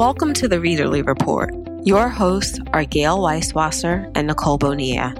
Welcome 0.00 0.32
to 0.32 0.48
the 0.48 0.56
Readerly 0.56 1.06
Report. 1.06 1.52
Your 1.84 2.08
hosts 2.08 2.58
are 2.72 2.86
Gayle 2.86 3.18
Weiswasser 3.18 4.10
and 4.14 4.28
Nicole 4.28 4.56
Bonia. 4.56 5.14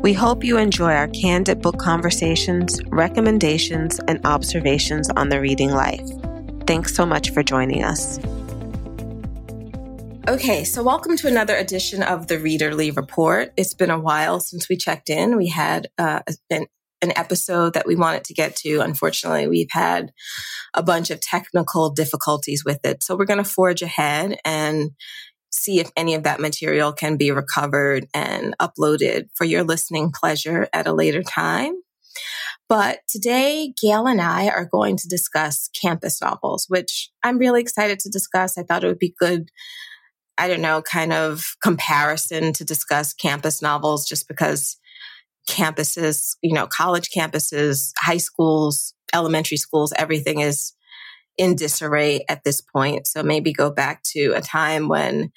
We 0.00 0.14
hope 0.14 0.42
you 0.42 0.56
enjoy 0.56 0.94
our 0.94 1.08
candid 1.08 1.60
book 1.60 1.78
conversations, 1.78 2.80
recommendations, 2.86 4.00
and 4.08 4.24
observations 4.24 5.10
on 5.16 5.28
the 5.28 5.38
reading 5.38 5.72
life. 5.72 6.08
Thanks 6.66 6.94
so 6.94 7.04
much 7.04 7.28
for 7.28 7.42
joining 7.42 7.84
us. 7.84 8.18
Okay, 10.26 10.64
so 10.64 10.82
welcome 10.82 11.14
to 11.18 11.28
another 11.28 11.54
edition 11.54 12.02
of 12.02 12.28
the 12.28 12.38
Readerly 12.38 12.96
Report. 12.96 13.52
It's 13.58 13.74
been 13.74 13.90
a 13.90 14.00
while 14.00 14.40
since 14.40 14.66
we 14.66 14.78
checked 14.78 15.10
in. 15.10 15.36
We 15.36 15.48
had 15.48 15.88
uh, 15.98 16.20
an, 16.48 16.68
an 17.02 17.12
episode 17.16 17.74
that 17.74 17.86
we 17.86 17.96
wanted 17.96 18.24
to 18.24 18.34
get 18.34 18.56
to. 18.56 18.80
Unfortunately, 18.80 19.48
we've 19.48 19.70
had 19.70 20.12
a 20.74 20.82
bunch 20.82 21.10
of 21.10 21.20
technical 21.20 21.90
difficulties 21.90 22.64
with 22.64 22.78
it. 22.84 23.02
So 23.02 23.16
we're 23.16 23.26
going 23.26 23.42
to 23.42 23.44
forge 23.44 23.82
ahead 23.82 24.38
and 24.44 24.92
see 25.50 25.80
if 25.80 25.90
any 25.96 26.14
of 26.14 26.22
that 26.22 26.40
material 26.40 26.92
can 26.92 27.16
be 27.16 27.30
recovered 27.30 28.06
and 28.14 28.54
uploaded 28.60 29.28
for 29.34 29.44
your 29.44 29.64
listening 29.64 30.10
pleasure 30.14 30.68
at 30.72 30.86
a 30.86 30.94
later 30.94 31.22
time. 31.22 31.74
But 32.68 33.00
today, 33.08 33.74
Gayle 33.80 34.06
and 34.06 34.20
I 34.20 34.48
are 34.48 34.64
going 34.64 34.96
to 34.96 35.08
discuss 35.08 35.68
campus 35.78 36.22
novels, 36.22 36.66
which 36.68 37.10
I'm 37.22 37.36
really 37.36 37.60
excited 37.60 37.98
to 37.98 38.08
discuss. 38.08 38.56
I 38.56 38.62
thought 38.62 38.84
it 38.84 38.86
would 38.86 38.98
be 38.98 39.14
good 39.18 39.50
I 40.38 40.48
don't 40.48 40.62
know, 40.62 40.82
kind 40.82 41.12
of 41.12 41.56
comparison 41.62 42.52
to 42.54 42.64
discuss 42.64 43.12
campus 43.12 43.60
novels 43.60 44.06
just 44.06 44.28
because 44.28 44.78
campuses, 45.48 46.36
you 46.42 46.54
know, 46.54 46.66
college 46.66 47.10
campuses, 47.16 47.92
high 47.98 48.18
schools, 48.18 48.94
elementary 49.12 49.56
schools, 49.56 49.92
everything 49.98 50.40
is 50.40 50.72
in 51.38 51.56
disarray 51.56 52.24
at 52.28 52.44
this 52.44 52.60
point. 52.60 53.06
So 53.06 53.22
maybe 53.22 53.52
go 53.52 53.70
back 53.70 54.02
to 54.12 54.32
a 54.34 54.40
time 54.40 54.88
when 54.88 55.32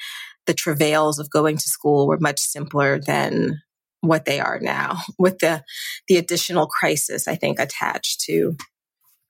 the 0.45 0.53
travails 0.53 1.19
of 1.19 1.29
going 1.29 1.57
to 1.57 1.69
school 1.69 2.07
were 2.07 2.19
much 2.19 2.39
simpler 2.39 2.99
than 2.99 3.61
what 4.01 4.25
they 4.25 4.39
are 4.39 4.59
now 4.59 4.99
with 5.19 5.39
the 5.39 5.63
the 6.07 6.17
additional 6.17 6.67
crisis 6.67 7.27
I 7.27 7.35
think 7.35 7.59
attached 7.59 8.21
to 8.21 8.55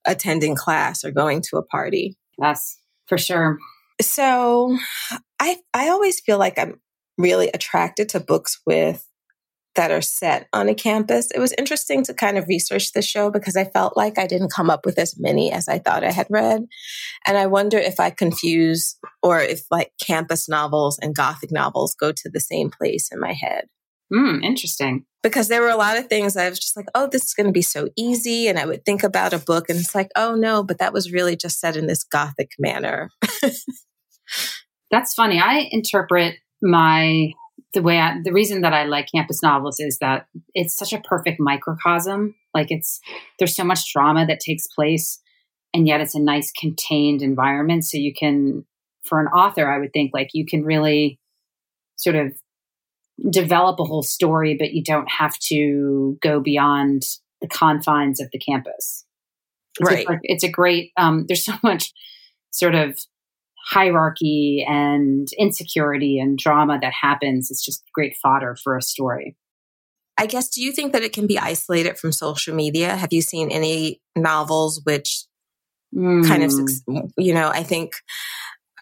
attending 0.05 0.55
class 0.55 1.03
or 1.03 1.11
going 1.11 1.41
to 1.49 1.57
a 1.57 1.65
party. 1.65 2.17
Yes, 2.37 2.77
for 3.07 3.17
sure. 3.17 3.57
So 4.01 4.77
I 5.39 5.57
I 5.73 5.89
always 5.89 6.19
feel 6.19 6.37
like 6.37 6.59
I'm 6.59 6.81
really 7.17 7.49
attracted 7.49 8.09
to 8.09 8.19
books 8.19 8.59
with 8.65 9.07
that 9.75 9.91
are 9.91 10.01
set 10.01 10.47
on 10.53 10.69
a 10.69 10.75
campus. 10.75 11.29
It 11.31 11.39
was 11.39 11.53
interesting 11.57 12.03
to 12.05 12.13
kind 12.13 12.37
of 12.37 12.47
research 12.47 12.91
the 12.93 13.01
show 13.01 13.29
because 13.29 13.55
I 13.55 13.65
felt 13.65 13.95
like 13.95 14.17
I 14.17 14.27
didn't 14.27 14.51
come 14.51 14.69
up 14.69 14.85
with 14.85 14.97
as 14.97 15.15
many 15.17 15.51
as 15.51 15.67
I 15.67 15.79
thought 15.79 16.03
I 16.03 16.11
had 16.11 16.27
read. 16.29 16.65
And 17.25 17.37
I 17.37 17.45
wonder 17.47 17.77
if 17.77 17.99
I 17.99 18.09
confuse 18.09 18.97
or 19.21 19.39
if 19.39 19.61
like 19.69 19.91
campus 20.01 20.49
novels 20.49 20.97
and 21.01 21.15
gothic 21.15 21.51
novels 21.51 21.95
go 21.95 22.11
to 22.11 22.29
the 22.31 22.39
same 22.39 22.69
place 22.69 23.09
in 23.11 23.19
my 23.19 23.33
head. 23.33 23.65
Hmm, 24.13 24.43
interesting. 24.43 25.05
Because 25.23 25.47
there 25.47 25.61
were 25.61 25.69
a 25.69 25.77
lot 25.77 25.97
of 25.97 26.07
things 26.07 26.37
I 26.37 26.49
was 26.49 26.59
just 26.59 26.77
like, 26.77 26.85
oh, 26.93 27.09
this 27.11 27.23
is 27.23 27.33
going 27.33 27.47
to 27.47 27.51
be 27.51 27.63
so 27.63 27.89
easy. 27.97 28.47
And 28.47 28.59
I 28.59 28.65
would 28.65 28.85
think 28.85 29.03
about 29.03 29.33
a 29.33 29.39
book 29.39 29.69
and 29.69 29.79
it's 29.79 29.95
like, 29.95 30.11
oh 30.15 30.35
no, 30.35 30.63
but 30.63 30.77
that 30.77 30.93
was 30.93 31.11
really 31.11 31.35
just 31.35 31.59
set 31.59 31.75
in 31.75 31.87
this 31.87 32.03
gothic 32.03 32.51
manner. 32.59 33.09
That's 34.91 35.13
funny. 35.15 35.39
I 35.39 35.67
interpret 35.71 36.35
my 36.61 37.31
the 37.75 37.83
way 37.83 37.99
I, 37.99 38.15
the 38.23 38.33
reason 38.33 38.61
that 38.61 38.73
I 38.73 38.85
like 38.85 39.11
campus 39.13 39.43
novels 39.43 39.79
is 39.79 39.99
that 39.99 40.25
it's 40.55 40.75
such 40.75 40.93
a 40.93 41.01
perfect 41.01 41.39
microcosm. 41.39 42.33
Like 42.55 42.71
it's 42.71 42.99
there's 43.37 43.55
so 43.55 43.63
much 43.63 43.93
drama 43.93 44.25
that 44.25 44.39
takes 44.39 44.65
place, 44.65 45.21
and 45.73 45.87
yet 45.87 46.01
it's 46.01 46.15
a 46.15 46.19
nice 46.19 46.51
contained 46.51 47.21
environment. 47.21 47.85
So 47.85 47.97
you 47.97 48.13
can, 48.13 48.65
for 49.03 49.19
an 49.19 49.27
author, 49.27 49.71
I 49.71 49.77
would 49.77 49.93
think 49.93 50.11
like 50.13 50.29
you 50.33 50.45
can 50.45 50.63
really 50.63 51.19
sort 51.97 52.15
of 52.15 52.33
develop 53.29 53.79
a 53.79 53.83
whole 53.83 54.03
story, 54.03 54.55
but 54.57 54.73
you 54.73 54.83
don't 54.83 55.09
have 55.09 55.37
to 55.49 56.17
go 56.21 56.39
beyond 56.39 57.03
the 57.41 57.47
confines 57.47 58.19
of 58.19 58.29
the 58.31 58.39
campus. 58.39 59.05
It's 59.79 59.89
right. 59.89 60.07
A, 60.09 60.19
it's 60.23 60.43
a 60.43 60.49
great. 60.49 60.91
Um, 60.97 61.25
there's 61.27 61.45
so 61.45 61.53
much 61.61 61.93
sort 62.51 62.73
of 62.73 62.97
hierarchy 63.65 64.65
and 64.67 65.27
insecurity 65.37 66.19
and 66.19 66.37
drama 66.37 66.77
that 66.81 66.93
happens 66.93 67.49
is 67.49 67.63
just 67.63 67.83
great 67.93 68.15
fodder 68.21 68.55
for 68.63 68.77
a 68.77 68.81
story. 68.81 69.35
I 70.17 70.27
guess, 70.27 70.49
do 70.49 70.61
you 70.61 70.71
think 70.71 70.93
that 70.93 71.03
it 71.03 71.13
can 71.13 71.27
be 71.27 71.39
isolated 71.39 71.97
from 71.97 72.11
social 72.11 72.55
media? 72.55 72.95
Have 72.95 73.11
you 73.11 73.21
seen 73.21 73.51
any 73.51 74.01
novels 74.15 74.81
which 74.85 75.25
mm. 75.93 76.25
kind 76.25 76.43
of, 76.43 76.51
hmm. 76.87 77.07
you 77.17 77.33
know, 77.33 77.49
I 77.49 77.63
think 77.63 77.93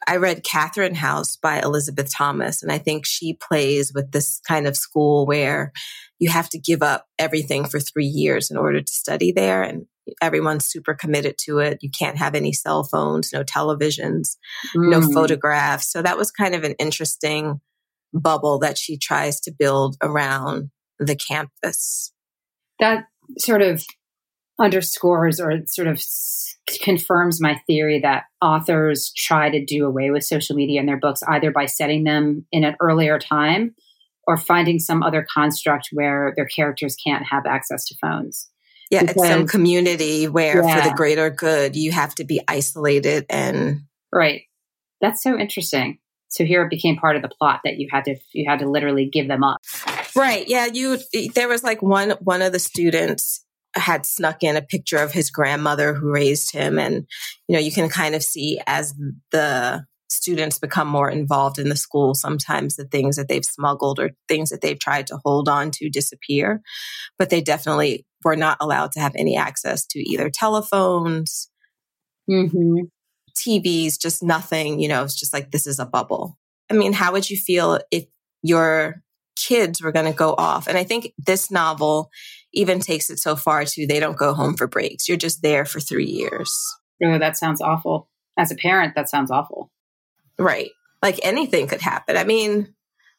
I 0.05 0.17
read 0.17 0.43
Catherine 0.43 0.95
House 0.95 1.37
by 1.37 1.59
Elisabeth 1.61 2.11
Thomas, 2.15 2.61
and 2.61 2.71
I 2.71 2.77
think 2.77 3.05
she 3.05 3.33
plays 3.33 3.93
with 3.95 4.11
this 4.11 4.41
kind 4.47 4.67
of 4.67 4.75
school 4.75 5.25
where 5.25 5.71
you 6.19 6.29
have 6.29 6.49
to 6.49 6.59
give 6.59 6.83
up 6.83 7.05
everything 7.17 7.65
for 7.65 7.79
three 7.79 8.05
years 8.05 8.51
in 8.51 8.57
order 8.57 8.81
to 8.81 8.93
study 8.93 9.31
there. 9.31 9.63
And 9.63 9.85
everyone's 10.21 10.65
super 10.65 10.93
committed 10.93 11.35
to 11.45 11.59
it. 11.59 11.79
You 11.81 11.89
can't 11.89 12.17
have 12.17 12.35
any 12.35 12.53
cell 12.53 12.83
phones, 12.83 13.31
no 13.33 13.43
televisions, 13.43 14.37
mm. 14.75 14.89
no 14.89 15.01
photographs. 15.01 15.91
So 15.91 16.01
that 16.01 16.17
was 16.17 16.31
kind 16.31 16.55
of 16.55 16.63
an 16.63 16.75
interesting 16.79 17.61
bubble 18.13 18.59
that 18.59 18.77
she 18.77 18.97
tries 18.97 19.39
to 19.41 19.51
build 19.51 19.97
around 20.01 20.69
the 20.99 21.15
campus. 21.15 22.11
That 22.79 23.05
sort 23.37 23.61
of 23.61 23.83
underscores 24.59 25.39
or 25.39 25.61
sort 25.65 25.87
of 25.87 26.01
confirms 26.81 27.41
my 27.41 27.59
theory 27.67 27.99
that 27.99 28.23
authors 28.41 29.11
try 29.17 29.49
to 29.49 29.63
do 29.65 29.85
away 29.85 30.11
with 30.11 30.23
social 30.23 30.55
media 30.55 30.79
in 30.79 30.85
their 30.85 30.99
books 30.99 31.23
either 31.27 31.51
by 31.51 31.65
setting 31.65 32.03
them 32.03 32.45
in 32.51 32.63
an 32.63 32.75
earlier 32.79 33.19
time 33.19 33.75
or 34.25 34.37
finding 34.37 34.79
some 34.79 35.03
other 35.03 35.25
construct 35.33 35.89
where 35.91 36.33
their 36.35 36.45
characters 36.45 36.95
can't 36.95 37.25
have 37.29 37.45
access 37.45 37.85
to 37.85 37.95
phones. 38.01 38.49
Yeah, 38.93 39.01
because, 39.01 39.15
it's 39.17 39.27
some 39.27 39.47
community 39.47 40.27
where 40.27 40.63
yeah. 40.63 40.81
for 40.81 40.89
the 40.89 40.95
greater 40.95 41.29
good 41.29 41.75
you 41.75 41.91
have 41.91 42.15
to 42.15 42.23
be 42.23 42.41
isolated 42.47 43.25
and 43.29 43.81
Right. 44.13 44.43
That's 45.01 45.23
so 45.23 45.37
interesting. 45.37 45.97
So 46.29 46.45
here 46.45 46.63
it 46.63 46.69
became 46.69 46.97
part 46.97 47.15
of 47.15 47.21
the 47.21 47.29
plot 47.29 47.61
that 47.63 47.77
you 47.77 47.87
had 47.91 48.05
to 48.05 48.15
you 48.31 48.49
had 48.49 48.59
to 48.59 48.69
literally 48.69 49.09
give 49.11 49.27
them 49.27 49.43
up. 49.43 49.59
Right. 50.15 50.47
Yeah, 50.47 50.67
you 50.71 50.99
there 51.35 51.47
was 51.47 51.63
like 51.63 51.81
one 51.81 52.11
one 52.21 52.41
of 52.41 52.53
the 52.53 52.59
students 52.59 53.43
had 53.75 54.05
snuck 54.05 54.43
in 54.43 54.55
a 54.55 54.61
picture 54.61 54.97
of 54.97 55.11
his 55.11 55.31
grandmother 55.31 55.93
who 55.93 56.11
raised 56.11 56.53
him 56.53 56.77
and 56.77 57.07
you 57.47 57.55
know 57.55 57.59
you 57.59 57.71
can 57.71 57.89
kind 57.89 58.13
of 58.13 58.21
see 58.21 58.59
as 58.67 58.93
the 59.31 59.83
students 60.13 60.59
become 60.59 60.87
more 60.87 61.09
involved 61.09 61.57
in 61.57 61.69
the 61.69 61.75
school, 61.75 62.13
sometimes 62.13 62.75
the 62.75 62.85
things 62.85 63.15
that 63.15 63.27
they've 63.27 63.43
smuggled 63.43 63.99
or 63.99 64.11
things 64.27 64.49
that 64.49 64.61
they've 64.61 64.79
tried 64.79 65.07
to 65.07 65.19
hold 65.25 65.49
on 65.49 65.71
to 65.71 65.89
disappear. 65.89 66.61
But 67.17 67.29
they 67.29 67.41
definitely 67.41 68.05
were 68.23 68.35
not 68.35 68.57
allowed 68.61 68.91
to 68.93 68.99
have 68.99 69.15
any 69.15 69.35
access 69.35 69.85
to 69.87 69.99
either 69.99 70.29
telephones, 70.29 71.49
mm-hmm. 72.29 72.85
TVs, 73.35 73.99
just 73.99 74.21
nothing. 74.21 74.79
You 74.79 74.87
know, 74.87 75.03
it's 75.03 75.19
just 75.19 75.33
like 75.33 75.51
this 75.51 75.67
is 75.67 75.79
a 75.79 75.85
bubble. 75.85 76.37
I 76.71 76.75
mean, 76.75 76.93
how 76.93 77.11
would 77.11 77.29
you 77.29 77.37
feel 77.37 77.79
if 77.91 78.05
your 78.41 79.01
kids 79.35 79.81
were 79.81 79.91
going 79.91 80.05
to 80.05 80.17
go 80.17 80.35
off? 80.37 80.67
And 80.67 80.77
I 80.77 80.83
think 80.83 81.11
this 81.17 81.49
novel 81.49 82.09
even 82.53 82.79
takes 82.79 83.09
it 83.09 83.19
so 83.19 83.35
far 83.35 83.65
to 83.65 83.87
they 83.87 83.99
don't 83.99 84.17
go 84.17 84.33
home 84.33 84.55
for 84.55 84.67
breaks. 84.67 85.07
You're 85.07 85.17
just 85.17 85.41
there 85.41 85.65
for 85.65 85.79
three 85.79 86.05
years. 86.05 86.55
Oh, 87.03 87.17
that 87.17 87.35
sounds 87.35 87.61
awful. 87.61 88.09
As 88.37 88.51
a 88.51 88.55
parent, 88.55 88.95
that 88.95 89.09
sounds 89.09 89.31
awful. 89.31 89.71
Right. 90.39 90.71
Like 91.01 91.19
anything 91.23 91.67
could 91.67 91.81
happen. 91.81 92.17
I 92.17 92.23
mean, 92.23 92.73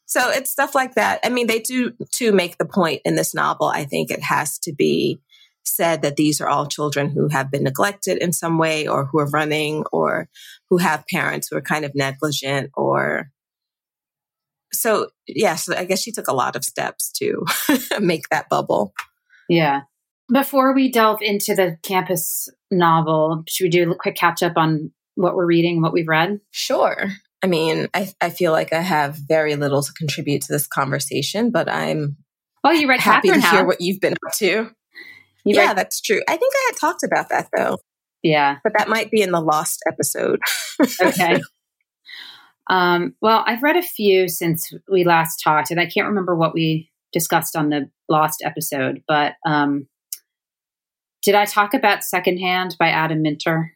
so 0.06 0.30
it's 0.30 0.50
stuff 0.50 0.74
like 0.74 0.94
that. 0.94 1.20
I 1.24 1.28
mean, 1.28 1.46
they 1.46 1.60
do 1.60 1.92
to 2.14 2.32
make 2.32 2.58
the 2.58 2.64
point 2.64 3.02
in 3.04 3.16
this 3.16 3.34
novel. 3.34 3.66
I 3.66 3.84
think 3.84 4.10
it 4.10 4.22
has 4.22 4.58
to 4.60 4.72
be 4.72 5.20
said 5.64 6.02
that 6.02 6.16
these 6.16 6.40
are 6.40 6.48
all 6.48 6.66
children 6.66 7.10
who 7.10 7.28
have 7.28 7.50
been 7.50 7.64
neglected 7.64 8.18
in 8.18 8.32
some 8.32 8.58
way 8.58 8.86
or 8.86 9.06
who 9.06 9.18
are 9.18 9.30
running 9.30 9.84
or 9.92 10.28
who 10.68 10.76
have 10.76 11.06
parents 11.10 11.48
who 11.48 11.56
are 11.56 11.62
kind 11.62 11.84
of 11.84 11.94
negligent 11.94 12.70
or 12.74 13.30
so 14.72 15.08
yes, 15.26 15.68
I 15.68 15.84
guess 15.84 16.02
she 16.02 16.12
took 16.12 16.28
a 16.28 16.34
lot 16.34 16.56
of 16.56 16.64
steps 16.64 17.10
to 17.12 17.44
make 18.00 18.28
that 18.28 18.48
bubble. 18.48 18.92
Yeah. 19.48 19.82
Before 20.32 20.74
we 20.74 20.90
delve 20.90 21.22
into 21.22 21.54
the 21.54 21.78
campus 21.82 22.48
novel, 22.70 23.44
should 23.46 23.64
we 23.64 23.70
do 23.70 23.90
a 23.90 23.94
quick 23.94 24.16
catch 24.16 24.42
up 24.42 24.54
on 24.56 24.90
what 25.14 25.34
we're 25.34 25.46
reading, 25.46 25.80
what 25.82 25.92
we've 25.92 26.08
read? 26.08 26.40
Sure. 26.50 27.10
I 27.42 27.46
mean, 27.46 27.88
I, 27.92 28.12
I 28.20 28.30
feel 28.30 28.52
like 28.52 28.72
I 28.72 28.80
have 28.80 29.16
very 29.16 29.56
little 29.56 29.82
to 29.82 29.92
contribute 29.92 30.42
to 30.42 30.52
this 30.52 30.66
conversation, 30.66 31.50
but 31.50 31.70
I'm 31.70 32.16
well, 32.62 32.74
you 32.74 32.88
read 32.88 33.00
happy 33.00 33.28
Catherine 33.28 33.42
to 33.42 33.50
hear 33.50 33.66
what 33.66 33.80
you've 33.80 34.00
been 34.00 34.14
up 34.14 34.32
to. 34.36 34.46
You 34.46 34.70
yeah, 35.44 35.68
read- 35.68 35.76
that's 35.76 36.00
true. 36.00 36.22
I 36.26 36.36
think 36.36 36.54
I 36.56 36.70
had 36.70 36.80
talked 36.80 37.02
about 37.02 37.28
that 37.28 37.48
though. 37.54 37.78
Yeah, 38.22 38.56
but 38.64 38.72
that 38.78 38.88
might 38.88 39.10
be 39.10 39.20
in 39.20 39.30
the 39.30 39.40
lost 39.40 39.82
episode. 39.86 40.40
okay. 41.00 41.40
Um, 42.70 43.14
well, 43.20 43.44
I've 43.46 43.62
read 43.62 43.76
a 43.76 43.82
few 43.82 44.26
since 44.26 44.72
we 44.90 45.04
last 45.04 45.36
talked, 45.44 45.70
and 45.70 45.78
I 45.78 45.84
can't 45.84 46.08
remember 46.08 46.34
what 46.34 46.54
we 46.54 46.90
discussed 47.12 47.56
on 47.56 47.68
the 47.68 47.90
lost 48.08 48.42
episode. 48.42 49.02
But 49.06 49.34
um, 49.46 49.86
did 51.22 51.34
I 51.34 51.44
talk 51.44 51.74
about 51.74 52.04
Secondhand 52.04 52.76
by 52.78 52.88
Adam 52.88 53.22
Minter? 53.22 53.72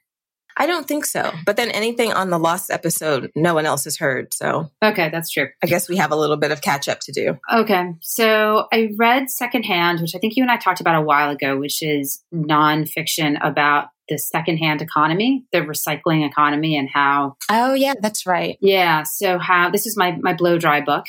I 0.58 0.66
don't 0.66 0.87
think 0.88 1.06
so. 1.06 1.32
But 1.46 1.56
then 1.56 1.70
anything 1.70 2.12
on 2.12 2.31
the 2.31 2.38
lost 2.38 2.70
episode, 2.70 3.31
no 3.37 3.55
one 3.55 3.64
else 3.64 3.84
has 3.84 3.96
heard. 3.96 4.34
So 4.34 4.70
okay, 4.82 5.08
that's 5.08 5.31
true. 5.31 5.49
I 5.62 5.66
guess 5.66 5.88
we 5.88 5.96
have 5.96 6.10
a 6.10 6.16
little 6.16 6.37
bit 6.37 6.50
of 6.50 6.60
catch 6.60 6.88
up 6.88 6.99
to 7.00 7.12
do. 7.12 7.38
Okay, 7.52 7.94
so 8.00 8.66
I 8.72 8.90
read 8.99 9.31
Secondhand, 9.31 10.00
which 10.00 10.14
I 10.14 10.19
think 10.19 10.37
you 10.37 10.43
and 10.43 10.50
I 10.50 10.56
talked 10.56 10.81
about 10.81 11.00
a 11.00 11.05
while 11.05 11.31
ago, 11.31 11.56
which 11.56 11.82
is 11.82 12.22
nonfiction 12.34 13.38
about 13.40 13.88
the 14.08 14.19
secondhand 14.19 14.82
economy, 14.82 15.44
the 15.52 15.58
recycling 15.60 16.28
economy, 16.28 16.76
and 16.76 16.88
how. 16.93 17.37
Oh 17.50 17.75
yeah, 17.75 17.94
that's 18.00 18.26
right. 18.26 18.58
Yeah, 18.61 19.04
so 19.04 19.38
how 19.38 19.70
this 19.70 19.87
is 19.87 19.96
my 19.96 20.16
my 20.20 20.34
blow 20.34 20.58
dry 20.58 20.81
book. 20.81 21.06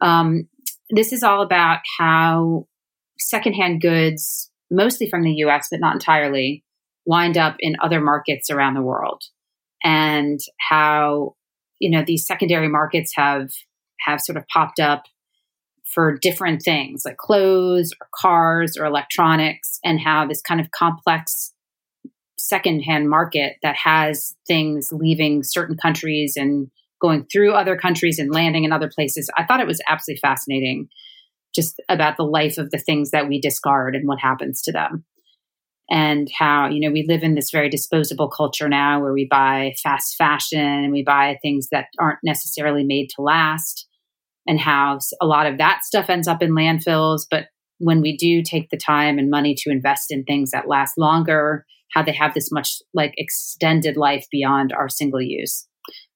Um, 0.00 0.48
this 0.90 1.12
is 1.12 1.22
all 1.22 1.42
about 1.42 1.80
how 1.98 2.66
secondhand 3.18 3.80
goods, 3.80 4.50
mostly 4.70 5.08
from 5.10 5.22
the 5.22 5.32
U.S. 5.32 5.68
but 5.70 5.80
not 5.80 5.94
entirely, 5.94 6.64
wind 7.06 7.38
up 7.38 7.56
in 7.60 7.76
other 7.80 8.00
markets 8.00 8.50
around 8.50 8.74
the 8.74 8.82
world. 8.82 9.22
And 9.82 10.40
how 10.58 11.36
you 11.78 11.90
know 11.90 12.02
these 12.04 12.26
secondary 12.26 12.68
markets 12.68 13.12
have 13.14 13.50
have 14.00 14.20
sort 14.20 14.36
of 14.36 14.46
popped 14.48 14.80
up 14.80 15.04
for 15.84 16.18
different 16.20 16.62
things 16.62 17.02
like 17.04 17.16
clothes 17.16 17.92
or 18.00 18.08
cars 18.14 18.76
or 18.76 18.84
electronics 18.84 19.78
and 19.84 20.00
how 20.00 20.26
this 20.26 20.42
kind 20.42 20.60
of 20.60 20.70
complex 20.72 21.52
secondhand 22.36 23.08
market 23.08 23.56
that 23.62 23.76
has 23.76 24.34
things 24.46 24.90
leaving 24.92 25.42
certain 25.42 25.76
countries 25.76 26.34
and 26.36 26.70
going 27.00 27.24
through 27.32 27.52
other 27.52 27.76
countries 27.76 28.18
and 28.18 28.32
landing 28.32 28.64
in 28.64 28.72
other 28.72 28.90
places. 28.92 29.30
I 29.36 29.44
thought 29.44 29.60
it 29.60 29.66
was 29.66 29.80
absolutely 29.88 30.20
fascinating 30.20 30.88
just 31.54 31.80
about 31.88 32.16
the 32.16 32.24
life 32.24 32.58
of 32.58 32.70
the 32.70 32.78
things 32.78 33.10
that 33.10 33.28
we 33.28 33.40
discard 33.40 33.94
and 33.94 34.06
what 34.06 34.20
happens 34.20 34.60
to 34.62 34.72
them 34.72 35.04
and 35.90 36.28
how 36.36 36.68
you 36.68 36.80
know 36.80 36.92
we 36.92 37.04
live 37.06 37.22
in 37.22 37.34
this 37.34 37.50
very 37.50 37.68
disposable 37.68 38.28
culture 38.28 38.68
now 38.68 39.00
where 39.00 39.12
we 39.12 39.26
buy 39.30 39.74
fast 39.82 40.16
fashion 40.16 40.60
and 40.60 40.92
we 40.92 41.02
buy 41.02 41.38
things 41.42 41.68
that 41.70 41.86
aren't 41.98 42.18
necessarily 42.24 42.84
made 42.84 43.08
to 43.10 43.22
last 43.22 43.86
and 44.46 44.60
how 44.60 44.98
a 45.20 45.26
lot 45.26 45.46
of 45.46 45.58
that 45.58 45.84
stuff 45.84 46.08
ends 46.08 46.28
up 46.28 46.42
in 46.42 46.52
landfills. 46.52 47.22
But 47.28 47.46
when 47.78 48.00
we 48.00 48.16
do 48.16 48.42
take 48.42 48.70
the 48.70 48.76
time 48.76 49.18
and 49.18 49.28
money 49.28 49.54
to 49.58 49.70
invest 49.70 50.10
in 50.10 50.24
things 50.24 50.50
that 50.52 50.68
last 50.68 50.96
longer 50.96 51.64
how 51.92 52.02
they 52.02 52.12
have 52.12 52.34
this 52.34 52.50
much 52.50 52.76
like 52.94 53.14
extended 53.16 53.96
life 53.96 54.26
beyond 54.30 54.72
our 54.72 54.88
single 54.88 55.22
use. 55.22 55.66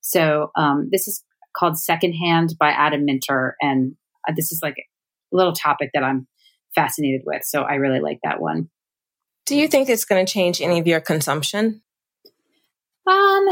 So 0.00 0.50
um, 0.56 0.88
this 0.90 1.06
is 1.06 1.22
called 1.56 1.78
secondhand 1.78 2.54
by 2.58 2.70
adam 2.70 3.04
minter 3.04 3.56
and 3.60 3.94
uh, 4.28 4.32
this 4.36 4.52
is 4.52 4.60
like 4.62 4.76
a 4.78 5.36
little 5.36 5.52
topic 5.52 5.90
that 5.94 6.04
i'm 6.04 6.26
fascinated 6.74 7.22
with 7.24 7.42
so 7.44 7.62
i 7.62 7.74
really 7.74 8.00
like 8.00 8.18
that 8.22 8.40
one 8.40 8.68
do 9.50 9.56
you 9.56 9.66
think 9.66 9.88
it's 9.88 10.04
going 10.04 10.24
to 10.24 10.32
change 10.32 10.60
any 10.60 10.78
of 10.78 10.86
your 10.86 11.00
consumption? 11.00 11.82
Um, 13.04 13.48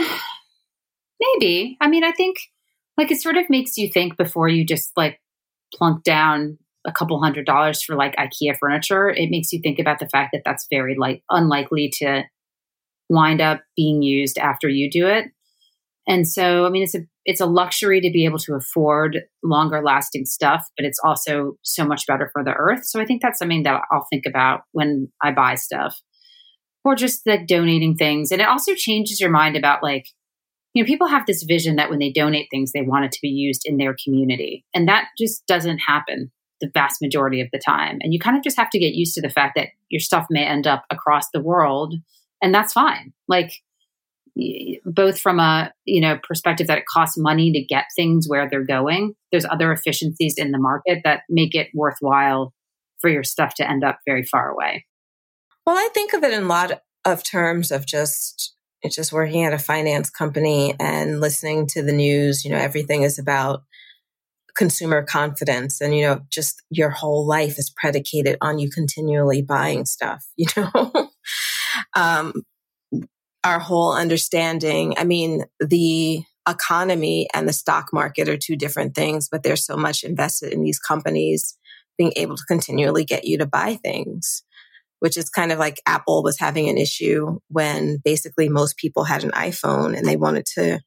maybe. 1.21 1.77
I 1.81 1.89
mean, 1.89 2.05
I 2.05 2.13
think 2.13 2.37
like 2.97 3.11
it 3.11 3.21
sort 3.21 3.37
of 3.37 3.51
makes 3.51 3.77
you 3.77 3.91
think 3.91 4.17
before 4.17 4.49
you 4.49 4.65
just 4.65 4.93
like 4.97 5.21
plunk 5.75 6.05
down 6.05 6.57
a 6.87 6.93
couple 6.93 7.21
hundred 7.21 7.47
dollars 7.47 7.83
for 7.83 7.97
like 7.97 8.15
IKEA 8.15 8.57
furniture. 8.57 9.11
It 9.11 9.29
makes 9.29 9.53
you 9.53 9.61
think 9.61 9.81
about 9.81 9.99
the 9.99 10.09
fact 10.09 10.31
that 10.35 10.43
that's 10.45 10.69
very 10.71 10.95
like 10.97 11.25
unlikely 11.31 11.91
to 11.95 12.23
wind 13.09 13.41
up 13.41 13.63
being 13.77 14.01
used 14.01 14.39
after 14.39 14.69
you 14.69 14.89
do 14.89 15.09
it. 15.09 15.25
And 16.07 16.29
so, 16.29 16.65
I 16.65 16.69
mean, 16.69 16.85
it's 16.85 16.95
a 16.95 17.07
it's 17.29 17.43
a 17.43 17.47
luxury 17.47 18.01
to 18.01 18.11
be 18.11 18.25
able 18.25 18.39
to 18.39 18.55
afford 18.55 19.19
longer 19.45 19.83
lasting 19.85 20.25
stuff, 20.25 20.67
but 20.79 20.87
it's 20.87 20.99
also 21.05 21.59
so 21.63 21.85
much 21.85 22.07
better 22.07 22.31
for 22.33 22.43
the 22.43 22.55
earth. 22.55 22.87
So 22.87 23.03
I 23.03 23.05
think 23.05 23.21
that's 23.21 23.39
something 23.39 23.65
that 23.65 23.83
I'll 23.93 24.07
think 24.11 24.25
about 24.27 24.63
when 24.73 25.13
I 25.23 25.33
buy 25.33 25.57
stuff, 25.57 26.01
or 26.87 26.95
just 26.95 27.27
like 27.27 27.47
donating 27.47 27.97
things. 27.97 28.33
And 28.33 28.41
it 28.41 28.49
also 28.49 28.73
changes 28.75 29.21
your 29.21 29.29
mind 29.29 29.57
about 29.57 29.83
like, 29.83 30.07
you 30.73 30.83
know, 30.83 30.87
people 30.87 31.07
have 31.07 31.27
this 31.27 31.43
vision 31.43 31.77
that 31.77 31.91
when 31.91 31.99
they 31.99 32.11
donate 32.11 32.49
things, 32.51 32.73
they 32.73 32.81
want 32.81 33.05
it 33.05 33.13
to 33.13 33.19
be 33.21 33.29
used 33.29 33.63
in 33.67 33.77
their 33.77 33.95
community, 34.03 34.65
and 34.73 34.89
that 34.89 35.09
just 35.19 35.47
doesn't 35.47 35.81
happen 35.87 36.33
the 36.63 36.71
vast 36.73 37.03
majority 37.03 37.43
of 37.43 37.49
the 37.53 37.59
time. 37.59 37.99
And 38.01 38.15
you 38.15 38.19
kind 38.19 38.39
of 38.39 38.43
just 38.43 38.57
have 38.57 38.71
to 38.71 38.79
get 38.79 38.95
used 38.95 39.15
to 39.17 39.21
the 39.21 39.29
fact 39.29 39.53
that 39.55 39.69
your 39.91 40.01
stuff 40.01 40.27
may 40.31 40.45
end 40.47 40.67
up 40.67 40.85
across 40.91 41.25
the 41.35 41.43
world, 41.43 41.95
and 42.41 42.55
that's 42.55 42.73
fine. 42.73 43.13
Like 43.29 43.53
both 44.85 45.19
from 45.21 45.41
a 45.41 45.73
you 45.85 46.01
know 46.01 46.19
perspective 46.23 46.67
that 46.67 46.79
it 46.79 46.85
costs 46.93 47.17
money 47.19 47.53
to 47.53 47.65
get 47.65 47.85
things 47.97 48.27
where 48.29 48.49
they're 48.49 48.65
going 48.65 49.15
there's 49.33 49.47
other 49.51 49.73
efficiencies 49.73 50.35
in 50.37 50.53
the 50.53 50.59
market 50.59 51.01
that 51.05 51.23
make 51.29 51.55
it 51.55 51.69
worthwhile 51.75 52.53
for 53.01 53.11
your 53.11 53.25
stuff 53.25 53.55
to 53.55 53.69
end 53.69 53.85
up 53.85 53.99
very 54.07 54.25
far 54.25 54.51
away. 54.51 54.85
Well 55.67 55.77
i 55.77 55.89
think 55.93 56.13
of 56.13 56.23
it 56.23 56.33
in 56.33 56.45
a 56.45 56.49
lot 56.49 56.83
of 57.05 57.23
terms 57.23 57.71
of 57.71 57.87
just 57.87 58.55
it's 58.83 58.95
just 58.95 59.13
working 59.13 59.45
at 59.45 59.53
a 59.53 59.59
finance 59.59 60.09
company 60.09 60.75
and 60.79 61.21
listening 61.21 61.67
to 61.69 61.83
the 61.83 61.93
news 61.93 62.45
you 62.45 62.51
know 62.51 62.59
everything 62.59 63.03
is 63.03 63.19
about 63.19 63.63
consumer 64.57 65.03
confidence 65.03 65.81
and 65.81 65.97
you 65.97 66.03
know 66.03 66.21
just 66.31 66.63
your 66.71 66.91
whole 66.91 67.27
life 67.27 67.59
is 67.59 67.73
predicated 67.77 68.37
on 68.41 68.59
you 68.59 68.71
continually 68.71 69.43
buying 69.43 69.85
stuff 69.85 70.25
you 70.37 70.47
know? 70.57 71.11
Um, 71.95 72.33
our 73.49 73.59
whole 73.59 73.95
understanding. 73.95 74.95
I 74.99 75.05
mean, 75.05 75.45
the 75.59 76.23
economy 76.47 77.29
and 77.35 77.49
the 77.49 77.53
stock 77.53 77.89
market 77.93 78.29
are 78.29 78.37
two 78.37 78.57
different 78.57 78.95
things, 78.95 79.29
but 79.31 79.43
there's 79.43 79.65
so 79.65 79.77
much 79.77 80.05
invested 80.05 80.53
in 80.53 80.63
these 80.63 80.79
companies 80.79 81.57
being 81.97 82.13
able 82.17 82.37
to 82.37 82.45
continually 82.47 83.05
get 83.05 83.25
you 83.25 83.39
to 83.39 83.47
buy 83.47 83.77
things, 83.77 84.43
which 85.01 85.17
is 85.17 85.31
kind 85.31 85.51
of 85.51 85.59
like 85.59 85.81
Apple 85.87 86.23
was 86.23 86.39
having 86.39 86.69
an 86.69 86.77
issue 86.77 87.39
when 87.49 87.99
basically 88.05 88.51
most 88.51 88.77
people 88.77 89.05
had 89.05 89.25
an 89.25 89.31
iPhone 89.31 89.97
and 89.97 90.07
they 90.07 90.17
wanted 90.17 90.45
to, 90.55 90.79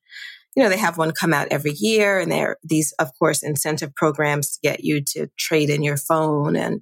you 0.55 0.63
know, 0.63 0.69
they 0.69 0.77
have 0.77 0.99
one 0.99 1.11
come 1.11 1.33
out 1.33 1.47
every 1.49 1.73
year 1.75 2.19
and 2.19 2.31
there 2.31 2.49
are 2.49 2.57
these, 2.63 2.93
of 2.99 3.09
course, 3.17 3.41
incentive 3.41 3.93
programs 3.95 4.51
to 4.51 4.59
get 4.61 4.83
you 4.83 5.01
to 5.13 5.27
trade 5.37 5.71
in 5.71 5.81
your 5.81 5.97
phone 5.97 6.55
and, 6.55 6.81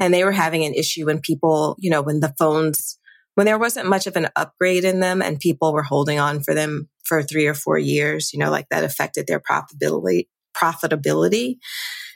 and 0.00 0.12
they 0.12 0.24
were 0.24 0.32
having 0.32 0.64
an 0.64 0.74
issue 0.74 1.06
when 1.06 1.20
people, 1.20 1.76
you 1.78 1.88
know, 1.88 2.02
when 2.02 2.18
the 2.18 2.34
phones 2.36 2.98
when 3.34 3.46
there 3.46 3.58
wasn't 3.58 3.88
much 3.88 4.06
of 4.06 4.16
an 4.16 4.28
upgrade 4.36 4.84
in 4.84 5.00
them 5.00 5.20
and 5.20 5.40
people 5.40 5.72
were 5.72 5.82
holding 5.82 6.18
on 6.18 6.40
for 6.40 6.54
them 6.54 6.88
for 7.04 7.22
three 7.22 7.46
or 7.46 7.54
four 7.54 7.78
years, 7.78 8.32
you 8.32 8.38
know, 8.38 8.50
like 8.50 8.68
that 8.70 8.84
affected 8.84 9.26
their 9.26 9.40
profitability, 9.40 10.28
profitability. 10.56 11.56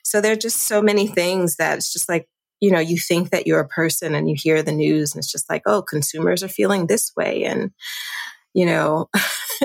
So 0.04 0.20
there 0.20 0.32
are 0.32 0.36
just 0.36 0.62
so 0.62 0.80
many 0.80 1.06
things 1.06 1.56
that 1.56 1.78
it's 1.78 1.92
just 1.92 2.08
like, 2.08 2.28
you 2.60 2.70
know, 2.70 2.80
you 2.80 2.98
think 2.98 3.30
that 3.30 3.46
you're 3.46 3.60
a 3.60 3.68
person 3.68 4.14
and 4.14 4.28
you 4.28 4.36
hear 4.36 4.62
the 4.62 4.72
news 4.72 5.14
and 5.14 5.20
it's 5.20 5.30
just 5.30 5.50
like, 5.50 5.62
oh, 5.66 5.82
consumers 5.82 6.42
are 6.42 6.48
feeling 6.48 6.86
this 6.86 7.12
way. 7.16 7.44
And, 7.44 7.72
you 8.54 8.66
know, 8.66 9.08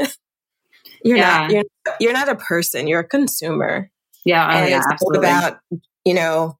you're 1.04 1.18
yeah. 1.18 1.48
not, 1.48 1.52
you're, 1.52 1.64
you're 2.00 2.14
not 2.14 2.30
a 2.30 2.36
person, 2.36 2.88
you're 2.88 3.00
a 3.00 3.08
consumer. 3.08 3.90
Yeah. 4.26 4.46
Oh, 4.46 4.58
and 4.58 4.70
yeah, 4.70 4.78
it's 4.78 4.88
absolutely. 4.88 5.28
about, 5.28 5.60
you 6.06 6.14
know, 6.14 6.58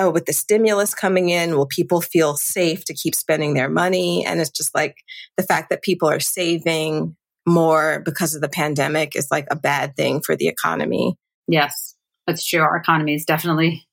oh, 0.00 0.10
with 0.10 0.24
the 0.26 0.32
stimulus 0.32 0.94
coming 0.94 1.28
in, 1.28 1.56
will 1.56 1.66
people 1.66 2.00
feel 2.00 2.36
safe 2.36 2.84
to 2.86 2.94
keep 2.94 3.14
spending 3.14 3.54
their 3.54 3.68
money? 3.68 4.24
And 4.24 4.40
it's 4.40 4.50
just 4.50 4.74
like 4.74 4.96
the 5.36 5.42
fact 5.42 5.70
that 5.70 5.82
people 5.82 6.08
are 6.08 6.20
saving 6.20 7.16
more 7.46 8.02
because 8.04 8.34
of 8.34 8.40
the 8.40 8.48
pandemic 8.48 9.14
is 9.14 9.28
like 9.30 9.46
a 9.50 9.56
bad 9.56 9.94
thing 9.96 10.20
for 10.20 10.34
the 10.36 10.48
economy. 10.48 11.16
Yes, 11.46 11.94
that's 12.26 12.46
true. 12.46 12.60
Our 12.60 12.76
economy 12.76 13.14
is 13.14 13.24
definitely 13.24 13.86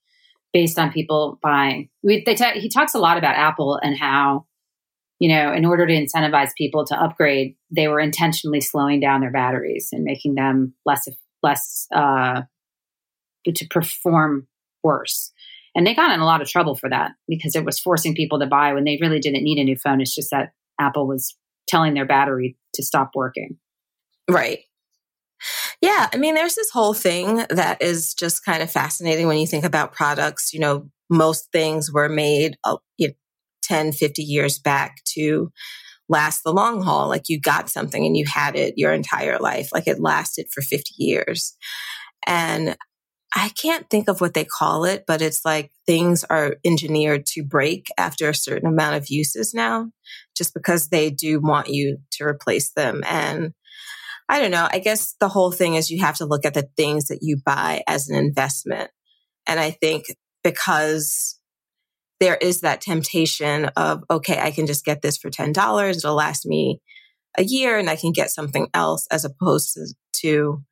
based 0.52 0.78
on 0.78 0.92
people 0.92 1.38
buying. 1.42 1.90
We, 2.02 2.24
t- 2.24 2.60
he 2.60 2.68
talks 2.68 2.94
a 2.94 2.98
lot 2.98 3.18
about 3.18 3.36
Apple 3.36 3.78
and 3.82 3.96
how, 3.96 4.46
you 5.18 5.28
know, 5.28 5.52
in 5.52 5.64
order 5.64 5.86
to 5.86 5.92
incentivize 5.92 6.50
people 6.56 6.86
to 6.86 7.00
upgrade, 7.00 7.56
they 7.70 7.88
were 7.88 8.00
intentionally 8.00 8.60
slowing 8.60 9.00
down 9.00 9.20
their 9.20 9.32
batteries 9.32 9.90
and 9.92 10.04
making 10.04 10.34
them 10.34 10.74
less 10.86 11.06
less 11.42 11.86
uh, 11.94 12.42
to 13.46 13.66
perform 13.68 14.46
worse. 14.82 15.32
And 15.78 15.86
they 15.86 15.94
got 15.94 16.10
in 16.10 16.18
a 16.18 16.24
lot 16.24 16.42
of 16.42 16.48
trouble 16.48 16.74
for 16.74 16.90
that 16.90 17.12
because 17.28 17.54
it 17.54 17.64
was 17.64 17.78
forcing 17.78 18.16
people 18.16 18.40
to 18.40 18.48
buy 18.48 18.72
when 18.72 18.82
they 18.82 18.98
really 19.00 19.20
didn't 19.20 19.44
need 19.44 19.60
a 19.60 19.64
new 19.64 19.76
phone. 19.76 20.00
It's 20.00 20.12
just 20.12 20.32
that 20.32 20.50
Apple 20.80 21.06
was 21.06 21.36
telling 21.68 21.94
their 21.94 22.04
battery 22.04 22.56
to 22.74 22.82
stop 22.82 23.12
working. 23.14 23.58
Right. 24.28 24.58
Yeah. 25.80 26.08
I 26.12 26.16
mean, 26.16 26.34
there's 26.34 26.56
this 26.56 26.70
whole 26.70 26.94
thing 26.94 27.44
that 27.48 27.80
is 27.80 28.12
just 28.12 28.44
kind 28.44 28.60
of 28.60 28.72
fascinating 28.72 29.28
when 29.28 29.38
you 29.38 29.46
think 29.46 29.64
about 29.64 29.92
products. 29.92 30.52
You 30.52 30.58
know, 30.58 30.90
most 31.08 31.52
things 31.52 31.92
were 31.92 32.08
made 32.08 32.56
uh, 32.64 32.78
you 32.96 33.08
know, 33.08 33.14
10, 33.62 33.92
50 33.92 34.20
years 34.20 34.58
back 34.58 34.96
to 35.14 35.52
last 36.08 36.42
the 36.42 36.52
long 36.52 36.82
haul. 36.82 37.06
Like 37.06 37.28
you 37.28 37.38
got 37.40 37.70
something 37.70 38.04
and 38.04 38.16
you 38.16 38.24
had 38.26 38.56
it 38.56 38.74
your 38.76 38.92
entire 38.92 39.38
life. 39.38 39.68
Like 39.72 39.86
it 39.86 40.00
lasted 40.00 40.48
for 40.52 40.60
50 40.60 40.94
years. 40.98 41.56
And 42.26 42.76
I 43.34 43.50
can't 43.50 43.88
think 43.90 44.08
of 44.08 44.20
what 44.20 44.34
they 44.34 44.44
call 44.44 44.84
it, 44.84 45.04
but 45.06 45.20
it's 45.20 45.44
like 45.44 45.70
things 45.86 46.24
are 46.24 46.56
engineered 46.64 47.26
to 47.26 47.44
break 47.44 47.88
after 47.98 48.28
a 48.28 48.34
certain 48.34 48.68
amount 48.68 48.96
of 48.96 49.10
uses 49.10 49.52
now, 49.52 49.90
just 50.36 50.54
because 50.54 50.88
they 50.88 51.10
do 51.10 51.40
want 51.40 51.68
you 51.68 51.98
to 52.12 52.24
replace 52.24 52.72
them. 52.72 53.02
And 53.06 53.52
I 54.28 54.40
don't 54.40 54.50
know. 54.50 54.68
I 54.70 54.78
guess 54.78 55.14
the 55.20 55.28
whole 55.28 55.52
thing 55.52 55.74
is 55.74 55.90
you 55.90 56.00
have 56.02 56.16
to 56.16 56.26
look 56.26 56.44
at 56.44 56.54
the 56.54 56.68
things 56.76 57.08
that 57.08 57.18
you 57.22 57.38
buy 57.44 57.82
as 57.86 58.08
an 58.08 58.16
investment. 58.16 58.90
And 59.46 59.60
I 59.60 59.70
think 59.70 60.06
because 60.42 61.38
there 62.20 62.36
is 62.36 62.62
that 62.62 62.80
temptation 62.80 63.66
of, 63.76 64.02
okay, 64.10 64.38
I 64.40 64.50
can 64.50 64.66
just 64.66 64.84
get 64.84 65.02
this 65.02 65.16
for 65.16 65.30
$10. 65.30 65.96
It'll 65.96 66.14
last 66.14 66.46
me 66.46 66.80
a 67.36 67.44
year 67.44 67.78
and 67.78 67.88
I 67.88 67.96
can 67.96 68.12
get 68.12 68.30
something 68.30 68.68
else 68.74 69.06
as 69.10 69.24
opposed 69.24 69.74
to, 69.74 69.86
to 70.22 70.62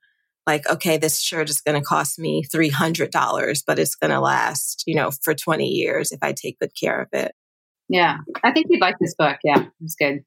like, 0.46 0.68
okay, 0.68 0.96
this 0.96 1.20
shirt 1.20 1.50
is 1.50 1.60
going 1.60 1.80
to 1.80 1.84
cost 1.84 2.18
me 2.18 2.44
$300, 2.44 3.62
but 3.66 3.78
it's 3.78 3.94
going 3.94 4.12
to 4.12 4.20
last, 4.20 4.84
you 4.86 4.94
know, 4.94 5.10
for 5.10 5.34
20 5.34 5.66
years 5.66 6.12
if 6.12 6.20
I 6.22 6.32
take 6.32 6.58
good 6.60 6.72
care 6.78 7.00
of 7.00 7.08
it. 7.12 7.32
Yeah. 7.88 8.18
I 8.42 8.52
think 8.52 8.66
you'd 8.70 8.80
like 8.80 8.96
this 9.00 9.14
book. 9.16 9.38
Yeah. 9.44 9.62
It 9.62 9.72
was 9.80 9.96
good. 9.96 10.24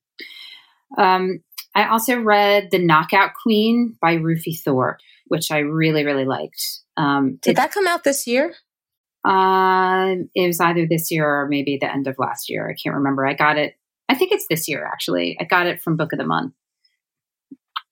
Um, 0.97 1.39
I 1.75 1.87
also 1.89 2.19
read 2.19 2.69
The 2.71 2.79
Knockout 2.79 3.31
Queen 3.41 3.95
by 4.01 4.13
Rufi 4.13 4.53
Thorpe, 4.53 4.99
which 5.27 5.51
I 5.51 5.59
really, 5.59 6.05
really 6.05 6.25
liked. 6.25 6.61
Um, 6.97 7.37
Did 7.41 7.57
that 7.57 7.71
come 7.71 7.87
out 7.87 8.03
this 8.03 8.27
year? 8.27 8.53
Uh, 9.27 10.15
it 10.33 10.47
was 10.47 10.59
either 10.59 10.87
this 10.87 11.11
year 11.11 11.27
or 11.27 11.47
maybe 11.47 11.77
the 11.79 11.91
end 11.91 12.07
of 12.07 12.17
last 12.17 12.49
year. 12.49 12.69
I 12.69 12.75
can't 12.81 12.95
remember. 12.95 13.25
I 13.25 13.33
got 13.33 13.57
it. 13.57 13.75
I 14.07 14.15
think 14.15 14.31
it's 14.31 14.47
this 14.49 14.67
year 14.67 14.85
actually. 14.85 15.37
I 15.39 15.43
got 15.43 15.67
it 15.67 15.81
from 15.81 15.97
Book 15.97 16.13
of 16.13 16.19
the 16.19 16.25
Month, 16.25 16.53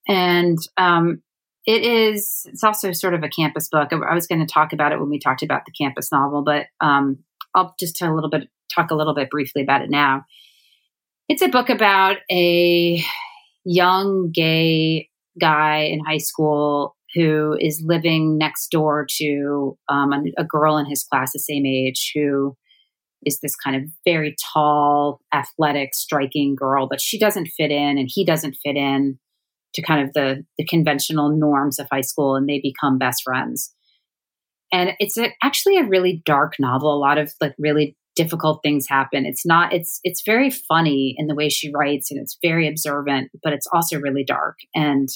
and 0.08 0.58
um, 0.76 1.22
it 1.68 1.84
is. 1.84 2.46
It's 2.46 2.64
also 2.64 2.92
sort 2.92 3.12
of 3.12 3.22
a 3.22 3.28
campus 3.28 3.68
book. 3.68 3.90
I 3.92 4.14
was 4.14 4.26
going 4.26 4.40
to 4.40 4.50
talk 4.50 4.72
about 4.72 4.92
it 4.92 4.98
when 4.98 5.10
we 5.10 5.18
talked 5.18 5.42
about 5.42 5.66
the 5.66 5.72
campus 5.72 6.10
novel, 6.10 6.42
but 6.42 6.64
um, 6.80 7.18
I'll 7.54 7.74
just 7.78 7.94
tell 7.94 8.10
a 8.10 8.14
little 8.14 8.30
bit, 8.30 8.48
talk 8.74 8.90
a 8.90 8.94
little 8.94 9.14
bit 9.14 9.28
briefly 9.28 9.64
about 9.64 9.82
it 9.82 9.90
now. 9.90 10.24
It's 11.28 11.42
a 11.42 11.48
book 11.48 11.68
about 11.68 12.16
a 12.30 13.04
young 13.66 14.30
gay 14.32 15.10
guy 15.38 15.80
in 15.80 16.00
high 16.02 16.16
school 16.16 16.96
who 17.14 17.54
is 17.60 17.84
living 17.84 18.38
next 18.38 18.70
door 18.70 19.06
to 19.18 19.76
um, 19.90 20.14
a, 20.14 20.22
a, 20.38 20.44
girl 20.44 20.78
in 20.78 20.86
his 20.86 21.04
class 21.04 21.32
the 21.32 21.38
same 21.38 21.66
age 21.66 22.12
who 22.14 22.56
is 23.26 23.40
this 23.40 23.54
kind 23.54 23.76
of 23.76 23.82
very 24.06 24.34
tall, 24.54 25.20
athletic, 25.34 25.94
striking 25.94 26.54
girl, 26.54 26.86
but 26.88 27.02
she 27.02 27.18
doesn't 27.18 27.50
fit 27.58 27.70
in 27.70 27.98
and 27.98 28.08
he 28.10 28.24
doesn't 28.24 28.56
fit 28.64 28.76
in 28.76 29.18
to 29.74 29.82
kind 29.82 30.06
of 30.06 30.12
the, 30.14 30.44
the 30.56 30.64
conventional 30.64 31.28
norms 31.30 31.78
of 31.78 31.88
high 31.90 32.00
school 32.00 32.36
and 32.36 32.48
they 32.48 32.60
become 32.60 32.98
best 32.98 33.22
friends. 33.24 33.74
And 34.72 34.92
it's 34.98 35.16
a, 35.16 35.30
actually 35.42 35.78
a 35.78 35.84
really 35.84 36.22
dark 36.24 36.54
novel. 36.58 36.94
A 36.94 36.98
lot 36.98 37.18
of 37.18 37.32
like 37.40 37.54
really 37.58 37.96
difficult 38.16 38.60
things 38.62 38.86
happen. 38.88 39.24
It's 39.24 39.46
not, 39.46 39.72
it's, 39.72 40.00
it's 40.04 40.22
very 40.24 40.50
funny 40.50 41.14
in 41.16 41.26
the 41.26 41.34
way 41.34 41.48
she 41.48 41.72
writes 41.72 42.10
and 42.10 42.20
it's 42.20 42.36
very 42.42 42.68
observant, 42.68 43.30
but 43.42 43.52
it's 43.52 43.68
also 43.72 43.98
really 43.98 44.24
dark. 44.24 44.58
And, 44.74 45.08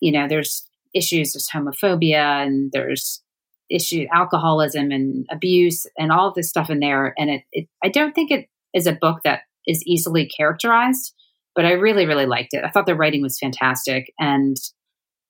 you 0.00 0.12
know, 0.12 0.28
there's 0.28 0.66
issues 0.94 1.32
there's 1.32 1.48
homophobia 1.48 2.44
and 2.44 2.70
there's 2.72 3.22
issue 3.70 4.06
alcoholism 4.12 4.90
and 4.90 5.26
abuse 5.30 5.86
and 5.96 6.10
all 6.10 6.28
of 6.28 6.34
this 6.34 6.48
stuff 6.48 6.70
in 6.70 6.80
there 6.80 7.14
and 7.16 7.30
it, 7.30 7.42
it 7.52 7.68
i 7.84 7.88
don't 7.88 8.14
think 8.14 8.30
it 8.30 8.46
is 8.74 8.86
a 8.86 8.92
book 8.92 9.20
that 9.22 9.42
is 9.66 9.82
easily 9.86 10.26
characterized 10.26 11.14
but 11.54 11.64
i 11.64 11.72
really 11.72 12.06
really 12.06 12.26
liked 12.26 12.52
it 12.54 12.64
i 12.64 12.70
thought 12.70 12.86
the 12.86 12.94
writing 12.94 13.22
was 13.22 13.38
fantastic 13.38 14.12
and 14.18 14.56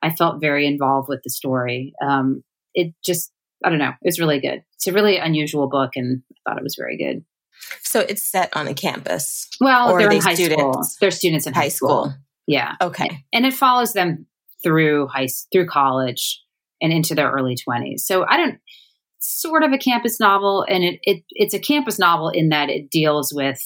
i 0.03 0.11
felt 0.11 0.41
very 0.41 0.67
involved 0.67 1.09
with 1.09 1.21
the 1.23 1.31
story 1.31 1.93
um, 2.03 2.43
it 2.75 2.95
just 3.05 3.33
i 3.65 3.69
don't 3.69 3.79
know 3.79 3.93
it's 4.03 4.21
really 4.21 4.41
good 4.41 4.63
it's 4.75 4.87
a 4.87 4.93
really 4.93 5.17
unusual 5.17 5.69
book 5.69 5.91
and 5.97 6.23
i 6.33 6.51
thought 6.51 6.59
it 6.59 6.65
was 6.65 6.77
very 6.79 6.97
good 6.97 7.25
so 7.83 8.01
it's 8.01 8.25
set 8.25 8.55
on 8.57 8.67
a 8.67 8.75
campus 8.75 9.49
well 9.61 9.97
they're 9.97 10.11
in 10.11 10.21
high 10.21 10.35
students? 10.35 10.63
school 10.63 10.85
they're 11.01 11.11
students 11.11 11.47
in 11.47 11.53
high, 11.53 11.63
high 11.63 11.69
school. 11.69 12.05
school. 12.05 12.15
yeah 12.47 12.75
okay 12.81 13.25
and 13.33 13.45
it 13.45 13.53
follows 13.53 13.93
them 13.93 14.27
through 14.63 15.07
high 15.09 15.29
through 15.53 15.67
college 15.67 16.43
and 16.81 16.93
into 16.93 17.15
their 17.15 17.31
early 17.31 17.57
20s. 17.57 18.01
So 18.01 18.25
I 18.27 18.37
don't 18.37 18.59
sort 19.19 19.63
of 19.63 19.73
a 19.73 19.79
campus 19.79 20.19
novel 20.19 20.65
and 20.69 20.83
it, 20.83 21.01
it 21.03 21.23
it's 21.31 21.55
a 21.55 21.59
campus 21.59 21.99
novel 21.99 22.31
in 22.31 22.49
that 22.49 22.71
it 22.71 22.91
deals 22.91 23.33
with 23.35 23.61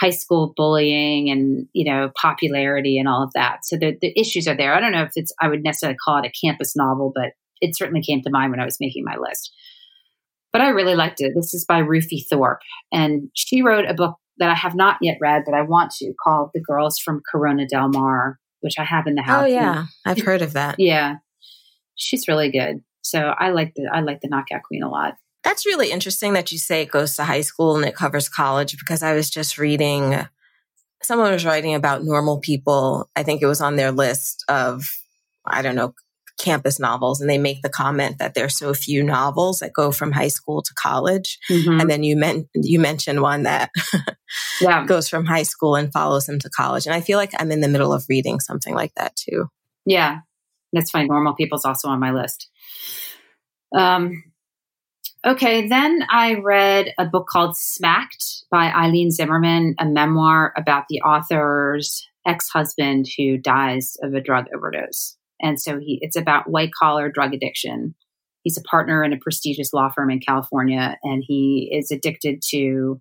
high 0.00 0.10
school 0.10 0.54
bullying 0.56 1.30
and 1.30 1.66
you 1.72 1.90
know 1.90 2.10
popularity 2.20 2.98
and 2.98 3.08
all 3.08 3.22
of 3.22 3.32
that. 3.34 3.64
So 3.64 3.76
the 3.76 3.96
the 4.00 4.18
issues 4.18 4.48
are 4.48 4.56
there. 4.56 4.74
I 4.74 4.80
don't 4.80 4.92
know 4.92 5.02
if 5.02 5.12
it's 5.16 5.32
I 5.40 5.48
would 5.48 5.62
necessarily 5.62 5.98
call 6.02 6.18
it 6.18 6.26
a 6.26 6.46
campus 6.46 6.74
novel, 6.76 7.12
but 7.14 7.32
it 7.60 7.76
certainly 7.76 8.02
came 8.02 8.22
to 8.22 8.30
mind 8.30 8.50
when 8.50 8.60
I 8.60 8.64
was 8.64 8.78
making 8.80 9.04
my 9.04 9.16
list. 9.16 9.52
But 10.52 10.62
I 10.62 10.68
really 10.70 10.96
liked 10.96 11.20
it. 11.20 11.32
This 11.34 11.54
is 11.54 11.64
by 11.64 11.78
Rufi 11.78 12.24
Thorpe 12.28 12.62
and 12.92 13.30
she 13.34 13.62
wrote 13.62 13.88
a 13.88 13.94
book 13.94 14.16
that 14.38 14.50
I 14.50 14.54
have 14.54 14.74
not 14.74 14.96
yet 15.02 15.18
read, 15.20 15.42
but 15.44 15.54
I 15.54 15.62
want 15.62 15.92
to 15.98 16.14
called 16.24 16.50
The 16.54 16.60
Girls 16.60 16.98
from 16.98 17.22
Corona 17.30 17.66
Del 17.66 17.88
Mar 17.88 18.38
which 18.60 18.74
I 18.78 18.84
have 18.84 19.06
in 19.06 19.14
the 19.14 19.22
oh, 19.22 19.24
house. 19.24 19.42
Oh 19.44 19.46
yeah, 19.46 19.86
I've 20.06 20.20
heard 20.20 20.42
of 20.42 20.52
that. 20.52 20.76
Yeah, 20.78 21.16
she's 21.96 22.28
really 22.28 22.50
good. 22.50 22.82
So 23.02 23.34
I 23.38 23.50
like 23.50 23.74
the 23.74 23.90
I 23.92 24.00
like 24.00 24.20
the 24.20 24.28
Knockout 24.28 24.62
Queen 24.62 24.82
a 24.82 24.88
lot. 24.88 25.14
That's 25.42 25.66
really 25.66 25.90
interesting 25.90 26.34
that 26.34 26.52
you 26.52 26.58
say 26.58 26.82
it 26.82 26.90
goes 26.90 27.16
to 27.16 27.24
high 27.24 27.40
school 27.40 27.76
and 27.76 27.84
it 27.84 27.94
covers 27.94 28.28
college 28.28 28.76
because 28.78 29.02
I 29.02 29.14
was 29.14 29.30
just 29.30 29.58
reading. 29.58 30.16
Someone 31.02 31.32
was 31.32 31.46
writing 31.46 31.74
about 31.74 32.04
normal 32.04 32.40
people. 32.40 33.08
I 33.16 33.22
think 33.22 33.40
it 33.40 33.46
was 33.46 33.60
on 33.60 33.76
their 33.76 33.90
list 33.90 34.44
of 34.48 34.84
I 35.46 35.62
don't 35.62 35.76
know 35.76 35.94
campus 36.40 36.80
novels 36.80 37.20
and 37.20 37.28
they 37.28 37.38
make 37.38 37.60
the 37.62 37.68
comment 37.68 38.18
that 38.18 38.34
there's 38.34 38.56
so 38.56 38.72
few 38.72 39.02
novels 39.02 39.58
that 39.58 39.74
go 39.74 39.92
from 39.92 40.10
high 40.10 40.28
school 40.28 40.62
to 40.62 40.72
college 40.74 41.38
mm-hmm. 41.50 41.78
and 41.80 41.90
then 41.90 42.02
you 42.02 42.16
meant 42.16 42.48
you 42.54 42.80
mentioned 42.80 43.20
one 43.20 43.42
that 43.42 43.70
yeah. 44.60 44.86
goes 44.86 45.06
from 45.06 45.26
high 45.26 45.42
school 45.42 45.76
and 45.76 45.92
follows 45.92 46.24
them 46.24 46.38
to 46.38 46.48
college 46.48 46.86
and 46.86 46.94
i 46.94 47.00
feel 47.00 47.18
like 47.18 47.32
i'm 47.38 47.52
in 47.52 47.60
the 47.60 47.68
middle 47.68 47.92
of 47.92 48.06
reading 48.08 48.40
something 48.40 48.74
like 48.74 48.92
that 48.96 49.14
too 49.16 49.48
yeah 49.84 50.20
that's 50.72 50.90
fine 50.90 51.06
normal 51.08 51.34
people's 51.34 51.66
also 51.66 51.88
on 51.88 52.00
my 52.00 52.10
list 52.10 52.48
um 53.76 54.24
okay 55.26 55.68
then 55.68 56.00
i 56.10 56.34
read 56.34 56.92
a 56.98 57.06
book 57.06 57.26
called 57.28 57.56
smacked 57.56 58.44
by 58.50 58.70
eilene 58.70 59.10
zimmerman 59.10 59.74
a 59.78 59.86
memoir 59.86 60.52
about 60.56 60.84
the 60.88 61.00
author's 61.02 62.06
ex-husband 62.26 63.06
who 63.16 63.38
dies 63.38 63.96
of 64.02 64.14
a 64.14 64.20
drug 64.20 64.46
overdose 64.54 65.16
and 65.40 65.60
so 65.60 65.78
he, 65.78 65.98
it's 66.00 66.16
about 66.16 66.50
white 66.50 66.70
collar 66.72 67.10
drug 67.10 67.34
addiction. 67.34 67.94
He's 68.42 68.58
a 68.58 68.62
partner 68.62 69.02
in 69.02 69.12
a 69.12 69.18
prestigious 69.18 69.72
law 69.72 69.90
firm 69.94 70.10
in 70.10 70.20
California, 70.20 70.96
and 71.02 71.22
he 71.26 71.70
is 71.72 71.90
addicted 71.90 72.42
to 72.50 73.00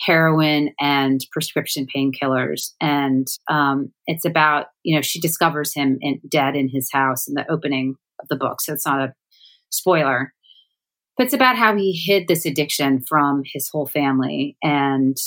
heroin 0.00 0.70
and 0.80 1.20
prescription 1.32 1.86
painkillers. 1.94 2.72
And 2.80 3.26
um, 3.50 3.92
it's 4.06 4.24
about, 4.24 4.66
you 4.82 4.96
know, 4.96 5.02
she 5.02 5.20
discovers 5.20 5.74
him 5.74 5.98
in, 6.00 6.20
dead 6.28 6.56
in 6.56 6.68
his 6.68 6.88
house 6.92 7.28
in 7.28 7.34
the 7.34 7.50
opening 7.50 7.96
of 8.20 8.28
the 8.28 8.36
book. 8.36 8.60
So 8.60 8.72
it's 8.72 8.86
not 8.86 9.00
a 9.00 9.14
spoiler. 9.70 10.32
But 11.20 11.26
it's 11.26 11.34
about 11.34 11.58
how 11.58 11.76
he 11.76 11.92
hid 11.92 12.28
this 12.28 12.46
addiction 12.46 13.02
from 13.06 13.42
his 13.44 13.68
whole 13.68 13.84
family 13.84 14.56
and 14.62 15.18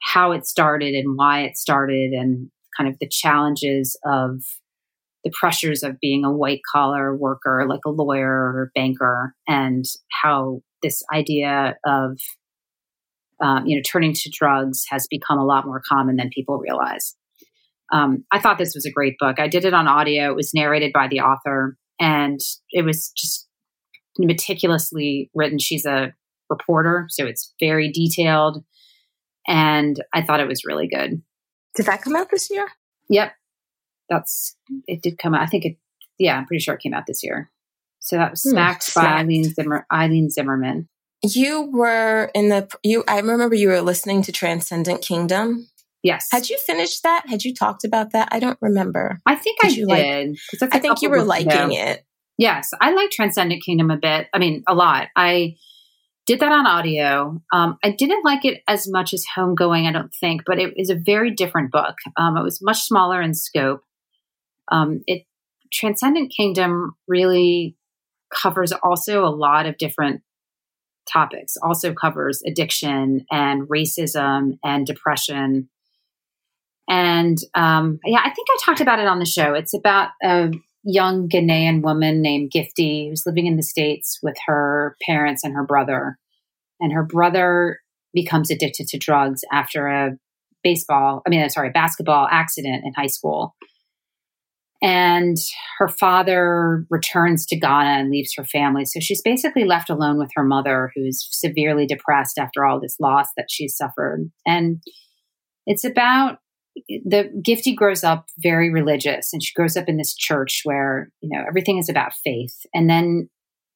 how 0.00 0.32
it 0.32 0.46
started 0.46 0.94
and 0.94 1.14
why 1.14 1.42
it 1.42 1.58
started 1.58 2.12
and 2.12 2.50
kind 2.74 2.88
of 2.88 2.98
the 3.00 3.06
challenges 3.06 4.00
of 4.02 4.40
the 5.24 5.30
pressures 5.38 5.82
of 5.82 6.00
being 6.00 6.24
a 6.24 6.32
white 6.32 6.62
collar 6.72 7.14
worker, 7.14 7.66
like 7.68 7.84
a 7.84 7.90
lawyer 7.90 8.30
or 8.30 8.70
banker, 8.74 9.34
and 9.46 9.84
how 10.22 10.60
this 10.82 11.02
idea 11.12 11.76
of 11.84 12.18
um, 13.38 13.66
you 13.66 13.76
know 13.76 13.82
turning 13.86 14.14
to 14.14 14.30
drugs 14.32 14.84
has 14.88 15.06
become 15.10 15.38
a 15.38 15.44
lot 15.44 15.66
more 15.66 15.82
common 15.86 16.16
than 16.16 16.30
people 16.30 16.56
realize. 16.56 17.14
Um, 17.92 18.24
I 18.32 18.38
thought 18.38 18.56
this 18.56 18.74
was 18.74 18.86
a 18.86 18.90
great 18.90 19.16
book. 19.18 19.38
I 19.38 19.48
did 19.48 19.66
it 19.66 19.74
on 19.74 19.86
audio. 19.86 20.30
It 20.30 20.36
was 20.36 20.54
narrated 20.54 20.94
by 20.94 21.08
the 21.08 21.20
author, 21.20 21.76
and 22.00 22.40
it 22.70 22.86
was 22.86 23.12
just 23.14 23.45
meticulously 24.18 25.30
written. 25.34 25.58
She's 25.58 25.86
a 25.86 26.12
reporter, 26.48 27.06
so 27.08 27.26
it's 27.26 27.52
very 27.60 27.90
detailed, 27.90 28.64
and 29.46 30.02
I 30.12 30.22
thought 30.22 30.40
it 30.40 30.48
was 30.48 30.64
really 30.64 30.88
good. 30.88 31.22
Did 31.74 31.86
that 31.86 32.02
come 32.02 32.16
out 32.16 32.30
this 32.30 32.50
year? 32.50 32.66
Yep, 33.08 33.32
that's 34.08 34.56
it 34.86 35.02
did 35.02 35.18
come 35.18 35.34
out. 35.34 35.42
I 35.42 35.46
think 35.46 35.64
it. 35.64 35.76
Yeah, 36.18 36.36
I'm 36.36 36.46
pretty 36.46 36.62
sure 36.62 36.74
it 36.74 36.80
came 36.80 36.94
out 36.94 37.06
this 37.06 37.22
year. 37.22 37.50
So 38.00 38.16
that 38.16 38.30
was 38.30 38.42
hmm, 38.42 38.50
smacked 38.50 38.94
by 38.94 39.04
Eilene 39.04 39.54
Zimmer, 39.54 39.86
Eilene 39.92 40.30
Zimmerman. 40.30 40.88
You 41.22 41.62
were 41.72 42.30
in 42.34 42.48
the 42.48 42.68
you. 42.82 43.04
I 43.08 43.20
remember 43.20 43.54
you 43.54 43.68
were 43.68 43.82
listening 43.82 44.22
to 44.22 44.32
Transcendent 44.32 45.02
Kingdom. 45.02 45.68
Yes. 46.02 46.28
Had 46.30 46.48
you 46.48 46.56
finished 46.64 47.02
that? 47.02 47.24
Had 47.28 47.44
you 47.44 47.52
talked 47.52 47.82
about 47.82 48.12
that? 48.12 48.28
I 48.30 48.38
don't 48.38 48.58
remember. 48.60 49.20
I 49.26 49.34
think 49.34 49.58
did 49.60 49.72
I 49.72 49.74
you 49.74 49.86
did. 49.88 50.38
Like, 50.60 50.74
I 50.74 50.78
think 50.78 51.02
you 51.02 51.10
were 51.10 51.24
liking 51.24 51.50
ago. 51.50 51.68
it. 51.72 52.04
Yes, 52.38 52.70
I 52.80 52.92
like 52.92 53.10
Transcendent 53.10 53.64
Kingdom 53.64 53.90
a 53.90 53.96
bit. 53.96 54.28
I 54.32 54.38
mean, 54.38 54.62
a 54.66 54.74
lot. 54.74 55.08
I 55.16 55.56
did 56.26 56.40
that 56.40 56.52
on 56.52 56.66
audio. 56.66 57.40
Um, 57.52 57.78
I 57.82 57.90
didn't 57.90 58.24
like 58.24 58.44
it 58.44 58.62
as 58.68 58.86
much 58.90 59.14
as 59.14 59.24
Homegoing, 59.36 59.86
I 59.86 59.92
don't 59.92 60.12
think, 60.20 60.42
but 60.44 60.58
it 60.58 60.74
is 60.76 60.90
a 60.90 60.96
very 60.96 61.30
different 61.30 61.70
book. 61.70 61.94
Um, 62.16 62.36
it 62.36 62.42
was 62.42 62.60
much 62.60 62.80
smaller 62.80 63.22
in 63.22 63.32
scope 63.32 63.82
um, 64.70 65.02
it 65.06 65.24
Transcendent 65.72 66.32
Kingdom 66.34 66.96
really 67.08 67.76
covers 68.32 68.72
also 68.72 69.24
a 69.24 69.34
lot 69.34 69.66
of 69.66 69.78
different 69.78 70.22
topics. 71.12 71.56
Also 71.62 71.92
covers 71.92 72.40
addiction 72.46 73.24
and 73.30 73.68
racism 73.68 74.58
and 74.64 74.86
depression. 74.86 75.68
And 76.88 77.38
um, 77.54 77.98
yeah, 78.04 78.20
I 78.20 78.30
think 78.30 78.48
I 78.48 78.58
talked 78.64 78.80
about 78.80 79.00
it 79.00 79.08
on 79.08 79.18
the 79.18 79.26
show. 79.26 79.54
It's 79.54 79.74
about 79.74 80.10
young 80.86 81.28
Ghanaian 81.28 81.82
woman 81.82 82.22
named 82.22 82.52
Gifty 82.54 83.08
who's 83.08 83.24
living 83.26 83.46
in 83.46 83.56
the 83.56 83.62
States 83.62 84.20
with 84.22 84.36
her 84.46 84.96
parents 85.04 85.44
and 85.44 85.54
her 85.54 85.64
brother. 85.64 86.16
And 86.80 86.92
her 86.92 87.02
brother 87.02 87.80
becomes 88.14 88.50
addicted 88.50 88.86
to 88.88 88.98
drugs 88.98 89.42
after 89.52 89.88
a 89.88 90.12
baseball, 90.62 91.22
I 91.26 91.30
mean, 91.30 91.48
sorry, 91.50 91.70
basketball 91.70 92.28
accident 92.30 92.84
in 92.84 92.92
high 92.94 93.08
school. 93.08 93.54
And 94.82 95.36
her 95.78 95.88
father 95.88 96.86
returns 96.90 97.46
to 97.46 97.58
Ghana 97.58 98.00
and 98.00 98.10
leaves 98.10 98.34
her 98.36 98.44
family. 98.44 98.84
So 98.84 99.00
she's 99.00 99.22
basically 99.22 99.64
left 99.64 99.90
alone 99.90 100.18
with 100.18 100.30
her 100.36 100.44
mother, 100.44 100.92
who's 100.94 101.26
severely 101.30 101.86
depressed 101.86 102.38
after 102.38 102.64
all 102.64 102.78
this 102.78 102.96
loss 103.00 103.26
that 103.36 103.46
she's 103.50 103.76
suffered. 103.76 104.30
And 104.46 104.82
it's 105.66 105.84
about 105.84 106.38
the 107.04 107.30
Gifty 107.46 107.74
grows 107.74 108.04
up 108.04 108.26
very 108.38 108.70
religious 108.70 109.32
and 109.32 109.42
she 109.42 109.54
grows 109.54 109.76
up 109.76 109.88
in 109.88 109.96
this 109.96 110.14
church 110.14 110.62
where, 110.64 111.10
you 111.20 111.30
know, 111.30 111.44
everything 111.46 111.78
is 111.78 111.88
about 111.88 112.14
faith. 112.24 112.54
And 112.74 112.88
then 112.88 113.28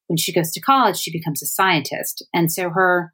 when 0.07 0.17
she 0.17 0.33
goes 0.33 0.51
to 0.51 0.61
college, 0.61 0.97
she 0.97 1.11
becomes 1.11 1.41
a 1.41 1.47
scientist. 1.47 2.25
And 2.33 2.51
so 2.51 2.69
her 2.69 3.13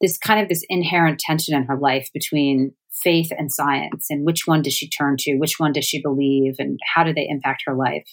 this 0.00 0.18
kind 0.18 0.40
of 0.40 0.48
this 0.48 0.64
inherent 0.68 1.18
tension 1.18 1.56
in 1.56 1.64
her 1.64 1.78
life 1.78 2.10
between 2.12 2.72
faith 2.92 3.30
and 3.36 3.50
science 3.50 4.06
and 4.10 4.26
which 4.26 4.42
one 4.46 4.62
does 4.62 4.74
she 4.74 4.88
turn 4.88 5.16
to 5.18 5.36
which 5.36 5.58
one 5.58 5.72
does 5.72 5.84
she 5.84 6.00
believe 6.00 6.54
and 6.58 6.78
how 6.94 7.02
do 7.02 7.12
they 7.12 7.26
impact 7.28 7.62
her 7.66 7.74
life 7.74 8.06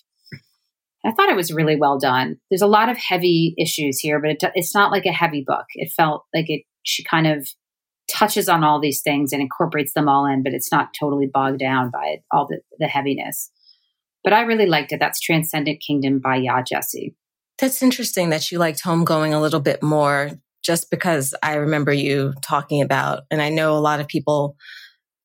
i 1.05 1.11
thought 1.11 1.29
it 1.29 1.35
was 1.35 1.53
really 1.53 1.75
well 1.75 1.99
done 1.99 2.37
there's 2.49 2.61
a 2.61 2.67
lot 2.67 2.89
of 2.89 2.97
heavy 2.97 3.53
issues 3.59 3.99
here 3.99 4.19
but 4.19 4.31
it, 4.31 4.43
it's 4.55 4.73
not 4.73 4.91
like 4.91 5.05
a 5.05 5.11
heavy 5.11 5.43
book 5.45 5.65
it 5.75 5.91
felt 5.91 6.25
like 6.33 6.45
it 6.47 6.63
she 6.83 7.03
kind 7.03 7.27
of 7.27 7.47
touches 8.11 8.49
on 8.49 8.63
all 8.63 8.79
these 8.79 9.01
things 9.01 9.31
and 9.31 9.41
incorporates 9.41 9.93
them 9.93 10.09
all 10.09 10.25
in 10.25 10.43
but 10.43 10.53
it's 10.53 10.71
not 10.71 10.93
totally 10.99 11.27
bogged 11.27 11.59
down 11.59 11.89
by 11.89 12.17
all 12.31 12.47
the, 12.47 12.59
the 12.79 12.87
heaviness. 12.87 13.49
But 14.23 14.33
i 14.33 14.41
really 14.41 14.67
liked 14.67 14.91
it. 14.91 14.99
That's 14.99 15.19
transcendent 15.19 15.81
kingdom 15.81 16.19
by 16.19 16.39
Yaa 16.39 16.63
Gyasi 16.63 17.15
that's 17.61 17.83
interesting 17.83 18.31
that 18.31 18.51
you 18.51 18.57
liked 18.57 18.83
homegoing 18.83 19.33
a 19.33 19.39
little 19.39 19.59
bit 19.59 19.83
more 19.83 20.31
just 20.63 20.89
because 20.89 21.33
I 21.43 21.53
remember 21.53 21.93
you 21.93 22.33
talking 22.41 22.81
about, 22.81 23.23
and 23.29 23.41
I 23.41 23.49
know 23.49 23.77
a 23.77 23.79
lot 23.79 23.99
of 23.99 24.07
people 24.07 24.55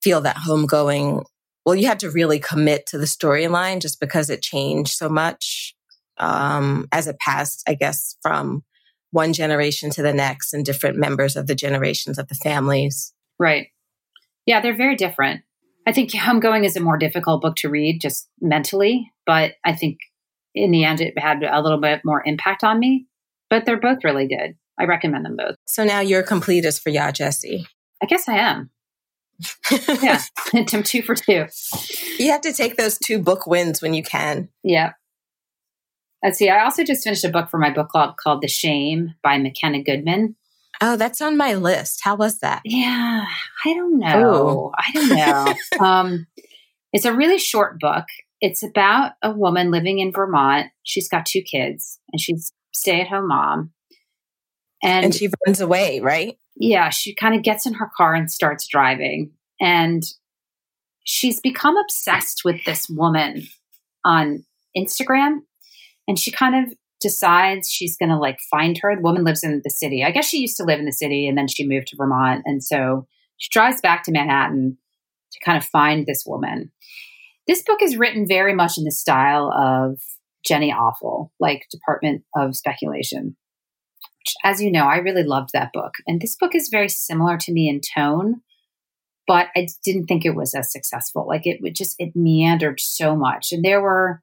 feel 0.02 0.20
that 0.20 0.36
homegoing, 0.36 1.24
well, 1.64 1.74
you 1.74 1.86
had 1.86 2.00
to 2.00 2.10
really 2.10 2.38
commit 2.38 2.86
to 2.88 2.98
the 2.98 3.06
storyline 3.06 3.80
just 3.80 4.00
because 4.00 4.28
it 4.28 4.42
changed 4.42 4.92
so 4.92 5.08
much 5.08 5.74
um, 6.18 6.86
as 6.92 7.06
it 7.06 7.18
passed, 7.18 7.62
I 7.66 7.74
guess, 7.74 8.16
from 8.22 8.62
one 9.10 9.32
generation 9.32 9.90
to 9.90 10.02
the 10.02 10.12
next 10.12 10.52
and 10.52 10.64
different 10.64 10.96
members 10.96 11.36
of 11.36 11.46
the 11.46 11.54
generations 11.54 12.18
of 12.18 12.28
the 12.28 12.34
families. 12.34 13.12
Right. 13.38 13.68
Yeah, 14.46 14.60
they're 14.60 14.76
very 14.76 14.96
different. 14.96 15.42
I 15.86 15.92
think 15.92 16.10
Homegoing 16.10 16.64
is 16.64 16.76
a 16.76 16.80
more 16.80 16.98
difficult 16.98 17.42
book 17.42 17.56
to 17.56 17.68
read 17.68 18.00
just 18.00 18.28
mentally, 18.40 19.12
but 19.24 19.52
I 19.64 19.74
think 19.74 19.98
in 20.54 20.70
the 20.70 20.84
end 20.84 21.00
it 21.00 21.18
had 21.18 21.42
a 21.44 21.60
little 21.60 21.80
bit 21.80 22.00
more 22.04 22.22
impact 22.24 22.64
on 22.64 22.78
me. 22.78 23.06
But 23.48 23.64
they're 23.64 23.80
both 23.80 24.02
really 24.02 24.26
good. 24.26 24.56
I 24.78 24.84
recommend 24.84 25.24
them 25.24 25.36
both. 25.36 25.54
So 25.66 25.84
now 25.84 26.00
you're 26.00 26.24
completist 26.24 26.82
for 26.82 26.90
Yaa 26.90 27.12
Gyasi. 27.12 27.66
I 28.02 28.06
guess 28.06 28.28
I 28.28 28.38
am. 28.38 28.70
yeah, 30.02 30.20
I'm 30.54 30.82
two 30.82 31.02
for 31.02 31.14
two. 31.14 31.46
You 32.18 32.32
have 32.32 32.40
to 32.42 32.52
take 32.52 32.76
those 32.76 32.98
two 32.98 33.20
book 33.20 33.46
wins 33.46 33.80
when 33.80 33.94
you 33.94 34.02
can. 34.02 34.48
Yeah. 34.62 34.92
Let's 36.22 36.38
see. 36.38 36.48
I 36.48 36.64
also 36.64 36.82
just 36.82 37.04
finished 37.04 37.24
a 37.24 37.28
book 37.28 37.50
for 37.50 37.58
my 37.58 37.70
book 37.70 37.88
club 37.88 38.16
called 38.16 38.42
The 38.42 38.48
Shame 38.48 39.14
by 39.22 39.38
Makenna 39.38 39.84
Goodman. 39.84 40.36
Oh, 40.80 40.96
that's 40.96 41.20
on 41.20 41.36
my 41.36 41.54
list. 41.54 42.00
How 42.02 42.16
was 42.16 42.40
that? 42.40 42.62
Yeah, 42.64 43.24
I 43.64 43.74
don't 43.74 43.98
know. 43.98 44.48
Ooh. 44.48 44.72
I 44.76 44.92
don't 44.92 45.08
know. 45.08 45.54
um, 45.86 46.26
it's 46.92 47.04
a 47.04 47.14
really 47.14 47.38
short 47.38 47.80
book. 47.80 48.04
It's 48.40 48.62
about 48.62 49.12
a 49.22 49.32
woman 49.32 49.70
living 49.70 49.98
in 49.98 50.12
Vermont. 50.12 50.66
She's 50.82 51.08
got 51.08 51.26
two 51.26 51.42
kids 51.42 51.98
and 52.12 52.20
she's 52.20 52.52
stay 52.72 53.00
at 53.00 53.08
home 53.08 53.28
mom. 53.28 53.72
And, 54.82 55.06
and 55.06 55.14
she 55.14 55.30
runs 55.46 55.60
away, 55.60 56.00
right? 56.00 56.38
Yeah, 56.56 56.90
she 56.90 57.14
kind 57.14 57.34
of 57.34 57.42
gets 57.42 57.66
in 57.66 57.74
her 57.74 57.90
car 57.96 58.14
and 58.14 58.30
starts 58.30 58.66
driving. 58.66 59.32
And 59.60 60.02
she's 61.04 61.40
become 61.40 61.76
obsessed 61.76 62.42
with 62.44 62.64
this 62.64 62.88
woman 62.88 63.46
on 64.04 64.44
Instagram. 64.76 65.40
And 66.08 66.18
she 66.18 66.30
kind 66.30 66.66
of 66.66 66.74
decides 67.00 67.70
she's 67.70 67.96
going 67.96 68.08
to 68.08 68.16
like 68.16 68.38
find 68.50 68.78
her. 68.78 68.94
The 68.94 69.02
woman 69.02 69.24
lives 69.24 69.44
in 69.44 69.60
the 69.62 69.70
city. 69.70 70.02
I 70.04 70.10
guess 70.10 70.26
she 70.26 70.38
used 70.38 70.56
to 70.56 70.64
live 70.64 70.78
in 70.78 70.86
the 70.86 70.92
city 70.92 71.28
and 71.28 71.36
then 71.36 71.48
she 71.48 71.66
moved 71.66 71.88
to 71.88 71.96
Vermont. 71.96 72.42
And 72.46 72.62
so 72.64 73.06
she 73.36 73.50
drives 73.50 73.80
back 73.80 74.02
to 74.04 74.12
Manhattan 74.12 74.78
to 75.32 75.44
kind 75.44 75.58
of 75.58 75.64
find 75.64 76.06
this 76.06 76.24
woman. 76.26 76.72
This 77.46 77.62
book 77.62 77.82
is 77.82 77.96
written 77.96 78.26
very 78.26 78.54
much 78.54 78.78
in 78.78 78.84
the 78.84 78.90
style 78.90 79.52
of 79.52 80.00
Jenny 80.44 80.72
Offill, 80.72 81.30
like 81.38 81.66
Department 81.70 82.24
of 82.36 82.56
Speculation 82.56 83.36
Which, 84.26 84.34
as 84.42 84.62
you 84.62 84.70
know, 84.70 84.86
I 84.86 84.96
really 84.96 85.22
loved 85.22 85.50
that 85.52 85.72
book. 85.72 85.94
And 86.06 86.20
this 86.20 86.36
book 86.36 86.54
is 86.54 86.68
very 86.68 86.88
similar 86.88 87.36
to 87.38 87.52
me 87.52 87.68
in 87.68 87.80
tone, 87.80 88.42
but 89.26 89.48
I 89.54 89.68
didn't 89.84 90.06
think 90.06 90.24
it 90.24 90.34
was 90.34 90.54
as 90.54 90.72
successful. 90.72 91.26
Like 91.28 91.46
it 91.46 91.60
would 91.60 91.74
just, 91.74 91.96
it 91.98 92.16
meandered 92.16 92.80
so 92.80 93.14
much. 93.14 93.52
And 93.52 93.64
there 93.64 93.80
were 93.80 94.22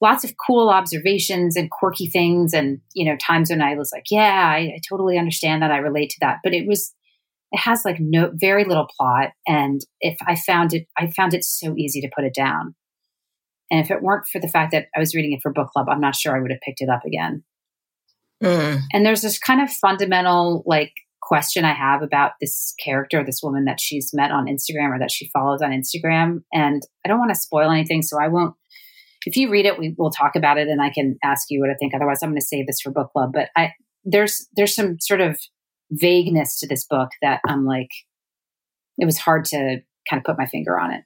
lots 0.00 0.24
of 0.24 0.34
cool 0.46 0.68
observations 0.70 1.56
and 1.56 1.70
quirky 1.70 2.08
things. 2.08 2.52
And, 2.52 2.80
you 2.94 3.04
know, 3.04 3.16
times 3.16 3.50
when 3.50 3.62
I 3.62 3.74
was 3.74 3.90
like, 3.92 4.04
yeah, 4.10 4.52
I, 4.54 4.58
I 4.58 4.80
totally 4.88 5.18
understand 5.18 5.62
that. 5.62 5.70
I 5.70 5.78
relate 5.78 6.10
to 6.10 6.18
that. 6.20 6.38
But 6.42 6.52
it 6.52 6.66
was, 6.66 6.92
it 7.52 7.58
has 7.58 7.82
like 7.84 7.98
no, 8.00 8.30
very 8.34 8.64
little 8.64 8.88
plot. 8.98 9.30
And 9.46 9.80
if 10.00 10.16
I 10.26 10.36
found 10.36 10.74
it, 10.74 10.86
I 10.98 11.10
found 11.10 11.34
it 11.34 11.44
so 11.44 11.74
easy 11.76 12.00
to 12.00 12.10
put 12.14 12.24
it 12.24 12.34
down. 12.34 12.74
And 13.70 13.80
if 13.80 13.90
it 13.90 14.02
weren't 14.02 14.26
for 14.26 14.40
the 14.40 14.48
fact 14.48 14.72
that 14.72 14.86
I 14.94 15.00
was 15.00 15.14
reading 15.14 15.32
it 15.32 15.40
for 15.42 15.52
book 15.52 15.70
club, 15.70 15.88
I'm 15.88 16.00
not 16.00 16.16
sure 16.16 16.36
I 16.36 16.40
would 16.40 16.50
have 16.50 16.60
picked 16.60 16.82
it 16.82 16.90
up 16.90 17.04
again. 17.06 17.44
Mm. 18.42 18.80
And 18.92 19.06
there's 19.06 19.22
this 19.22 19.38
kind 19.38 19.62
of 19.62 19.70
fundamental 19.70 20.62
like 20.66 20.92
question 21.22 21.64
I 21.64 21.72
have 21.72 22.02
about 22.02 22.32
this 22.40 22.74
character, 22.84 23.24
this 23.24 23.40
woman 23.42 23.64
that 23.64 23.80
she's 23.80 24.10
met 24.12 24.30
on 24.30 24.46
Instagram 24.46 24.94
or 24.94 24.98
that 24.98 25.10
she 25.10 25.30
follows 25.32 25.62
on 25.62 25.70
Instagram. 25.70 26.42
And 26.52 26.82
I 27.04 27.08
don't 27.08 27.18
want 27.18 27.30
to 27.30 27.40
spoil 27.40 27.70
anything, 27.70 28.02
so 28.02 28.20
I 28.20 28.28
won't. 28.28 28.54
If 29.26 29.36
you 29.36 29.50
read 29.50 29.66
it, 29.66 29.78
we 29.78 29.94
will 29.96 30.10
talk 30.10 30.36
about 30.36 30.58
it, 30.58 30.68
and 30.68 30.82
I 30.82 30.90
can 30.90 31.18
ask 31.22 31.46
you 31.50 31.60
what 31.60 31.70
I 31.70 31.74
think. 31.74 31.94
Otherwise, 31.94 32.18
I'm 32.22 32.30
going 32.30 32.40
to 32.40 32.46
save 32.46 32.66
this 32.66 32.80
for 32.80 32.90
book 32.90 33.12
club. 33.12 33.32
But 33.32 33.48
I 33.56 33.72
there's 34.04 34.46
there's 34.56 34.74
some 34.74 34.98
sort 35.00 35.20
of 35.20 35.38
vagueness 35.90 36.58
to 36.60 36.66
this 36.66 36.84
book 36.84 37.10
that 37.22 37.40
I'm 37.46 37.64
like, 37.64 37.90
it 38.98 39.04
was 39.04 39.18
hard 39.18 39.44
to 39.46 39.80
kind 40.08 40.20
of 40.20 40.24
put 40.24 40.38
my 40.38 40.46
finger 40.46 40.78
on 40.78 40.92
it. 40.92 41.04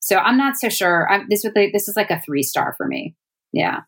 So 0.00 0.18
I'm 0.18 0.36
not 0.36 0.56
so 0.56 0.68
sure. 0.68 1.10
I'm, 1.10 1.26
this 1.28 1.42
would 1.44 1.54
this 1.54 1.88
is 1.88 1.96
like 1.96 2.10
a 2.10 2.20
three 2.20 2.42
star 2.42 2.74
for 2.76 2.86
me. 2.86 3.16
Yeah. 3.52 3.80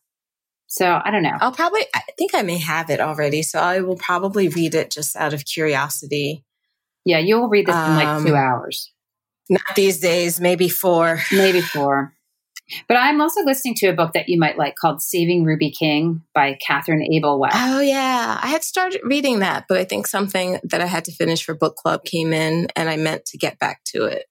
So 0.66 1.00
I 1.02 1.10
don't 1.10 1.22
know. 1.22 1.36
I'll 1.40 1.52
probably, 1.52 1.82
I 1.94 2.02
think 2.18 2.34
I 2.34 2.42
may 2.42 2.58
have 2.58 2.90
it 2.90 3.00
already. 3.00 3.42
So 3.42 3.58
I 3.58 3.80
will 3.80 3.96
probably 3.96 4.48
read 4.48 4.74
it 4.74 4.90
just 4.90 5.16
out 5.16 5.32
of 5.32 5.46
curiosity. 5.46 6.44
Yeah, 7.04 7.18
you'll 7.18 7.48
read 7.48 7.66
this 7.66 7.74
um, 7.74 7.92
in 7.92 7.96
like 7.96 8.22
two 8.26 8.36
um, 8.36 8.36
hours. 8.36 8.92
Not 9.48 9.62
these 9.76 9.98
days, 9.98 10.40
maybe 10.40 10.68
four. 10.68 11.22
Maybe 11.32 11.62
four. 11.62 12.12
But 12.86 12.96
I'm 12.96 13.20
also 13.20 13.42
listening 13.44 13.74
to 13.76 13.86
a 13.88 13.92
book 13.92 14.12
that 14.12 14.28
you 14.28 14.38
might 14.38 14.58
like 14.58 14.76
called 14.76 15.02
Saving 15.02 15.44
Ruby 15.44 15.70
King 15.70 16.22
by 16.34 16.58
Catherine 16.66 17.02
Adel 17.02 17.38
West. 17.38 17.56
Oh, 17.58 17.80
yeah. 17.80 18.38
I 18.42 18.48
had 18.48 18.64
started 18.64 19.00
reading 19.04 19.38
that, 19.40 19.64
but 19.68 19.78
I 19.78 19.84
think 19.84 20.06
something 20.06 20.58
that 20.64 20.80
I 20.80 20.86
had 20.86 21.04
to 21.06 21.12
finish 21.12 21.44
for 21.44 21.54
book 21.54 21.76
club 21.76 22.04
came 22.04 22.32
in 22.32 22.68
and 22.76 22.88
I 22.88 22.96
meant 22.96 23.24
to 23.26 23.38
get 23.38 23.58
back 23.58 23.82
to 23.94 24.04
it. 24.04 24.26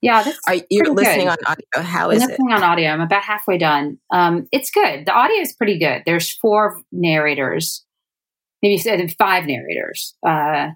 Yeah, 0.00 0.22
that's 0.22 0.38
Are 0.46 0.56
you 0.68 0.82
listening 0.92 1.28
good. 1.28 1.38
on 1.46 1.52
audio? 1.74 1.88
How 1.88 2.10
is 2.10 2.22
I'm 2.22 2.28
listening 2.28 2.50
it? 2.50 2.56
on 2.56 2.62
audio. 2.62 2.90
I'm 2.90 3.00
about 3.00 3.22
halfway 3.22 3.56
done. 3.56 3.98
Um, 4.12 4.46
it's 4.52 4.70
good. 4.70 5.06
The 5.06 5.12
audio 5.12 5.38
is 5.38 5.54
pretty 5.54 5.78
good. 5.78 6.02
There's 6.04 6.30
four 6.30 6.82
narrators, 6.92 7.86
maybe 8.62 8.76
five 9.18 9.46
narrators. 9.46 10.14
Uh, 10.22 10.72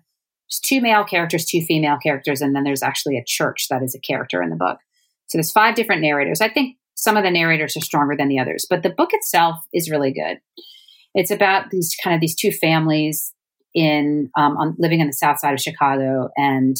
there's 0.49 0.61
two 0.65 0.81
male 0.81 1.05
characters, 1.05 1.45
two 1.45 1.61
female 1.61 1.99
characters, 2.03 2.41
and 2.41 2.57
then 2.57 2.65
there's 2.65 2.83
actually 2.83 3.19
a 3.19 3.25
church 3.27 3.67
that 3.69 3.83
is 3.83 3.95
a 3.95 4.01
character 4.01 4.43
in 4.43 4.49
the 4.49 4.57
book. 4.57 4.79
So 5.27 5.37
there's 5.37 5.53
five 5.53 5.75
different 5.75 6.01
narrators. 6.01 6.41
I 6.41 6.49
think 6.49 6.78
some 6.99 7.17
of 7.17 7.23
the 7.23 7.31
narrators 7.31 7.77
are 7.77 7.81
stronger 7.81 8.17
than 8.17 8.29
the 8.29 8.41
others, 8.41 8.67
but 8.69 8.83
the 8.83 8.91
book 8.91 9.11
itself 9.13 9.57
is 9.73 9.89
really 9.89 10.13
good. 10.13 10.39
It's 11.15 11.31
about 11.31 11.71
these 11.71 11.95
kind 12.03 12.15
of 12.15 12.21
these 12.21 12.35
two 12.35 12.51
families 12.51 13.33
in 13.73 14.31
um, 14.37 14.57
on, 14.57 14.75
living 14.79 15.01
on 15.01 15.07
the 15.07 15.13
south 15.13 15.39
side 15.39 15.55
of 15.55 15.61
Chicago, 15.61 16.31
and 16.37 16.77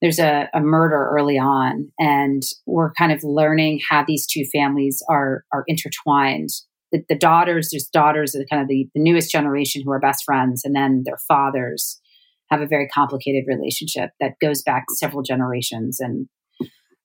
there's 0.00 0.18
a, 0.18 0.48
a, 0.52 0.60
murder 0.60 1.10
early 1.12 1.38
on 1.38 1.92
and 1.98 2.42
we're 2.66 2.92
kind 2.94 3.12
of 3.12 3.22
learning 3.22 3.78
how 3.88 4.04
these 4.04 4.26
two 4.26 4.44
families 4.52 5.00
are 5.08 5.44
are 5.52 5.62
intertwined 5.68 6.48
the, 6.90 7.04
the 7.08 7.14
daughters 7.14 7.68
there's 7.70 7.86
daughters 7.86 8.34
of 8.34 8.44
kind 8.50 8.60
of 8.60 8.66
the, 8.68 8.88
the 8.94 9.00
newest 9.00 9.30
generation 9.30 9.80
who 9.84 9.92
are 9.92 10.00
best 10.00 10.24
friends 10.24 10.62
and 10.64 10.74
then 10.74 11.02
their 11.04 11.18
fathers 11.28 12.00
have 12.50 12.60
a 12.60 12.66
very 12.66 12.88
complicated 12.88 13.44
relationship 13.46 14.10
that 14.18 14.32
goes 14.40 14.60
back 14.62 14.84
several 14.98 15.22
generations 15.22 16.00
and 16.00 16.26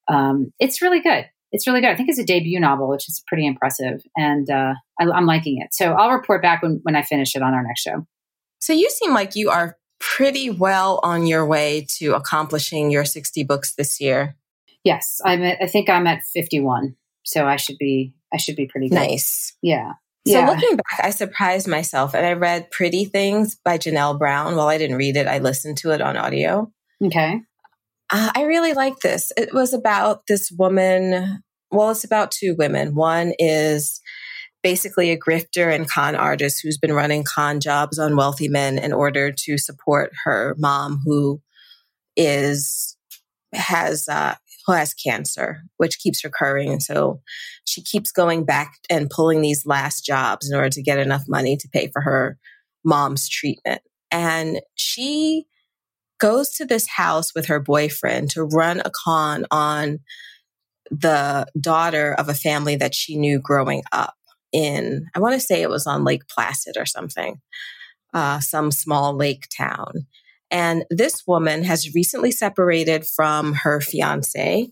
um, 0.10 0.51
it's 0.60 0.81
really 0.81 0.99
good 0.99 1.25
it's 1.51 1.67
really 1.67 1.81
good 1.81 1.89
i 1.89 1.95
think 1.95 2.10
it's 2.10 2.19
a 2.19 2.25
debut 2.25 2.60
novel 2.60 2.88
which 2.88 3.07
is 3.07 3.23
pretty 3.27 3.45
impressive 3.45 4.01
and 4.15 4.49
uh, 4.49 4.73
I, 4.99 5.05
i'm 5.12 5.25
liking 5.25 5.62
it 5.62 5.73
so 5.73 5.93
i'll 5.93 6.12
report 6.12 6.41
back 6.41 6.62
when, 6.62 6.79
when 6.83 6.95
i 6.95 7.01
finish 7.01 7.36
it 7.36 7.41
on 7.41 7.53
our 7.53 7.63
next 7.63 7.81
show 7.81 8.05
so 8.60 8.73
you 8.73 8.89
seem 8.89 9.13
like 9.13 9.36
you 9.36 9.49
are 9.49 9.77
pretty 9.99 10.49
well 10.49 10.99
on 11.03 11.25
your 11.27 11.45
way 11.45 11.86
to 11.97 12.13
accomplishing 12.13 12.91
your 12.91 13.05
60 13.05 13.43
books 13.43 13.75
this 13.75 13.99
year. 13.99 14.36
Yes, 14.83 15.19
I'm 15.25 15.43
at, 15.43 15.57
I 15.62 15.67
think 15.67 15.89
I'm 15.89 16.07
at 16.07 16.23
51. 16.33 16.95
So 17.23 17.45
I 17.45 17.57
should 17.57 17.77
be 17.77 18.13
I 18.33 18.38
should 18.38 18.55
be 18.55 18.67
pretty 18.67 18.89
good. 18.89 18.95
Nice. 18.95 19.55
Yeah. 19.62 19.93
So 20.25 20.33
yeah. 20.33 20.47
looking 20.47 20.75
back, 20.75 20.99
I 21.03 21.10
surprised 21.12 21.67
myself 21.67 22.13
and 22.13 22.25
I 22.25 22.33
read 22.33 22.71
Pretty 22.71 23.05
Things 23.05 23.55
by 23.55 23.77
Janelle 23.77 24.17
Brown. 24.17 24.55
Well, 24.55 24.67
I 24.67 24.77
didn't 24.77 24.97
read 24.97 25.15
it, 25.15 25.27
I 25.27 25.39
listened 25.39 25.77
to 25.79 25.91
it 25.91 26.01
on 26.01 26.17
audio. 26.17 26.71
Okay. 27.03 27.41
Uh, 28.09 28.31
I 28.35 28.43
really 28.43 28.73
like 28.73 28.99
this. 28.99 29.31
It 29.37 29.53
was 29.53 29.73
about 29.73 30.27
this 30.27 30.51
woman. 30.57 31.43
Well, 31.71 31.91
it's 31.91 32.03
about 32.03 32.31
two 32.31 32.55
women. 32.57 32.95
One 32.95 33.33
is 33.37 33.99
basically 34.63 35.11
a 35.11 35.19
grifter 35.19 35.73
and 35.73 35.89
con 35.89 36.15
artist 36.15 36.61
who's 36.63 36.77
been 36.77 36.93
running 36.93 37.23
con 37.23 37.59
jobs 37.59 37.99
on 37.99 38.15
wealthy 38.15 38.47
men 38.47 38.77
in 38.77 38.93
order 38.93 39.31
to 39.31 39.57
support 39.57 40.11
her 40.23 40.55
mom, 40.57 41.01
who 41.05 41.41
is 42.15 42.97
has 43.53 44.07
uh, 44.07 44.35
who 44.65 44.73
has 44.73 44.93
cancer, 44.93 45.61
which 45.77 45.99
keeps 45.99 46.23
recurring, 46.23 46.69
and 46.71 46.83
so 46.83 47.21
she 47.65 47.81
keeps 47.81 48.11
going 48.11 48.45
back 48.45 48.75
and 48.89 49.09
pulling 49.09 49.41
these 49.41 49.65
last 49.65 50.05
jobs 50.05 50.49
in 50.49 50.55
order 50.55 50.69
to 50.69 50.83
get 50.83 50.99
enough 50.99 51.23
money 51.27 51.57
to 51.57 51.69
pay 51.73 51.89
for 51.91 52.01
her 52.01 52.37
mom's 52.83 53.27
treatment. 53.29 53.81
And 54.11 54.61
she 54.75 55.45
goes 56.19 56.49
to 56.51 56.65
this 56.65 56.88
house 56.88 57.34
with 57.36 57.47
her 57.47 57.60
boyfriend 57.60 58.32
to 58.32 58.43
run 58.43 58.82
a 58.84 58.91
con 59.03 59.45
on 59.51 59.99
the 60.89 61.45
daughter 61.60 62.13
of 62.13 62.30
a 62.30 62.34
family 62.34 62.75
that 62.75 62.95
she 62.95 63.17
knew 63.17 63.39
growing 63.39 63.84
up 63.91 64.15
in, 64.53 65.06
I 65.15 65.19
want 65.19 65.34
to 65.34 65.39
say 65.39 65.62
it 65.62 65.69
was 65.69 65.86
on 65.86 66.03
Lake 66.03 66.27
Placid 66.27 66.77
or 66.77 66.86
something, 66.86 67.41
uh, 68.13 68.39
some 68.39 68.71
small 68.71 69.15
lake 69.15 69.47
town. 69.56 70.08
And 70.49 70.86
this 70.89 71.23
woman 71.27 71.63
has 71.63 71.93
recently 71.93 72.32
separated 72.32 73.06
from 73.06 73.53
her 73.53 73.82
fiance, 73.82 74.69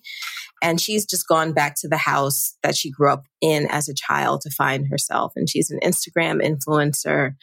and 0.62 0.80
she's 0.80 1.06
just 1.06 1.28
gone 1.28 1.52
back 1.52 1.76
to 1.82 1.90
the 1.90 1.98
house 1.98 2.56
that 2.64 2.78
she 2.78 2.90
grew 2.90 3.12
up 3.12 3.26
in 3.42 3.68
as 3.70 3.90
a 3.90 3.94
child 3.94 4.42
to 4.42 4.50
find 4.50 4.88
herself. 4.88 5.34
And 5.36 5.50
she's 5.50 5.70
an 5.70 5.80
Instagram 5.84 6.42
influencer 6.42 7.36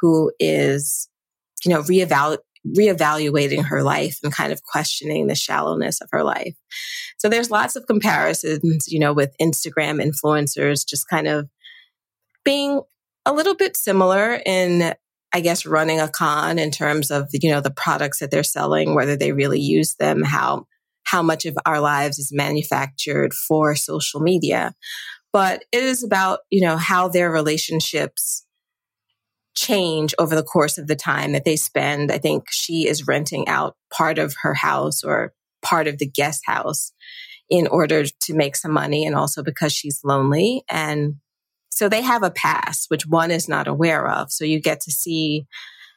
who 0.00 0.32
is, 0.40 1.08
you 1.64 1.70
know, 1.70 1.82
reevaluating 1.82 2.38
reevaluating 2.76 3.64
her 3.64 3.82
life 3.82 4.18
and 4.22 4.32
kind 4.32 4.52
of 4.52 4.62
questioning 4.62 5.26
the 5.26 5.34
shallowness 5.34 6.00
of 6.00 6.08
her 6.12 6.24
life. 6.24 6.54
So 7.18 7.28
there's 7.28 7.50
lots 7.50 7.76
of 7.76 7.86
comparisons, 7.86 8.86
you 8.88 8.98
know, 8.98 9.12
with 9.12 9.34
Instagram 9.40 10.02
influencers 10.02 10.86
just 10.86 11.08
kind 11.08 11.28
of 11.28 11.48
being 12.44 12.80
a 13.24 13.32
little 13.32 13.54
bit 13.54 13.76
similar 13.76 14.40
in 14.46 14.94
I 15.32 15.40
guess 15.40 15.66
running 15.66 16.00
a 16.00 16.08
con 16.08 16.58
in 16.58 16.70
terms 16.70 17.10
of 17.10 17.28
you 17.32 17.50
know 17.50 17.60
the 17.60 17.70
products 17.70 18.20
that 18.20 18.30
they're 18.30 18.44
selling, 18.44 18.94
whether 18.94 19.16
they 19.16 19.32
really 19.32 19.60
use 19.60 19.94
them, 19.96 20.22
how 20.22 20.66
how 21.02 21.22
much 21.22 21.44
of 21.44 21.56
our 21.66 21.80
lives 21.80 22.18
is 22.18 22.30
manufactured 22.32 23.34
for 23.34 23.74
social 23.74 24.20
media. 24.20 24.74
But 25.32 25.64
it 25.72 25.82
is 25.82 26.02
about, 26.02 26.40
you 26.50 26.62
know, 26.62 26.76
how 26.76 27.08
their 27.08 27.30
relationships 27.30 28.45
change 29.56 30.14
over 30.18 30.36
the 30.36 30.42
course 30.42 30.78
of 30.78 30.86
the 30.86 30.94
time 30.94 31.32
that 31.32 31.44
they 31.44 31.56
spend. 31.56 32.12
I 32.12 32.18
think 32.18 32.44
she 32.50 32.86
is 32.86 33.06
renting 33.06 33.48
out 33.48 33.76
part 33.92 34.18
of 34.18 34.34
her 34.42 34.54
house 34.54 35.02
or 35.02 35.32
part 35.62 35.88
of 35.88 35.98
the 35.98 36.06
guest 36.06 36.42
house 36.46 36.92
in 37.48 37.66
order 37.66 38.04
to 38.04 38.34
make 38.34 38.54
some 38.54 38.72
money 38.72 39.06
and 39.06 39.16
also 39.16 39.42
because 39.42 39.72
she's 39.72 40.00
lonely. 40.04 40.62
And 40.68 41.16
so 41.70 41.88
they 41.88 42.02
have 42.02 42.22
a 42.22 42.30
past, 42.30 42.86
which 42.88 43.06
one 43.06 43.30
is 43.30 43.48
not 43.48 43.66
aware 43.66 44.08
of. 44.08 44.30
So 44.30 44.44
you 44.44 44.60
get 44.60 44.80
to 44.82 44.90
see 44.90 45.46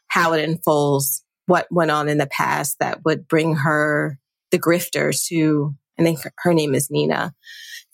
how 0.07 0.33
it 0.33 0.47
unfolds, 0.47 1.23
what 1.45 1.67
went 1.71 1.91
on 1.91 2.09
in 2.09 2.17
the 2.17 2.27
past 2.27 2.77
that 2.79 3.03
would 3.05 3.27
bring 3.27 3.55
her, 3.57 4.19
the 4.51 4.59
grifter, 4.59 5.15
to, 5.27 5.75
I 5.99 6.03
think 6.03 6.19
her 6.39 6.53
name 6.53 6.75
is 6.75 6.89
Nina, 6.89 7.33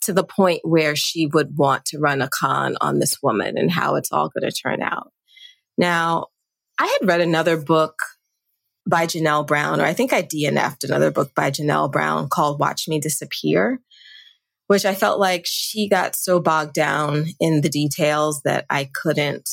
to 0.02 0.12
the 0.12 0.24
point 0.24 0.60
where 0.62 0.96
she 0.96 1.26
would 1.26 1.56
want 1.56 1.84
to 1.86 1.98
run 1.98 2.22
a 2.22 2.28
con 2.28 2.76
on 2.80 2.98
this 2.98 3.22
woman 3.22 3.58
and 3.58 3.70
how 3.70 3.96
it's 3.96 4.12
all 4.12 4.30
going 4.30 4.50
to 4.50 4.56
turn 4.56 4.82
out. 4.82 5.12
Now, 5.78 6.26
I 6.78 6.86
had 6.86 7.08
read 7.08 7.20
another 7.20 7.56
book 7.56 7.98
by 8.88 9.06
Janelle 9.06 9.46
Brown, 9.46 9.80
or 9.80 9.84
I 9.84 9.94
think 9.94 10.12
I 10.12 10.22
DNF'd 10.22 10.84
another 10.84 11.10
book 11.10 11.34
by 11.34 11.50
Janelle 11.50 11.90
Brown 11.90 12.28
called 12.28 12.60
Watch 12.60 12.86
Me 12.88 13.00
Disappear, 13.00 13.80
which 14.68 14.84
I 14.84 14.94
felt 14.94 15.18
like 15.18 15.42
she 15.44 15.88
got 15.88 16.14
so 16.14 16.40
bogged 16.40 16.74
down 16.74 17.26
in 17.40 17.60
the 17.62 17.68
details 17.68 18.42
that 18.42 18.64
I 18.70 18.90
couldn't 18.94 19.48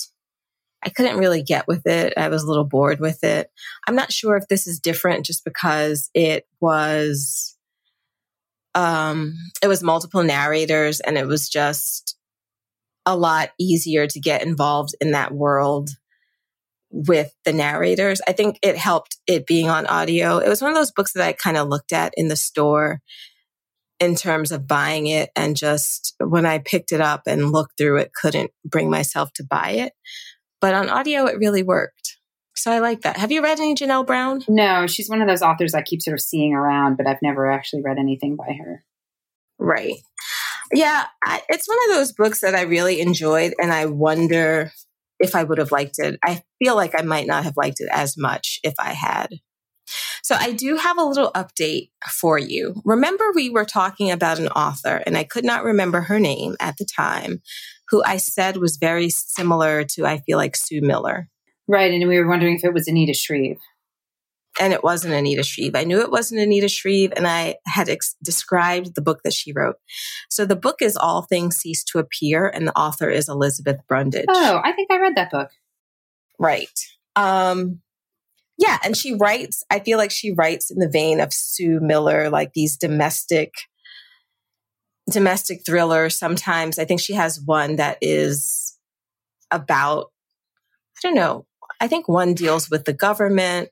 I 0.85 0.89
couldn't 0.89 1.17
really 1.17 1.41
get 1.41 1.65
with 1.65 1.87
it. 1.87 2.13
I 2.17 2.27
was 2.27 2.43
a 2.43 2.47
little 2.47 2.65
bored 2.65 2.99
with 2.99 3.23
it. 3.23 3.49
I'm 3.87 3.95
not 3.95 4.11
sure 4.11 4.35
if 4.35 4.49
this 4.49 4.67
is 4.67 4.81
different 4.81 5.25
just 5.25 5.45
because 5.45 6.09
it 6.13 6.45
was 6.59 7.57
um 8.75 9.35
it 9.61 9.67
was 9.67 9.83
multiple 9.83 10.23
narrators 10.23 10.99
and 10.99 11.17
it 11.17 11.27
was 11.27 11.47
just 11.47 12.17
a 13.05 13.15
lot 13.15 13.51
easier 13.59 14.07
to 14.07 14.19
get 14.19 14.43
involved 14.43 14.95
in 14.99 15.11
that 15.11 15.33
world 15.33 15.91
with 16.93 17.33
the 17.43 17.51
narrators. 17.51 18.21
I 18.27 18.33
think 18.33 18.59
it 18.61 18.77
helped 18.77 19.17
it 19.27 19.47
being 19.47 19.69
on 19.69 19.87
audio. 19.87 20.37
It 20.37 20.47
was 20.47 20.61
one 20.61 20.71
of 20.71 20.77
those 20.77 20.91
books 20.91 21.13
that 21.13 21.25
I 21.27 21.33
kind 21.33 21.57
of 21.57 21.67
looked 21.67 21.91
at 21.91 22.13
in 22.15 22.27
the 22.27 22.35
store 22.35 23.01
in 23.99 24.15
terms 24.15 24.51
of 24.51 24.67
buying 24.67 25.07
it 25.07 25.31
and 25.35 25.55
just 25.55 26.15
when 26.19 26.45
I 26.45 26.59
picked 26.59 26.91
it 26.91 27.01
up 27.01 27.23
and 27.25 27.51
looked 27.51 27.77
through 27.77 27.97
it, 27.97 28.13
couldn't 28.13 28.51
bring 28.63 28.89
myself 28.89 29.33
to 29.33 29.43
buy 29.43 29.71
it. 29.71 29.93
But 30.61 30.75
on 30.75 30.89
audio, 30.89 31.25
it 31.25 31.39
really 31.39 31.63
worked. 31.63 32.17
So 32.55 32.71
I 32.71 32.79
like 32.79 33.01
that. 33.01 33.17
Have 33.17 33.31
you 33.31 33.41
read 33.41 33.59
any 33.59 33.73
Janelle 33.73 34.05
Brown? 34.05 34.43
No, 34.47 34.85
she's 34.85 35.09
one 35.09 35.21
of 35.21 35.27
those 35.27 35.41
authors 35.41 35.73
I 35.73 35.81
keep 35.81 36.01
sort 36.01 36.13
of 36.13 36.21
seeing 36.21 36.53
around, 36.53 36.97
but 36.97 37.07
I've 37.07 37.21
never 37.23 37.49
actually 37.49 37.81
read 37.81 37.97
anything 37.97 38.35
by 38.35 38.55
her. 38.59 38.83
Right. 39.57 39.95
Yeah, 40.71 41.05
I, 41.23 41.41
it's 41.49 41.67
one 41.67 41.77
of 41.89 41.95
those 41.95 42.13
books 42.13 42.41
that 42.41 42.55
I 42.55 42.61
really 42.61 43.01
enjoyed, 43.01 43.53
and 43.59 43.71
I 43.71 43.87
wonder 43.87 44.71
if 45.23 45.35
I 45.35 45.43
would 45.43 45.57
have 45.57 45.71
liked 45.71 45.97
it. 45.97 46.19
I 46.23 46.43
feel 46.59 46.75
like 46.75 46.93
I 46.97 47.01
might 47.01 47.25
not 47.25 47.45
have 47.45 47.57
liked 47.57 47.79
it 47.79 47.89
as 47.91 48.17
much 48.17 48.59
if 48.63 48.73
I 48.77 48.93
had. 48.93 49.29
So 50.21 50.35
I 50.35 50.51
do 50.51 50.75
have 50.77 50.97
a 50.97 51.03
little 51.03 51.31
update 51.31 51.89
for 52.11 52.37
you. 52.37 52.81
Remember, 52.85 53.25
we 53.33 53.49
were 53.49 53.65
talking 53.65 54.11
about 54.11 54.39
an 54.39 54.49
author, 54.49 55.01
and 55.05 55.17
I 55.17 55.23
could 55.23 55.43
not 55.43 55.63
remember 55.63 56.01
her 56.01 56.19
name 56.19 56.55
at 56.59 56.77
the 56.77 56.85
time, 56.85 57.41
who 57.89 58.03
I 58.05 58.17
said 58.17 58.57
was 58.57 58.77
very 58.77 59.09
similar 59.09 59.83
to, 59.95 60.05
I 60.05 60.19
feel 60.19 60.37
like, 60.37 60.55
Sue 60.55 60.81
Miller. 60.81 61.29
Right. 61.67 61.93
And 61.93 62.07
we 62.07 62.19
were 62.19 62.27
wondering 62.27 62.57
if 62.57 62.63
it 62.63 62.73
was 62.73 62.87
Anita 62.87 63.13
Shreve 63.13 63.59
and 64.59 64.73
it 64.73 64.83
wasn't 64.83 65.13
Anita 65.13 65.43
Shreve. 65.43 65.75
I 65.75 65.83
knew 65.83 66.01
it 66.01 66.11
wasn't 66.11 66.41
Anita 66.41 66.67
Shreve, 66.67 67.13
and 67.15 67.27
I 67.27 67.55
had 67.65 67.89
ex- 67.89 68.15
described 68.23 68.95
the 68.95 69.01
book 69.01 69.21
that 69.23 69.33
she 69.33 69.51
wrote. 69.51 69.77
So 70.29 70.45
the 70.45 70.55
book 70.55 70.81
is 70.81 70.95
All 70.95 71.23
Things 71.23 71.57
Cease 71.57 71.83
to 71.85 71.99
Appear, 71.99 72.47
and 72.47 72.67
the 72.67 72.77
author 72.77 73.09
is 73.09 73.29
Elizabeth 73.29 73.77
Brundage. 73.87 74.25
Oh, 74.29 74.61
I 74.63 74.71
think 74.73 74.91
I 74.91 74.99
read 74.99 75.15
that 75.15 75.31
book. 75.31 75.49
Right. 76.39 76.79
Um, 77.15 77.81
yeah, 78.57 78.77
and 78.83 78.95
she 78.95 79.15
writes, 79.15 79.63
I 79.69 79.79
feel 79.79 79.97
like 79.97 80.11
she 80.11 80.31
writes 80.31 80.69
in 80.69 80.79
the 80.79 80.89
vein 80.89 81.19
of 81.19 81.33
Sue 81.33 81.79
Miller, 81.81 82.29
like 82.29 82.53
these 82.53 82.77
domestic 82.77 83.53
domestic 85.09 85.65
thrillers. 85.65 86.17
Sometimes 86.17 86.79
I 86.79 86.85
think 86.85 87.01
she 87.01 87.13
has 87.13 87.41
one 87.43 87.75
that 87.77 87.97
is 88.01 88.77
about 89.51 90.11
I 90.97 91.07
don't 91.07 91.15
know. 91.15 91.45
I 91.81 91.87
think 91.87 92.07
one 92.07 92.33
deals 92.33 92.69
with 92.69 92.85
the 92.85 92.93
government 92.93 93.69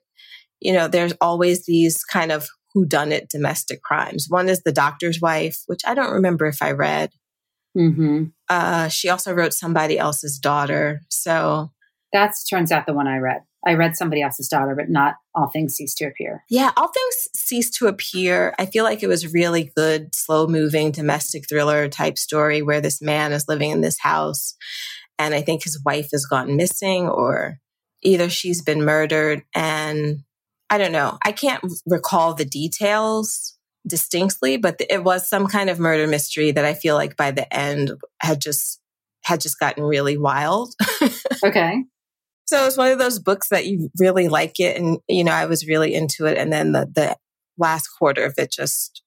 you 0.62 0.72
know, 0.72 0.88
there's 0.88 1.14
always 1.20 1.66
these 1.66 2.04
kind 2.04 2.32
of 2.32 2.46
who 2.74 2.86
done 2.86 3.12
it 3.12 3.28
domestic 3.28 3.82
crimes. 3.82 4.26
One 4.28 4.48
is 4.48 4.62
The 4.62 4.72
Doctor's 4.72 5.20
Wife, 5.20 5.62
which 5.66 5.82
I 5.86 5.94
don't 5.94 6.12
remember 6.12 6.46
if 6.46 6.62
I 6.62 6.72
read. 6.72 7.10
Mm-hmm. 7.76 8.24
Uh, 8.48 8.88
she 8.88 9.08
also 9.08 9.32
wrote 9.32 9.52
Somebody 9.52 9.98
Else's 9.98 10.38
Daughter. 10.38 11.00
So 11.08 11.70
that 12.12 12.32
turns 12.48 12.72
out 12.72 12.86
the 12.86 12.94
one 12.94 13.06
I 13.06 13.18
read. 13.18 13.42
I 13.66 13.74
read 13.74 13.96
Somebody 13.96 14.22
Else's 14.22 14.48
Daughter, 14.48 14.74
but 14.74 14.88
not 14.88 15.14
All 15.34 15.48
Things 15.48 15.74
Cease 15.74 15.94
to 15.96 16.06
Appear. 16.06 16.44
Yeah, 16.48 16.70
All 16.76 16.88
Things 16.88 17.28
Cease 17.34 17.70
to 17.72 17.86
Appear. 17.86 18.54
I 18.58 18.66
feel 18.66 18.84
like 18.84 19.02
it 19.02 19.08
was 19.08 19.32
really 19.32 19.70
good, 19.76 20.14
slow 20.14 20.46
moving 20.46 20.90
domestic 20.90 21.48
thriller 21.48 21.88
type 21.88 22.18
story 22.18 22.62
where 22.62 22.80
this 22.80 23.00
man 23.00 23.32
is 23.32 23.48
living 23.48 23.70
in 23.70 23.82
this 23.82 23.98
house 24.00 24.56
and 25.18 25.34
I 25.34 25.42
think 25.42 25.62
his 25.62 25.80
wife 25.84 26.08
has 26.12 26.26
gone 26.26 26.56
missing 26.56 27.08
or 27.08 27.58
either 28.02 28.28
she's 28.28 28.62
been 28.62 28.84
murdered 28.84 29.42
and 29.54 30.24
I 30.72 30.78
don't 30.78 30.92
know. 30.92 31.18
I 31.22 31.32
can't 31.32 31.62
recall 31.86 32.32
the 32.32 32.46
details 32.46 33.58
distinctly, 33.86 34.56
but 34.56 34.80
it 34.88 35.04
was 35.04 35.28
some 35.28 35.46
kind 35.46 35.68
of 35.68 35.78
murder 35.78 36.06
mystery 36.06 36.50
that 36.50 36.64
I 36.64 36.72
feel 36.72 36.94
like 36.94 37.14
by 37.14 37.30
the 37.30 37.52
end 37.54 37.92
had 38.22 38.40
just 38.40 38.80
had 39.22 39.42
just 39.42 39.60
gotten 39.60 39.84
really 39.84 40.16
wild. 40.16 40.72
okay. 41.44 41.84
So 42.46 42.66
it's 42.66 42.78
one 42.78 42.90
of 42.90 42.98
those 42.98 43.18
books 43.18 43.50
that 43.50 43.66
you 43.66 43.90
really 43.98 44.28
like 44.28 44.60
it 44.60 44.78
and 44.78 44.96
you 45.08 45.24
know, 45.24 45.32
I 45.32 45.44
was 45.44 45.66
really 45.66 45.92
into 45.92 46.24
it 46.24 46.38
and 46.38 46.50
then 46.50 46.72
the 46.72 46.90
the 46.90 47.16
last 47.58 47.88
quarter 47.88 48.24
of 48.24 48.32
it 48.38 48.50
just 48.50 49.02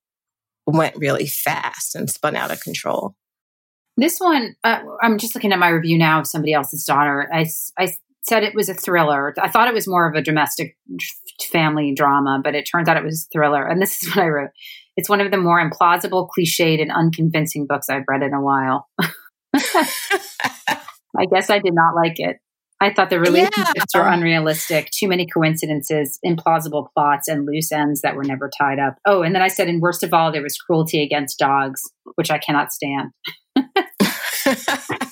went 0.67 0.95
really 0.95 1.25
fast 1.25 1.95
and 1.95 2.11
spun 2.11 2.35
out 2.35 2.51
of 2.51 2.61
control. 2.61 3.15
This 3.97 4.19
one, 4.19 4.55
uh, 4.63 4.81
I'm 5.01 5.17
just 5.17 5.33
looking 5.33 5.51
at 5.51 5.57
my 5.57 5.69
review 5.69 5.97
now 5.97 6.19
of 6.19 6.27
somebody 6.27 6.53
else's 6.53 6.85
daughter. 6.85 7.27
I, 7.33 7.47
I 7.75 7.95
said 8.27 8.43
it 8.43 8.55
was 8.55 8.69
a 8.69 8.73
thriller. 8.73 9.33
I 9.41 9.49
thought 9.49 9.67
it 9.67 9.73
was 9.73 9.87
more 9.87 10.07
of 10.09 10.15
a 10.15 10.21
domestic 10.21 10.77
family 11.51 11.93
drama, 11.95 12.41
but 12.43 12.55
it 12.55 12.63
turns 12.63 12.87
out 12.87 12.97
it 12.97 13.03
was 13.03 13.25
a 13.25 13.29
thriller. 13.33 13.65
And 13.65 13.81
this 13.81 14.01
is 14.01 14.09
what 14.15 14.23
I 14.23 14.27
wrote. 14.27 14.49
It's 14.97 15.09
one 15.09 15.21
of 15.21 15.31
the 15.31 15.37
more 15.37 15.59
implausible, 15.59 16.27
cliched, 16.29 16.81
and 16.81 16.91
unconvincing 16.91 17.67
books 17.67 17.89
I've 17.89 18.05
read 18.07 18.23
in 18.23 18.33
a 18.33 18.41
while. 18.41 18.87
I 21.17 21.25
guess 21.31 21.49
I 21.49 21.59
did 21.59 21.73
not 21.73 21.95
like 21.95 22.15
it. 22.17 22.37
I 22.81 22.93
thought 22.93 23.09
the 23.09 23.19
relationships 23.19 23.93
yeah. 23.93 24.01
were 24.01 24.07
unrealistic, 24.07 24.89
too 24.91 25.07
many 25.07 25.25
coincidences, 25.25 26.19
implausible 26.25 26.87
plots, 26.93 27.29
and 27.29 27.45
loose 27.45 27.71
ends 27.71 28.01
that 28.01 28.15
were 28.15 28.23
never 28.23 28.49
tied 28.57 28.79
up. 28.79 28.97
Oh, 29.05 29.21
and 29.21 29.33
then 29.33 29.41
I 29.41 29.47
said, 29.47 29.69
and 29.69 29.81
worst 29.81 30.03
of 30.03 30.13
all, 30.13 30.31
there 30.31 30.41
was 30.41 30.57
cruelty 30.57 31.01
against 31.01 31.39
dogs, 31.39 31.81
which 32.15 32.31
I 32.31 32.37
cannot 32.37 32.73
stand. 32.73 33.11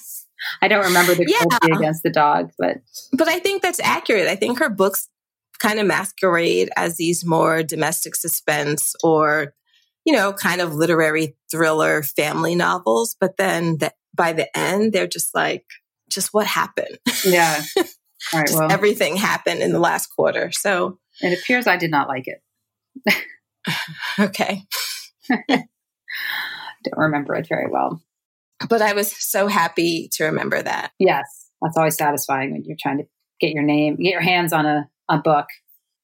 I 0.61 0.67
don't 0.67 0.85
remember 0.85 1.15
the 1.15 1.25
cruelty 1.25 1.77
against 1.77 2.03
the 2.03 2.09
dog, 2.09 2.51
but 2.57 2.77
but 3.11 3.27
I 3.27 3.39
think 3.39 3.61
that's 3.61 3.79
accurate. 3.79 4.27
I 4.27 4.35
think 4.35 4.59
her 4.59 4.69
books 4.69 5.09
kind 5.59 5.79
of 5.79 5.87
masquerade 5.87 6.69
as 6.75 6.97
these 6.97 7.25
more 7.25 7.63
domestic 7.63 8.15
suspense 8.15 8.95
or 9.03 9.53
you 10.05 10.13
know 10.13 10.33
kind 10.33 10.61
of 10.61 10.73
literary 10.73 11.35
thriller 11.51 12.03
family 12.03 12.55
novels, 12.55 13.15
but 13.19 13.37
then 13.37 13.77
the, 13.77 13.93
by 14.15 14.33
the 14.33 14.55
end 14.57 14.93
they're 14.93 15.07
just 15.07 15.33
like 15.33 15.65
just 16.09 16.33
what 16.33 16.45
happened. 16.45 16.97
Yeah. 17.25 17.61
All 18.33 18.39
right. 18.39 18.49
well, 18.53 18.71
everything 18.71 19.17
happened 19.17 19.61
in 19.61 19.73
the 19.73 19.79
last 19.79 20.07
quarter. 20.07 20.51
So 20.51 20.99
it 21.21 21.37
appears 21.37 21.67
I 21.67 21.77
did 21.77 21.91
not 21.91 22.07
like 22.07 22.25
it. 22.27 22.41
okay. 24.19 24.63
Don't 25.29 26.97
remember 26.97 27.35
it 27.35 27.47
very 27.47 27.69
well. 27.69 28.01
But 28.69 28.81
I 28.81 28.93
was 28.93 29.11
so 29.11 29.47
happy 29.47 30.09
to 30.13 30.25
remember 30.25 30.61
that. 30.61 30.91
Yes. 30.99 31.49
That's 31.61 31.77
always 31.77 31.97
satisfying 31.97 32.51
when 32.51 32.63
you're 32.65 32.77
trying 32.79 32.97
to 32.99 33.05
get 33.39 33.51
your 33.51 33.63
name, 33.63 33.95
get 33.95 34.11
your 34.11 34.21
hands 34.21 34.53
on 34.53 34.65
a, 34.65 34.89
a 35.09 35.17
book 35.17 35.47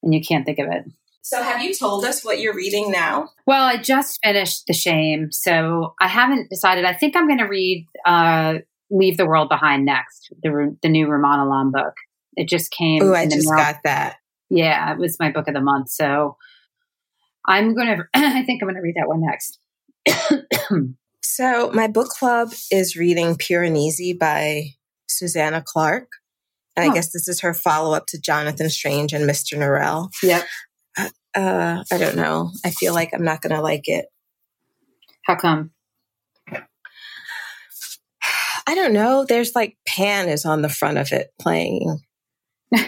and 0.03 0.13
you 0.13 0.21
can't 0.21 0.45
think 0.45 0.59
of 0.59 0.67
it. 0.69 0.85
So, 1.21 1.43
have 1.43 1.61
you 1.61 1.75
told 1.75 2.05
us 2.05 2.23
what 2.23 2.39
you're 2.39 2.55
reading 2.55 2.91
now? 2.91 3.29
Well, 3.45 3.63
I 3.63 3.77
just 3.77 4.19
finished 4.23 4.65
The 4.67 4.73
Shame. 4.73 5.31
So, 5.31 5.93
I 5.99 6.07
haven't 6.07 6.49
decided. 6.49 6.85
I 6.85 6.93
think 6.93 7.15
I'm 7.15 7.27
going 7.27 7.39
to 7.39 7.45
read 7.45 7.85
uh, 8.05 8.55
Leave 8.89 9.17
the 9.17 9.25
World 9.25 9.49
Behind 9.49 9.85
next, 9.85 10.33
the 10.41 10.75
the 10.81 10.89
new 10.89 11.07
Rumaan 11.07 11.45
Alam 11.45 11.71
book. 11.71 11.93
It 12.35 12.47
just 12.47 12.71
came. 12.71 13.03
Oh, 13.03 13.13
I 13.13 13.25
just 13.25 13.49
mail. 13.49 13.57
got 13.57 13.75
that. 13.83 14.15
Yeah, 14.49 14.91
it 14.91 14.97
was 14.97 15.19
my 15.19 15.29
book 15.29 15.47
of 15.47 15.53
the 15.53 15.61
month. 15.61 15.89
So 15.89 16.37
I'm 17.45 17.75
going 17.75 17.97
to. 17.97 18.03
I 18.15 18.43
think 18.43 18.63
I'm 18.63 18.67
going 18.67 18.75
to 18.75 18.81
read 18.81 18.95
that 18.95 19.07
one 19.07 19.21
next. 19.21 19.59
so 21.21 21.71
my 21.71 21.87
book 21.87 22.09
club 22.09 22.53
is 22.71 22.95
reading 22.95 23.35
Piranesi 23.35 24.17
by 24.17 24.71
Susanna 25.07 25.63
Clarke. 25.65 26.09
And 26.75 26.85
oh. 26.85 26.91
I 26.91 26.93
guess 26.93 27.11
this 27.11 27.27
is 27.27 27.41
her 27.41 27.53
follow 27.53 27.93
up 27.93 28.05
to 28.07 28.21
Jonathan 28.21 28.69
Strange 28.69 29.13
and 29.13 29.29
Mr. 29.29 29.57
Norrell. 29.57 30.09
Yep. 30.23 30.45
Uh, 30.97 31.09
uh, 31.35 31.83
I 31.91 31.97
don't 31.97 32.15
know. 32.15 32.51
I 32.65 32.71
feel 32.71 32.93
like 32.93 33.09
I'm 33.13 33.23
not 33.23 33.41
going 33.41 33.55
to 33.55 33.61
like 33.61 33.87
it. 33.87 34.05
How 35.25 35.35
come? 35.35 35.71
I 38.69 38.75
don't 38.75 38.93
know. 38.93 39.25
There's 39.27 39.55
like 39.55 39.77
Pan 39.87 40.29
is 40.29 40.45
on 40.45 40.61
the 40.61 40.69
front 40.69 40.99
of 40.99 41.11
it 41.11 41.29
playing 41.41 41.99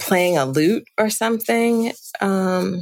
playing 0.00 0.36
a 0.36 0.46
lute 0.46 0.84
or 0.98 1.10
something. 1.10 1.92
Um, 2.20 2.80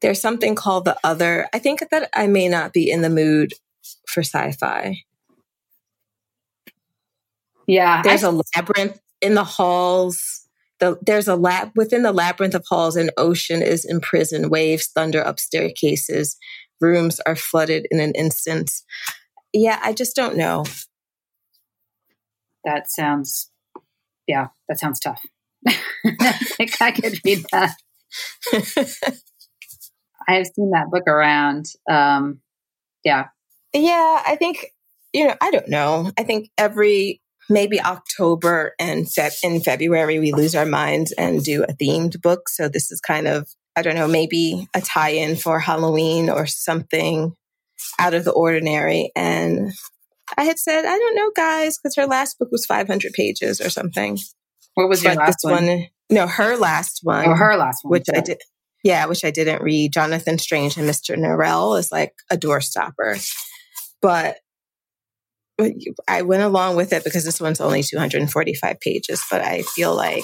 there's 0.00 0.20
something 0.20 0.54
called 0.54 0.84
the 0.84 0.96
other. 1.02 1.48
I 1.52 1.58
think 1.58 1.82
that 1.90 2.10
I 2.14 2.26
may 2.26 2.48
not 2.48 2.72
be 2.72 2.90
in 2.90 3.02
the 3.02 3.10
mood 3.10 3.54
for 4.06 4.20
sci-fi. 4.20 5.02
Yeah, 7.66 8.02
there's 8.02 8.24
I, 8.24 8.28
a 8.28 8.40
labyrinth 8.56 9.00
in 9.20 9.34
the 9.34 9.44
halls. 9.44 10.46
The, 10.78 10.98
there's 11.02 11.26
a 11.26 11.36
lab 11.36 11.72
within 11.74 12.02
the 12.02 12.12
labyrinth 12.12 12.54
of 12.54 12.64
halls. 12.68 12.96
An 12.96 13.10
ocean 13.16 13.62
is 13.62 13.84
imprisoned. 13.84 14.50
Waves 14.50 14.88
thunder 14.88 15.26
up 15.26 15.40
staircases. 15.40 16.36
Rooms 16.80 17.20
are 17.20 17.36
flooded 17.36 17.86
in 17.90 17.98
an 17.98 18.12
instant. 18.14 18.70
Yeah, 19.52 19.80
I 19.82 19.94
just 19.94 20.14
don't 20.14 20.36
know. 20.36 20.64
That 22.64 22.90
sounds, 22.90 23.50
yeah, 24.26 24.48
that 24.68 24.78
sounds 24.78 25.00
tough. 25.00 25.24
I 25.66 26.32
think 26.32 26.80
I 26.80 26.90
could 26.90 27.18
read 27.24 27.46
that. 27.52 27.76
I 30.28 30.34
have 30.34 30.46
seen 30.46 30.70
that 30.70 30.90
book 30.90 31.06
around. 31.06 31.66
Um, 31.90 32.40
yeah. 33.04 33.26
Yeah, 33.72 34.22
I 34.26 34.36
think, 34.36 34.66
you 35.12 35.26
know, 35.28 35.36
I 35.40 35.50
don't 35.50 35.68
know. 35.68 36.10
I 36.18 36.22
think 36.22 36.48
every 36.58 37.20
maybe 37.48 37.80
October 37.80 38.74
and 38.78 39.10
Fe- 39.10 39.30
in 39.44 39.60
February 39.60 40.18
we 40.18 40.32
lose 40.32 40.54
our 40.54 40.66
minds 40.66 41.12
and 41.12 41.44
do 41.44 41.64
a 41.64 41.72
themed 41.74 42.20
book. 42.20 42.48
So 42.48 42.68
this 42.68 42.90
is 42.90 43.00
kind 43.00 43.28
of 43.28 43.48
I 43.76 43.82
don't 43.82 43.94
know, 43.94 44.08
maybe 44.08 44.66
a 44.74 44.80
tie-in 44.80 45.36
for 45.36 45.60
Halloween 45.60 46.30
or 46.30 46.46
something 46.46 47.34
out 47.98 48.14
of 48.14 48.24
the 48.24 48.32
ordinary. 48.32 49.12
And 49.14 49.70
I 50.36 50.44
had 50.44 50.58
said, 50.58 50.86
I 50.86 50.96
don't 50.96 51.14
know, 51.14 51.30
guys, 51.36 51.76
because 51.76 51.94
her 51.96 52.06
last 52.06 52.38
book 52.38 52.48
was 52.50 52.64
500 52.64 53.12
pages 53.12 53.60
or 53.60 53.68
something. 53.68 54.18
What 54.74 54.88
was 54.88 55.04
your 55.04 55.14
but 55.14 55.26
last 55.26 55.38
one? 55.42 55.66
one? 55.66 55.86
No, 56.08 56.26
her 56.26 56.56
last 56.56 57.00
one. 57.02 57.26
Oh, 57.28 57.34
her 57.34 57.56
last 57.56 57.80
one. 57.82 57.92
Which 57.92 58.06
I 58.14 58.20
did. 58.20 58.40
Yeah, 58.86 59.06
which 59.06 59.24
I 59.24 59.32
didn't 59.32 59.62
read. 59.62 59.92
Jonathan 59.92 60.38
Strange 60.38 60.76
and 60.76 60.88
Mr. 60.88 61.16
Norrell 61.16 61.76
is 61.76 61.90
like 61.90 62.14
a 62.30 62.36
doorstopper. 62.36 63.20
But 64.00 64.36
I 66.06 66.22
went 66.22 66.44
along 66.44 66.76
with 66.76 66.92
it 66.92 67.02
because 67.02 67.24
this 67.24 67.40
one's 67.40 67.60
only 67.60 67.82
245 67.82 68.78
pages, 68.78 69.24
but 69.28 69.40
I 69.40 69.62
feel 69.62 69.92
like 69.92 70.22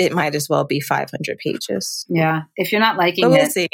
it 0.00 0.12
might 0.12 0.34
as 0.34 0.48
well 0.48 0.64
be 0.64 0.80
500 0.80 1.38
pages. 1.38 2.04
Yeah. 2.08 2.42
If 2.56 2.72
you're 2.72 2.80
not 2.80 2.96
liking 2.96 3.22
but 3.22 3.30
we'll 3.30 3.44
it, 3.44 3.52
see 3.52 3.68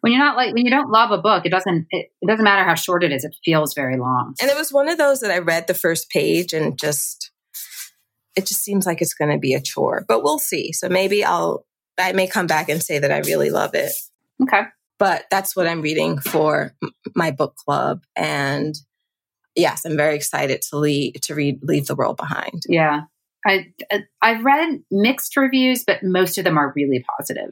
when 0.00 0.12
you're 0.12 0.24
not 0.24 0.36
like 0.36 0.54
when 0.54 0.64
you 0.64 0.72
don't 0.72 0.90
love 0.90 1.12
a 1.12 1.18
book, 1.18 1.46
it 1.46 1.50
doesn't 1.50 1.86
it, 1.90 2.10
it 2.20 2.26
doesn't 2.26 2.44
matter 2.44 2.64
how 2.64 2.74
short 2.74 3.04
it 3.04 3.12
is. 3.12 3.24
It 3.24 3.36
feels 3.44 3.74
very 3.74 3.96
long. 3.96 4.34
And 4.40 4.50
it 4.50 4.56
was 4.56 4.72
one 4.72 4.88
of 4.88 4.98
those 4.98 5.20
that 5.20 5.30
I 5.30 5.38
read 5.38 5.68
the 5.68 5.74
first 5.74 6.10
page 6.10 6.52
and 6.52 6.76
just 6.76 7.30
it 8.34 8.46
just 8.46 8.62
seems 8.62 8.86
like 8.86 9.02
it's 9.02 9.14
going 9.14 9.30
to 9.30 9.38
be 9.38 9.54
a 9.54 9.60
chore. 9.60 10.04
But 10.08 10.24
we'll 10.24 10.40
see. 10.40 10.72
So 10.72 10.88
maybe 10.88 11.24
I'll 11.24 11.64
I 11.98 12.12
may 12.12 12.26
come 12.26 12.46
back 12.46 12.68
and 12.68 12.82
say 12.82 12.98
that 12.98 13.12
I 13.12 13.18
really 13.18 13.50
love 13.50 13.74
it. 13.74 13.92
Okay. 14.42 14.62
But 14.98 15.26
that's 15.30 15.54
what 15.54 15.66
I'm 15.66 15.82
reading 15.82 16.18
for 16.18 16.74
my 17.14 17.30
book 17.30 17.54
club 17.56 18.02
and 18.16 18.74
yes, 19.58 19.84
I'm 19.84 19.96
very 19.96 20.14
excited 20.14 20.62
to 20.70 20.78
leave 20.78 21.14
to 21.22 21.34
read 21.34 21.60
Leave 21.62 21.86
the 21.86 21.94
World 21.94 22.16
Behind. 22.16 22.62
Yeah. 22.68 23.02
I 23.46 23.72
I've 24.22 24.44
read 24.44 24.82
mixed 24.90 25.36
reviews, 25.36 25.84
but 25.84 26.02
most 26.02 26.38
of 26.38 26.44
them 26.44 26.58
are 26.58 26.72
really 26.74 27.04
positive. 27.18 27.50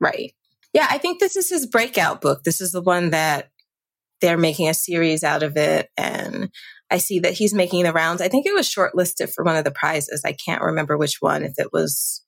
Right. 0.00 0.34
Yeah, 0.72 0.86
I 0.90 0.98
think 0.98 1.20
this 1.20 1.36
is 1.36 1.48
his 1.48 1.66
breakout 1.66 2.20
book. 2.20 2.42
This 2.42 2.60
is 2.60 2.72
the 2.72 2.82
one 2.82 3.10
that 3.10 3.50
they're 4.20 4.36
making 4.36 4.68
a 4.68 4.74
series 4.74 5.22
out 5.22 5.42
of 5.42 5.56
it. 5.56 5.88
And 5.96 6.50
I 6.90 6.98
see 6.98 7.20
that 7.20 7.34
he's 7.34 7.54
making 7.54 7.84
the 7.84 7.92
rounds. 7.92 8.20
I 8.20 8.28
think 8.28 8.46
it 8.46 8.54
was 8.54 8.68
shortlisted 8.68 9.32
for 9.32 9.44
one 9.44 9.56
of 9.56 9.64
the 9.64 9.70
prizes. 9.70 10.22
I 10.24 10.32
can't 10.32 10.62
remember 10.62 10.96
which 10.96 11.18
one, 11.20 11.44
if 11.44 11.58
it 11.58 11.72
was. 11.72 12.23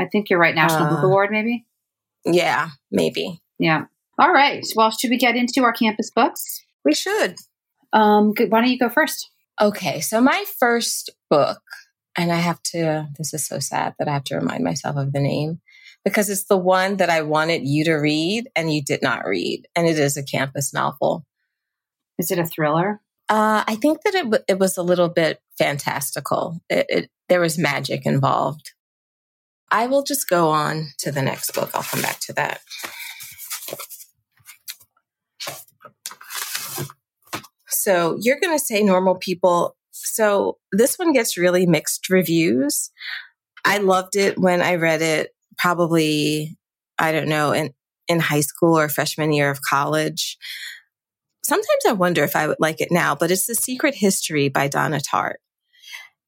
I 0.00 0.06
think 0.06 0.30
you're 0.30 0.38
right. 0.38 0.54
National 0.54 0.86
uh, 0.86 0.90
Book 0.90 1.04
Award, 1.04 1.30
maybe? 1.30 1.66
Yeah, 2.24 2.70
maybe. 2.90 3.40
Yeah. 3.58 3.84
All 4.18 4.32
right. 4.32 4.64
Well, 4.74 4.90
should 4.90 5.10
we 5.10 5.18
get 5.18 5.36
into 5.36 5.62
our 5.62 5.72
campus 5.72 6.10
books? 6.10 6.64
We 6.84 6.94
should. 6.94 7.36
Um, 7.92 8.32
why 8.36 8.60
don't 8.60 8.70
you 8.70 8.78
go 8.78 8.88
first? 8.88 9.30
Okay. 9.60 10.00
So, 10.00 10.20
my 10.20 10.44
first 10.58 11.10
book, 11.28 11.60
and 12.16 12.32
I 12.32 12.36
have 12.36 12.62
to, 12.72 13.08
this 13.18 13.34
is 13.34 13.46
so 13.46 13.58
sad 13.58 13.94
that 13.98 14.08
I 14.08 14.12
have 14.12 14.24
to 14.24 14.36
remind 14.36 14.64
myself 14.64 14.96
of 14.96 15.12
the 15.12 15.20
name 15.20 15.60
because 16.04 16.30
it's 16.30 16.44
the 16.44 16.56
one 16.56 16.96
that 16.96 17.10
I 17.10 17.22
wanted 17.22 17.66
you 17.66 17.84
to 17.84 17.94
read 17.94 18.48
and 18.56 18.72
you 18.72 18.82
did 18.82 19.02
not 19.02 19.26
read. 19.26 19.66
And 19.76 19.86
it 19.86 19.98
is 19.98 20.16
a 20.16 20.22
campus 20.22 20.72
novel. 20.72 21.26
Is 22.18 22.30
it 22.30 22.38
a 22.38 22.46
thriller? 22.46 23.00
Uh, 23.28 23.64
I 23.66 23.76
think 23.76 24.02
that 24.02 24.14
it, 24.14 24.24
w- 24.24 24.44
it 24.48 24.58
was 24.58 24.76
a 24.76 24.82
little 24.82 25.08
bit 25.08 25.40
fantastical. 25.58 26.60
It, 26.68 26.86
it, 26.88 27.10
there 27.28 27.40
was 27.40 27.58
magic 27.58 28.06
involved. 28.06 28.72
I 29.70 29.86
will 29.86 30.02
just 30.02 30.28
go 30.28 30.50
on 30.50 30.88
to 30.98 31.12
the 31.12 31.22
next 31.22 31.52
book. 31.54 31.70
I'll 31.74 31.82
come 31.82 32.02
back 32.02 32.18
to 32.20 32.32
that. 32.34 32.60
So 37.68 38.18
you're 38.20 38.40
going 38.40 38.56
to 38.56 38.64
say 38.64 38.82
normal 38.82 39.14
people. 39.14 39.76
So 39.90 40.58
this 40.72 40.98
one 40.98 41.12
gets 41.12 41.38
really 41.38 41.66
mixed 41.66 42.10
reviews. 42.10 42.90
I 43.64 43.78
loved 43.78 44.16
it 44.16 44.38
when 44.38 44.60
I 44.60 44.74
read 44.74 45.02
it 45.02 45.30
probably, 45.56 46.58
I 46.98 47.12
don't 47.12 47.28
know, 47.28 47.52
in, 47.52 47.70
in 48.08 48.20
high 48.20 48.40
school 48.40 48.78
or 48.78 48.88
freshman 48.88 49.32
year 49.32 49.50
of 49.50 49.62
college. 49.62 50.36
Sometimes 51.42 51.84
I 51.86 51.92
wonder 51.92 52.22
if 52.22 52.36
I 52.36 52.46
would 52.46 52.60
like 52.60 52.80
it 52.80 52.88
now, 52.90 53.14
but 53.14 53.30
it's 53.30 53.46
The 53.46 53.54
Secret 53.54 53.94
History 53.94 54.48
by 54.48 54.68
Donna 54.68 55.00
Tartt. 55.00 55.36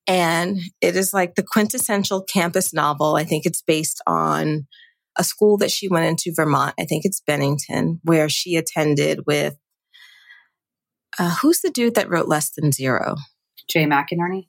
And 0.06 0.58
it 0.80 0.96
is 0.96 1.12
like 1.12 1.34
the 1.34 1.44
quintessential 1.44 2.22
campus 2.22 2.72
novel. 2.72 3.16
I 3.16 3.24
think 3.24 3.46
it's 3.46 3.62
based 3.62 4.02
on 4.06 4.66
a 5.16 5.24
school 5.24 5.56
that 5.58 5.70
she 5.70 5.88
went 5.88 6.06
into 6.06 6.32
Vermont. 6.34 6.74
I 6.78 6.84
think 6.84 7.04
it's 7.04 7.20
Bennington, 7.20 8.00
where 8.02 8.28
she 8.28 8.56
attended 8.56 9.20
with 9.26 9.56
uh, 11.18 11.36
who's 11.42 11.60
the 11.60 11.70
dude 11.70 11.94
that 11.94 12.08
wrote 12.08 12.28
Less 12.28 12.50
Than 12.50 12.72
Zero? 12.72 13.16
Jay 13.68 13.84
McInerney. 13.84 14.48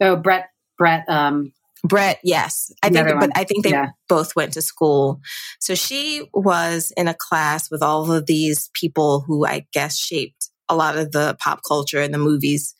Oh, 0.00 0.16
Bret. 0.16 0.48
Bret. 0.78 1.08
Um, 1.08 1.52
Bret, 1.84 2.20
yes. 2.22 2.70
I 2.82 2.90
think, 2.90 3.08
but 3.18 3.30
I 3.34 3.44
think 3.44 3.64
they 3.64 3.70
yeah. 3.70 3.90
both 4.08 4.36
went 4.36 4.52
to 4.52 4.62
school. 4.62 5.20
So 5.58 5.74
she 5.74 6.28
was 6.32 6.92
in 6.96 7.08
a 7.08 7.14
class 7.14 7.70
with 7.70 7.82
all 7.82 8.10
of 8.12 8.26
these 8.26 8.70
people 8.72 9.24
who 9.26 9.44
I 9.44 9.66
guess 9.72 9.98
shaped 9.98 10.50
a 10.68 10.76
lot 10.76 10.96
of 10.96 11.10
the 11.10 11.36
pop 11.40 11.60
culture 11.66 12.00
and 12.00 12.14
the 12.14 12.18
movies 12.18 12.74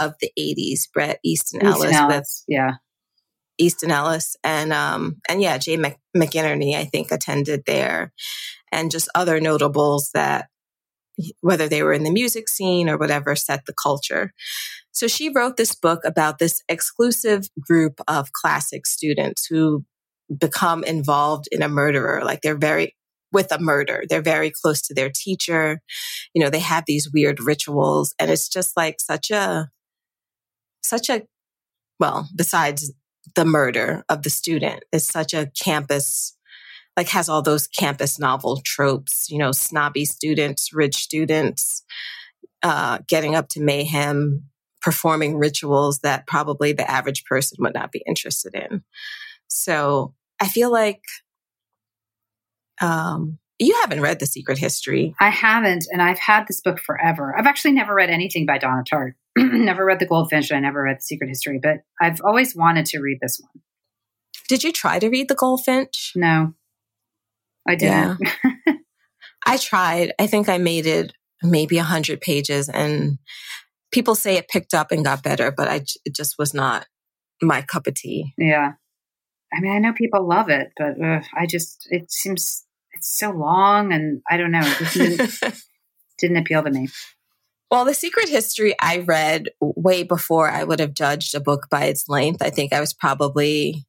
of 0.00 0.14
the 0.20 0.30
80s, 0.38 0.90
Bret 0.92 1.18
Easton, 1.24 1.60
Easton 1.64 1.68
Ellis, 1.68 1.94
Ellis, 1.94 2.16
with 2.16 2.44
yeah. 2.48 2.70
Easton 3.58 3.90
Ellis 3.90 4.36
and 4.42 4.72
um 4.72 5.20
and 5.28 5.42
yeah, 5.42 5.58
Jay 5.58 5.76
Mc- 5.76 5.98
McInerney 6.16 6.74
I 6.74 6.84
think 6.84 7.12
attended 7.12 7.64
there 7.66 8.12
and 8.72 8.90
just 8.90 9.08
other 9.14 9.40
notables 9.40 10.10
that 10.14 10.48
whether 11.40 11.68
they 11.68 11.82
were 11.82 11.92
in 11.92 12.04
the 12.04 12.10
music 12.10 12.48
scene 12.48 12.88
or 12.88 12.96
whatever 12.96 13.36
set 13.36 13.66
the 13.66 13.74
culture. 13.74 14.32
So 14.92 15.06
she 15.06 15.28
wrote 15.28 15.56
this 15.56 15.74
book 15.74 16.00
about 16.04 16.38
this 16.38 16.62
exclusive 16.68 17.48
group 17.60 18.00
of 18.08 18.32
classic 18.32 18.86
students 18.86 19.46
who 19.46 19.84
become 20.36 20.84
involved 20.84 21.46
in 21.52 21.62
a 21.62 21.68
murderer 21.68 22.22
like 22.24 22.40
they're 22.40 22.56
very 22.56 22.94
with 23.32 23.52
a 23.52 23.60
murder. 23.60 24.04
They're 24.08 24.22
very 24.22 24.50
close 24.50 24.82
to 24.82 24.94
their 24.94 25.10
teacher. 25.14 25.80
You 26.34 26.42
know, 26.42 26.50
they 26.50 26.60
have 26.60 26.84
these 26.86 27.10
weird 27.12 27.40
rituals 27.40 28.14
and 28.18 28.30
it's 28.30 28.48
just 28.48 28.76
like 28.76 29.00
such 29.00 29.30
a 29.30 29.68
such 30.82 31.08
a 31.08 31.22
well, 31.98 32.28
besides 32.34 32.92
the 33.34 33.44
murder 33.44 34.04
of 34.08 34.22
the 34.22 34.30
student, 34.30 34.84
it's 34.92 35.10
such 35.10 35.34
a 35.34 35.50
campus 35.62 36.36
like 36.96 37.08
has 37.08 37.28
all 37.28 37.42
those 37.42 37.66
campus 37.66 38.18
novel 38.18 38.60
tropes, 38.64 39.30
you 39.30 39.38
know, 39.38 39.52
snobby 39.52 40.04
students, 40.04 40.72
rich 40.72 40.96
students, 40.96 41.84
uh, 42.62 42.98
getting 43.08 43.34
up 43.34 43.48
to 43.48 43.60
mayhem, 43.60 44.44
performing 44.82 45.38
rituals 45.38 46.00
that 46.00 46.26
probably 46.26 46.72
the 46.72 46.90
average 46.90 47.24
person 47.24 47.58
would 47.60 47.74
not 47.74 47.92
be 47.92 48.02
interested 48.06 48.54
in. 48.54 48.82
So 49.48 50.14
I 50.40 50.48
feel 50.48 50.70
like 50.70 51.02
um, 52.80 53.38
you 53.58 53.78
haven't 53.80 54.00
read 54.00 54.20
The 54.20 54.26
Secret 54.26 54.58
History. 54.58 55.14
I 55.20 55.30
haven't, 55.30 55.86
and 55.90 56.00
I've 56.00 56.18
had 56.18 56.46
this 56.48 56.60
book 56.60 56.78
forever. 56.80 57.34
I've 57.36 57.46
actually 57.46 57.72
never 57.72 57.94
read 57.94 58.10
anything 58.10 58.46
by 58.46 58.58
Donna 58.58 58.82
Tartt. 58.90 59.12
never 59.36 59.84
read 59.84 60.00
The 60.00 60.06
Goldfinch. 60.06 60.52
I 60.52 60.60
never 60.60 60.82
read 60.82 60.98
The 60.98 61.02
Secret 61.02 61.28
History, 61.28 61.60
but 61.62 61.78
I've 62.00 62.20
always 62.22 62.54
wanted 62.54 62.86
to 62.86 63.00
read 63.00 63.18
this 63.20 63.40
one. 63.40 63.62
Did 64.48 64.64
you 64.64 64.72
try 64.72 64.98
to 64.98 65.08
read 65.08 65.28
The 65.28 65.34
Goldfinch? 65.34 66.12
No, 66.16 66.54
I 67.68 67.76
didn't. 67.76 68.18
Yeah. 68.44 68.74
I 69.46 69.56
tried. 69.56 70.12
I 70.18 70.26
think 70.26 70.48
I 70.48 70.58
made 70.58 70.86
it 70.86 71.12
maybe 71.42 71.76
100 71.76 72.20
pages, 72.20 72.68
and 72.68 73.18
people 73.90 74.14
say 74.14 74.36
it 74.36 74.48
picked 74.48 74.74
up 74.74 74.90
and 74.92 75.04
got 75.04 75.22
better, 75.22 75.50
but 75.50 75.68
I, 75.68 75.84
it 76.04 76.14
just 76.14 76.36
was 76.38 76.54
not 76.54 76.86
my 77.42 77.62
cup 77.62 77.86
of 77.86 77.94
tea. 77.94 78.34
yeah. 78.38 78.72
I 79.52 79.60
mean, 79.60 79.72
I 79.72 79.78
know 79.78 79.92
people 79.92 80.28
love 80.28 80.48
it, 80.48 80.72
but 80.76 81.02
uh, 81.04 81.22
I 81.36 81.46
just, 81.46 81.88
it 81.90 82.10
seems, 82.12 82.64
it's 82.92 83.18
so 83.18 83.30
long 83.30 83.92
and 83.92 84.22
I 84.30 84.36
don't 84.36 84.52
know. 84.52 84.60
It 84.60 84.78
just 84.78 84.94
didn't, 84.94 85.54
didn't 86.18 86.36
appeal 86.36 86.62
to 86.62 86.70
me. 86.70 86.88
Well, 87.70 87.84
The 87.84 87.94
Secret 87.94 88.28
History 88.28 88.74
I 88.80 88.98
read 88.98 89.50
way 89.60 90.02
before 90.02 90.50
I 90.50 90.64
would 90.64 90.80
have 90.80 90.92
judged 90.92 91.34
a 91.34 91.40
book 91.40 91.68
by 91.70 91.84
its 91.84 92.08
length. 92.08 92.42
I 92.42 92.50
think 92.50 92.72
I 92.72 92.80
was 92.80 92.92
probably 92.92 93.86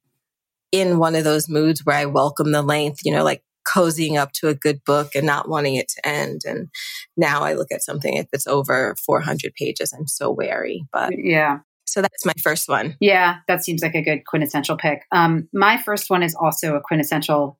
in 0.70 0.98
one 0.98 1.14
of 1.16 1.24
those 1.24 1.48
moods 1.48 1.84
where 1.84 1.96
I 1.96 2.06
welcome 2.06 2.52
the 2.52 2.62
length, 2.62 3.00
you 3.04 3.12
know, 3.12 3.24
like 3.24 3.42
cozying 3.66 4.16
up 4.16 4.32
to 4.32 4.48
a 4.48 4.54
good 4.54 4.84
book 4.84 5.14
and 5.14 5.26
not 5.26 5.48
wanting 5.48 5.74
it 5.74 5.88
to 5.88 6.06
end. 6.06 6.42
And 6.44 6.68
now 7.16 7.42
I 7.42 7.54
look 7.54 7.72
at 7.72 7.82
something 7.82 8.16
if 8.16 8.26
it's 8.32 8.46
over 8.46 8.94
400 9.04 9.52
pages, 9.54 9.92
I'm 9.92 10.06
so 10.06 10.30
wary. 10.30 10.84
But 10.92 11.12
Yeah. 11.18 11.58
so 11.84 12.02
that's 12.02 12.24
my 12.24 12.32
first 12.42 12.68
one. 12.68 12.96
Yeah, 13.00 13.36
that 13.48 13.64
seems 13.64 13.82
like 13.82 13.94
a 13.94 14.02
good 14.02 14.24
quintessential 14.24 14.76
pick. 14.76 15.02
Um, 15.12 15.48
my 15.52 15.76
first 15.76 16.08
one 16.08 16.22
is 16.22 16.34
also 16.34 16.76
a 16.76 16.80
quintessential 16.80 17.58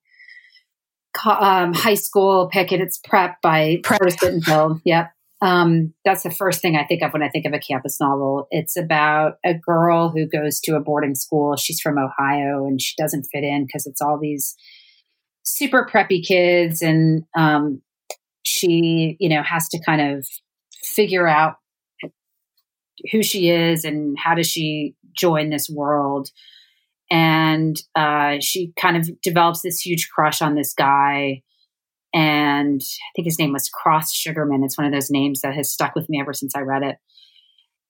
um, 1.27 1.75
high 1.75 1.95
school 1.95 2.49
pick, 2.51 2.73
and 2.73 2.81
it's 2.83 2.99
Prep 2.99 3.43
by 3.43 3.81
Prep. 3.83 4.01
Curtis. 4.01 4.81
Yep. 4.85 5.11
Um, 5.43 5.93
that's 6.05 6.23
the 6.23 6.31
first 6.31 6.63
thing 6.63 6.77
I 6.77 6.85
think 6.85 7.03
of 7.03 7.13
when 7.13 7.23
I 7.23 7.29
think 7.29 7.47
of 7.47 7.53
a 7.53 7.59
campus 7.59 8.01
novel. 8.01 8.47
It's 8.53 8.77
about 8.77 9.39
a 9.45 9.55
girl 9.55 10.09
who 10.09 10.27
goes 10.27 10.61
to 10.61 10.77
a 10.77 10.81
boarding 10.81 11.17
school. 11.17 11.57
She's 11.57 11.81
from 11.81 11.99
Ohio 11.99 12.65
and 12.65 12.81
she 12.81 12.95
doesn't 12.97 13.27
fit 13.33 13.43
in 13.43 13.67
because 13.67 13.85
it's 13.87 14.01
all 14.01 14.19
these 14.21 14.55
super 15.43 15.89
preppy 15.93 16.25
kids. 16.25 16.81
And 16.81 17.25
um, 17.37 17.83
she, 18.45 19.17
you 19.19 19.29
know, 19.29 19.43
has 19.43 19.69
to 19.71 19.81
kind 19.85 20.17
of 20.17 20.27
figure 20.85 21.27
out 21.27 21.57
who 23.11 23.23
she 23.23 23.51
is 23.51 23.85
and 23.85 24.17
how 24.17 24.37
does 24.37 24.49
she 24.49 24.95
join 25.13 25.51
this 25.51 25.69
world 25.69 26.31
and 27.11 27.77
uh, 27.95 28.37
she 28.41 28.73
kind 28.81 28.97
of 28.97 29.21
develops 29.21 29.61
this 29.61 29.81
huge 29.81 30.09
crush 30.15 30.41
on 30.41 30.55
this 30.55 30.73
guy 30.73 31.43
and 32.15 32.81
i 32.83 33.11
think 33.15 33.27
his 33.27 33.39
name 33.39 33.53
was 33.53 33.69
cross 33.69 34.13
sugarman 34.13 34.65
it's 34.65 34.79
one 34.79 34.87
of 34.87 34.93
those 34.93 35.11
names 35.11 35.41
that 35.41 35.55
has 35.55 35.73
stuck 35.73 35.95
with 35.95 36.09
me 36.09 36.21
ever 36.21 36.33
since 36.33 36.55
i 36.55 36.61
read 36.61 36.83
it 36.83 36.97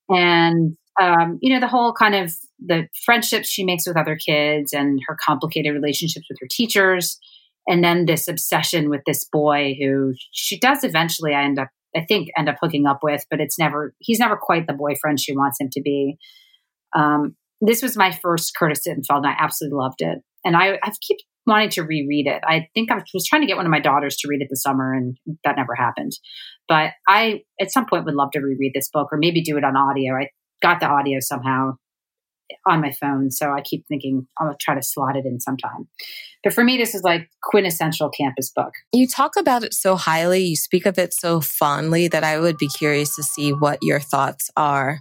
and 0.08 0.76
um, 1.00 1.38
you 1.40 1.52
know 1.52 1.60
the 1.60 1.68
whole 1.68 1.94
kind 1.94 2.14
of 2.14 2.32
the 2.58 2.86
friendships 3.04 3.48
she 3.48 3.64
makes 3.64 3.86
with 3.86 3.96
other 3.96 4.14
kids 4.14 4.74
and 4.74 5.00
her 5.06 5.16
complicated 5.24 5.72
relationships 5.72 6.26
with 6.28 6.38
her 6.40 6.48
teachers 6.50 7.18
and 7.66 7.82
then 7.82 8.04
this 8.04 8.28
obsession 8.28 8.90
with 8.90 9.00
this 9.06 9.24
boy 9.32 9.74
who 9.80 10.12
she 10.32 10.58
does 10.58 10.84
eventually 10.84 11.34
i 11.34 11.42
end 11.42 11.58
up 11.58 11.68
I 11.96 12.04
think 12.04 12.30
end 12.36 12.48
up 12.48 12.56
hooking 12.60 12.86
up 12.86 13.00
with, 13.02 13.26
but 13.30 13.40
it's 13.40 13.58
never 13.58 13.94
he's 13.98 14.18
never 14.18 14.36
quite 14.36 14.66
the 14.66 14.72
boyfriend 14.72 15.20
she 15.20 15.36
wants 15.36 15.60
him 15.60 15.68
to 15.70 15.82
be. 15.82 16.16
Um, 16.94 17.36
this 17.60 17.82
was 17.82 17.96
my 17.96 18.10
first 18.10 18.54
Curtis 18.56 18.82
Sittenfeld, 18.86 19.18
and 19.18 19.26
I 19.26 19.36
absolutely 19.38 19.78
loved 19.78 20.00
it. 20.02 20.18
And 20.44 20.56
I, 20.56 20.78
I 20.82 20.92
keep 21.00 21.18
wanting 21.46 21.70
to 21.70 21.82
reread 21.82 22.26
it. 22.26 22.42
I 22.46 22.68
think 22.74 22.90
I 22.90 23.02
was 23.12 23.26
trying 23.26 23.42
to 23.42 23.46
get 23.46 23.56
one 23.56 23.66
of 23.66 23.70
my 23.70 23.80
daughters 23.80 24.16
to 24.18 24.28
read 24.28 24.42
it 24.42 24.48
this 24.50 24.62
summer, 24.62 24.92
and 24.92 25.16
that 25.44 25.56
never 25.56 25.74
happened. 25.74 26.12
But 26.68 26.92
I, 27.08 27.42
at 27.60 27.72
some 27.72 27.86
point, 27.86 28.04
would 28.04 28.14
love 28.14 28.30
to 28.32 28.40
reread 28.40 28.72
this 28.74 28.88
book 28.92 29.08
or 29.12 29.18
maybe 29.18 29.42
do 29.42 29.56
it 29.56 29.64
on 29.64 29.76
audio. 29.76 30.14
I 30.14 30.28
got 30.60 30.80
the 30.80 30.86
audio 30.86 31.18
somehow 31.20 31.72
on 32.66 32.80
my 32.80 32.92
phone, 32.92 33.30
so 33.30 33.50
I 33.50 33.62
keep 33.62 33.86
thinking 33.88 34.26
I'll 34.38 34.54
try 34.60 34.74
to 34.74 34.82
slot 34.82 35.16
it 35.16 35.24
in 35.24 35.40
sometime. 35.40 35.88
But 36.44 36.52
for 36.52 36.64
me, 36.64 36.76
this 36.76 36.94
is 36.94 37.02
like 37.02 37.28
quintessential 37.42 38.10
campus 38.10 38.50
book. 38.54 38.72
You 38.92 39.06
talk 39.06 39.32
about 39.38 39.62
it 39.62 39.74
so 39.74 39.96
highly, 39.96 40.40
you 40.44 40.56
speak 40.56 40.86
of 40.86 40.98
it 40.98 41.14
so 41.14 41.40
fondly 41.40 42.08
that 42.08 42.24
I 42.24 42.38
would 42.38 42.58
be 42.58 42.68
curious 42.68 43.14
to 43.16 43.22
see 43.22 43.52
what 43.52 43.78
your 43.82 44.00
thoughts 44.00 44.50
are, 44.56 44.98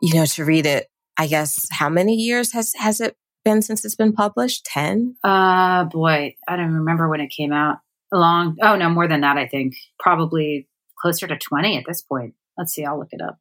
you 0.00 0.14
know, 0.14 0.26
to 0.26 0.44
read 0.44 0.66
it. 0.66 0.88
I 1.18 1.26
guess 1.26 1.66
how 1.70 1.88
many 1.88 2.14
years 2.14 2.52
has 2.52 2.72
has 2.78 3.00
it 3.00 3.16
been 3.44 3.62
since 3.62 3.84
it's 3.84 3.94
been 3.94 4.12
published? 4.12 4.64
10? 4.66 5.16
Uh 5.22 5.84
boy, 5.84 6.36
I 6.48 6.56
don't 6.56 6.74
remember 6.74 7.08
when 7.08 7.20
it 7.20 7.28
came 7.28 7.52
out. 7.52 7.78
A 8.12 8.18
long 8.18 8.56
oh 8.62 8.76
no, 8.76 8.90
more 8.90 9.08
than 9.08 9.22
that, 9.22 9.38
I 9.38 9.46
think. 9.46 9.74
Probably 9.98 10.68
closer 11.00 11.26
to 11.26 11.36
20 11.36 11.78
at 11.78 11.84
this 11.86 12.02
point. 12.02 12.34
Let's 12.56 12.72
see, 12.72 12.84
I'll 12.84 12.98
look 12.98 13.12
it 13.12 13.20
up. 13.20 13.38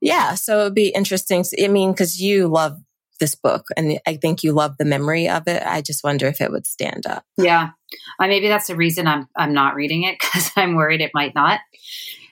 Yeah, 0.00 0.34
so 0.34 0.62
it'd 0.62 0.74
be 0.74 0.88
interesting. 0.88 1.44
To, 1.44 1.64
I 1.64 1.68
mean, 1.68 1.92
because 1.92 2.20
you 2.20 2.48
love 2.48 2.76
this 3.20 3.36
book, 3.36 3.66
and 3.76 4.00
I 4.04 4.16
think 4.16 4.42
you 4.42 4.52
love 4.52 4.76
the 4.76 4.84
memory 4.84 5.28
of 5.28 5.44
it. 5.46 5.62
I 5.64 5.80
just 5.80 6.02
wonder 6.02 6.26
if 6.26 6.40
it 6.40 6.50
would 6.50 6.66
stand 6.66 7.06
up. 7.06 7.24
Yeah. 7.38 7.70
Uh, 8.18 8.26
maybe 8.26 8.48
that's 8.48 8.66
the 8.66 8.74
reason 8.74 9.06
I'm 9.06 9.28
I'm 9.36 9.54
not 9.54 9.76
reading 9.76 10.02
it 10.02 10.18
because 10.20 10.50
I'm 10.56 10.74
worried 10.74 11.00
it 11.00 11.12
might 11.14 11.34
not. 11.34 11.60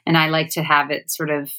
And 0.05 0.19
I 0.19 0.29
like 0.29 0.51
to 0.51 0.63
have 0.65 0.91
it 0.91 1.11
sort 1.11 1.31
of 1.31 1.53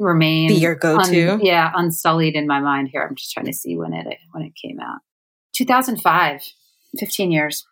remain 0.00 0.48
Be 0.48 0.54
your 0.54 0.74
go-to? 0.74 1.32
un- 1.34 1.40
yeah, 1.40 1.70
unsullied 1.74 2.34
in 2.34 2.46
my 2.46 2.60
mind 2.60 2.88
here. 2.90 3.06
I'm 3.08 3.14
just 3.14 3.32
trying 3.32 3.46
to 3.46 3.52
see 3.52 3.76
when 3.76 3.92
it 3.92 4.06
when 4.32 4.44
it 4.44 4.52
came 4.60 4.80
out. 4.80 5.00
2005. 5.54 6.42
15 6.98 7.30
years. 7.30 7.66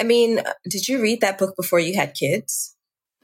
I 0.00 0.02
mean, 0.02 0.40
did 0.68 0.88
you 0.88 1.00
read 1.00 1.20
that 1.20 1.38
book 1.38 1.54
before 1.56 1.78
you 1.78 1.94
had 1.94 2.14
kids? 2.14 2.74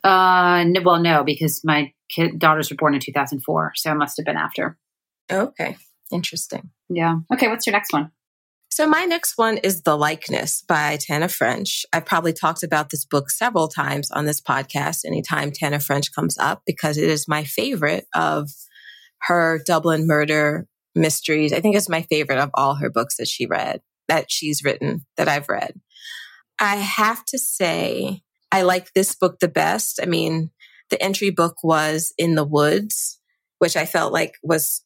Uh 0.04 0.64
no, 0.66 0.80
well 0.82 1.00
no 1.00 1.24
because 1.24 1.62
my 1.64 1.92
kid 2.08 2.38
daughters 2.38 2.70
were 2.70 2.76
born 2.76 2.94
in 2.94 3.00
2004, 3.00 3.72
so 3.74 3.90
it 3.90 3.94
must 3.96 4.16
have 4.18 4.26
been 4.26 4.36
after. 4.36 4.78
Okay, 5.32 5.76
interesting. 6.12 6.70
Yeah. 6.88 7.16
Okay, 7.32 7.48
what's 7.48 7.66
your 7.66 7.72
next 7.72 7.92
one? 7.92 8.12
So 8.74 8.88
my 8.88 9.04
next 9.04 9.38
one 9.38 9.58
is 9.58 9.82
The 9.82 9.96
Likeness 9.96 10.60
by 10.66 10.98
Tana 11.00 11.28
French. 11.28 11.86
I've 11.92 12.06
probably 12.06 12.32
talked 12.32 12.64
about 12.64 12.90
this 12.90 13.04
book 13.04 13.30
several 13.30 13.68
times 13.68 14.10
on 14.10 14.24
this 14.24 14.40
podcast 14.40 15.04
anytime 15.04 15.52
Tana 15.52 15.78
French 15.78 16.12
comes 16.12 16.36
up 16.38 16.62
because 16.66 16.98
it 16.98 17.08
is 17.08 17.28
my 17.28 17.44
favorite 17.44 18.08
of 18.16 18.50
her 19.28 19.62
Dublin 19.64 20.08
murder 20.08 20.66
mysteries. 20.92 21.52
I 21.52 21.60
think 21.60 21.76
it's 21.76 21.88
my 21.88 22.02
favorite 22.02 22.40
of 22.40 22.50
all 22.54 22.74
her 22.74 22.90
books 22.90 23.18
that 23.18 23.28
she 23.28 23.46
read, 23.46 23.80
that 24.08 24.32
she's 24.32 24.64
written, 24.64 25.06
that 25.16 25.28
I've 25.28 25.48
read. 25.48 25.80
I 26.58 26.74
have 26.74 27.24
to 27.26 27.38
say, 27.38 28.24
I 28.50 28.62
like 28.62 28.92
this 28.92 29.14
book 29.14 29.38
the 29.38 29.46
best. 29.46 30.00
I 30.02 30.06
mean, 30.06 30.50
the 30.90 31.00
entry 31.00 31.30
book 31.30 31.58
was 31.62 32.12
In 32.18 32.34
the 32.34 32.42
Woods, 32.42 33.20
which 33.60 33.76
I 33.76 33.86
felt 33.86 34.12
like 34.12 34.34
was 34.42 34.84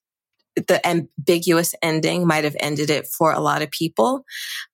the 0.67 0.87
ambiguous 0.87 1.75
ending 1.83 2.27
might 2.27 2.45
have 2.45 2.57
ended 2.61 2.91
it 2.91 3.07
for 3.07 3.33
a 3.33 3.41
lot 3.41 3.63
of 3.63 3.71
people. 3.71 4.25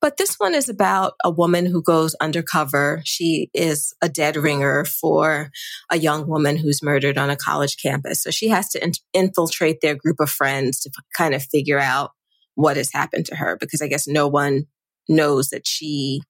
But 0.01 0.16
this 0.16 0.37
one 0.37 0.55
is 0.55 0.68
about 0.68 1.14
a 1.22 1.30
woman 1.30 1.66
who 1.66 1.82
goes 1.82 2.14
undercover. 2.16 3.03
She 3.05 3.51
is 3.53 3.95
a 4.03 4.09
dead 4.09 4.37
ringer 4.37 4.85
for 4.85 5.51
a 5.91 5.99
young 5.99 6.26
woman 6.26 6.57
who's 6.57 6.82
murdered 6.82 7.18
on 7.18 7.30
a 7.30 7.37
college 7.37 7.76
campus. 7.80 8.22
So 8.22 8.30
she 8.30 8.49
has 8.49 8.68
to 8.70 8.82
in- 8.82 8.93
infiltrate 9.12 9.80
their 9.80 9.95
group 9.95 10.20
of 10.20 10.30
friends 10.30 10.80
to 10.80 10.91
f- 10.97 11.05
kind 11.16 11.35
of 11.35 11.43
figure 11.43 11.78
out 11.78 12.12
what 12.55 12.76
has 12.76 12.93
happened 12.93 13.26
to 13.26 13.37
her 13.37 13.57
because 13.61 13.82
I 13.82 13.89
guess 13.89 14.07
no 14.07 14.28
one 14.28 14.66
knows 15.09 15.51
that 15.51 15.66
she 15.66 16.22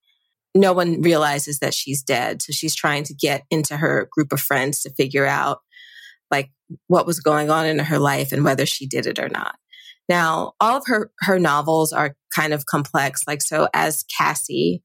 no 0.55 0.73
one 0.73 1.03
realizes 1.03 1.59
that 1.59 1.75
she's 1.75 2.03
dead. 2.03 2.41
So 2.41 2.53
she's 2.53 2.77
trying 2.77 3.03
to 3.05 3.15
get 3.15 3.43
into 3.51 3.77
her 3.77 4.09
group 4.11 4.33
of 4.33 4.41
friends 4.41 4.83
to 4.83 4.91
figure 4.91 5.27
out 5.27 5.61
like 6.35 6.51
what 6.89 7.07
was 7.07 7.21
going 7.21 7.51
on 7.51 7.67
in 7.67 7.79
her 7.79 7.99
life 7.99 8.33
and 8.33 8.45
whether 8.45 8.67
she 8.67 8.87
did 8.87 9.07
it 9.07 9.21
or 9.21 9.29
not. 9.29 9.55
Now, 10.09 10.53
all 10.61 10.77
of 10.77 10.85
her, 10.87 11.11
her 11.21 11.39
novels 11.39 11.93
are 11.93 12.17
kind 12.35 12.53
of 12.53 12.67
complex. 12.67 13.23
Like, 13.27 13.41
so 13.41 13.69
as 13.73 14.05
Cassie, 14.19 14.83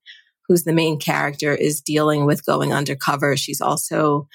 who's 0.47 0.63
the 0.63 0.73
main 0.73 0.99
character, 0.99 1.53
is 1.53 1.81
dealing 1.81 2.25
with 2.25 2.45
going 2.45 2.71
undercover, 2.71 3.35
she's 3.35 3.61
also 3.61 4.27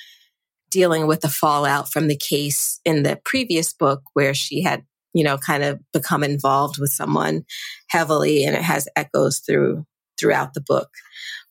dealing 0.70 1.06
with 1.06 1.20
the 1.20 1.28
fallout 1.28 1.88
from 1.88 2.08
the 2.08 2.16
case 2.16 2.80
in 2.84 3.04
the 3.04 3.18
previous 3.24 3.72
book 3.72 4.02
where 4.14 4.34
she 4.34 4.62
had, 4.62 4.84
you 5.14 5.22
know, 5.22 5.38
kind 5.38 5.62
of 5.62 5.78
become 5.92 6.24
involved 6.24 6.78
with 6.78 6.90
someone 6.90 7.44
heavily 7.88 8.44
and 8.44 8.56
it 8.56 8.62
has 8.62 8.88
echoes 8.96 9.38
through 9.38 9.86
throughout 10.18 10.52
the 10.52 10.60
book. 10.60 10.90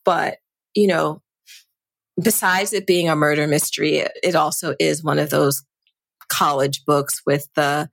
But, 0.04 0.38
you 0.76 0.88
know, 0.88 1.23
besides 2.22 2.74
it 2.74 2.88
being 2.88 3.10
a 3.10 3.16
murder 3.16 3.48
mystery, 3.48 4.06
it 4.24 4.36
also 4.36 4.76
is 4.80 5.04
one 5.04 5.20
of 5.20 5.30
those 5.30 5.64
college 6.30 6.84
books 6.86 7.22
with 7.26 7.48
the 7.56 7.90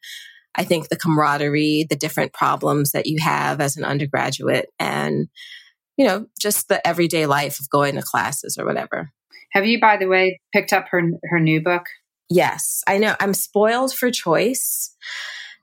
I 0.54 0.64
think 0.64 0.88
the 0.88 0.96
camaraderie, 0.96 1.86
the 1.88 1.96
different 1.96 2.32
problems 2.32 2.90
that 2.90 3.06
you 3.06 3.20
have 3.20 3.60
as 3.60 3.76
an 3.76 3.84
undergraduate, 3.84 4.66
and, 4.80 5.28
you 5.96 6.04
know, 6.04 6.26
just 6.40 6.68
the 6.68 6.84
everyday 6.86 7.26
life 7.26 7.60
of 7.60 7.70
going 7.70 7.94
to 7.94 8.02
classes 8.02 8.58
or 8.58 8.66
whatever. 8.66 9.10
Have 9.52 9.64
you, 9.64 9.80
by 9.80 9.96
the 9.96 10.06
way, 10.06 10.40
picked 10.52 10.72
up 10.72 10.86
her, 10.90 11.02
her 11.24 11.38
new 11.38 11.62
book? 11.62 11.84
Yes, 12.28 12.82
I 12.86 12.98
know. 12.98 13.14
I'm 13.20 13.34
spoiled 13.34 13.94
for 13.94 14.10
choice 14.10 14.94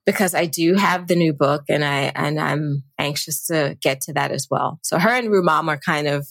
because 0.05 0.33
I 0.33 0.45
do 0.45 0.75
have 0.75 1.07
the 1.07 1.15
new 1.15 1.33
book 1.33 1.63
and 1.69 1.83
I 1.83 2.13
and 2.15 2.39
I'm 2.39 2.83
anxious 2.97 3.45
to 3.47 3.77
get 3.81 4.01
to 4.01 4.13
that 4.13 4.31
as 4.31 4.47
well. 4.49 4.79
So 4.83 4.99
her 4.99 5.09
and 5.09 5.27
Rumaan 5.27 5.67
are 5.67 5.77
kind 5.77 6.07
of 6.07 6.27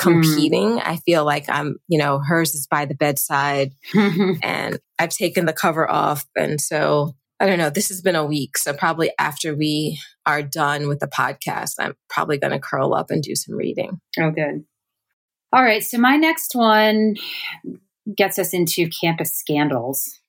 competing. 0.00 0.78
Mm. 0.78 0.82
I 0.84 0.96
feel 0.98 1.24
like 1.24 1.44
I'm, 1.48 1.76
you 1.88 1.98
know, 1.98 2.18
hers 2.18 2.54
is 2.54 2.66
by 2.66 2.84
the 2.86 2.94
bedside 2.94 3.72
and 3.94 4.78
I've 4.98 5.10
taken 5.10 5.46
the 5.46 5.52
cover 5.52 5.90
off 5.90 6.26
and 6.36 6.60
so 6.60 7.14
I 7.40 7.46
don't 7.46 7.58
know. 7.58 7.70
This 7.70 7.88
has 7.88 8.02
been 8.02 8.16
a 8.16 8.26
week. 8.26 8.58
So 8.58 8.74
probably 8.74 9.12
after 9.18 9.56
we 9.56 9.98
are 10.26 10.42
done 10.42 10.88
with 10.88 11.00
the 11.00 11.08
podcast, 11.08 11.74
I'm 11.78 11.94
probably 12.10 12.36
going 12.36 12.52
to 12.52 12.58
curl 12.58 12.92
up 12.92 13.10
and 13.10 13.22
do 13.22 13.34
some 13.34 13.56
reading. 13.56 13.98
Oh, 14.18 14.30
good. 14.30 14.64
All 15.52 15.64
right. 15.64 15.82
So 15.82 15.96
my 15.96 16.16
next 16.16 16.54
one 16.54 17.14
gets 18.14 18.38
us 18.38 18.52
into 18.52 18.90
campus 18.90 19.34
scandals. 19.34 20.20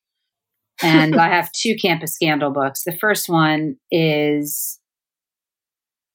And 0.81 1.15
I 1.15 1.27
have 1.27 1.51
two 1.51 1.75
campus 1.81 2.13
scandal 2.13 2.51
books. 2.51 2.83
The 2.83 2.95
first 2.95 3.27
one 3.27 3.75
is 3.91 4.79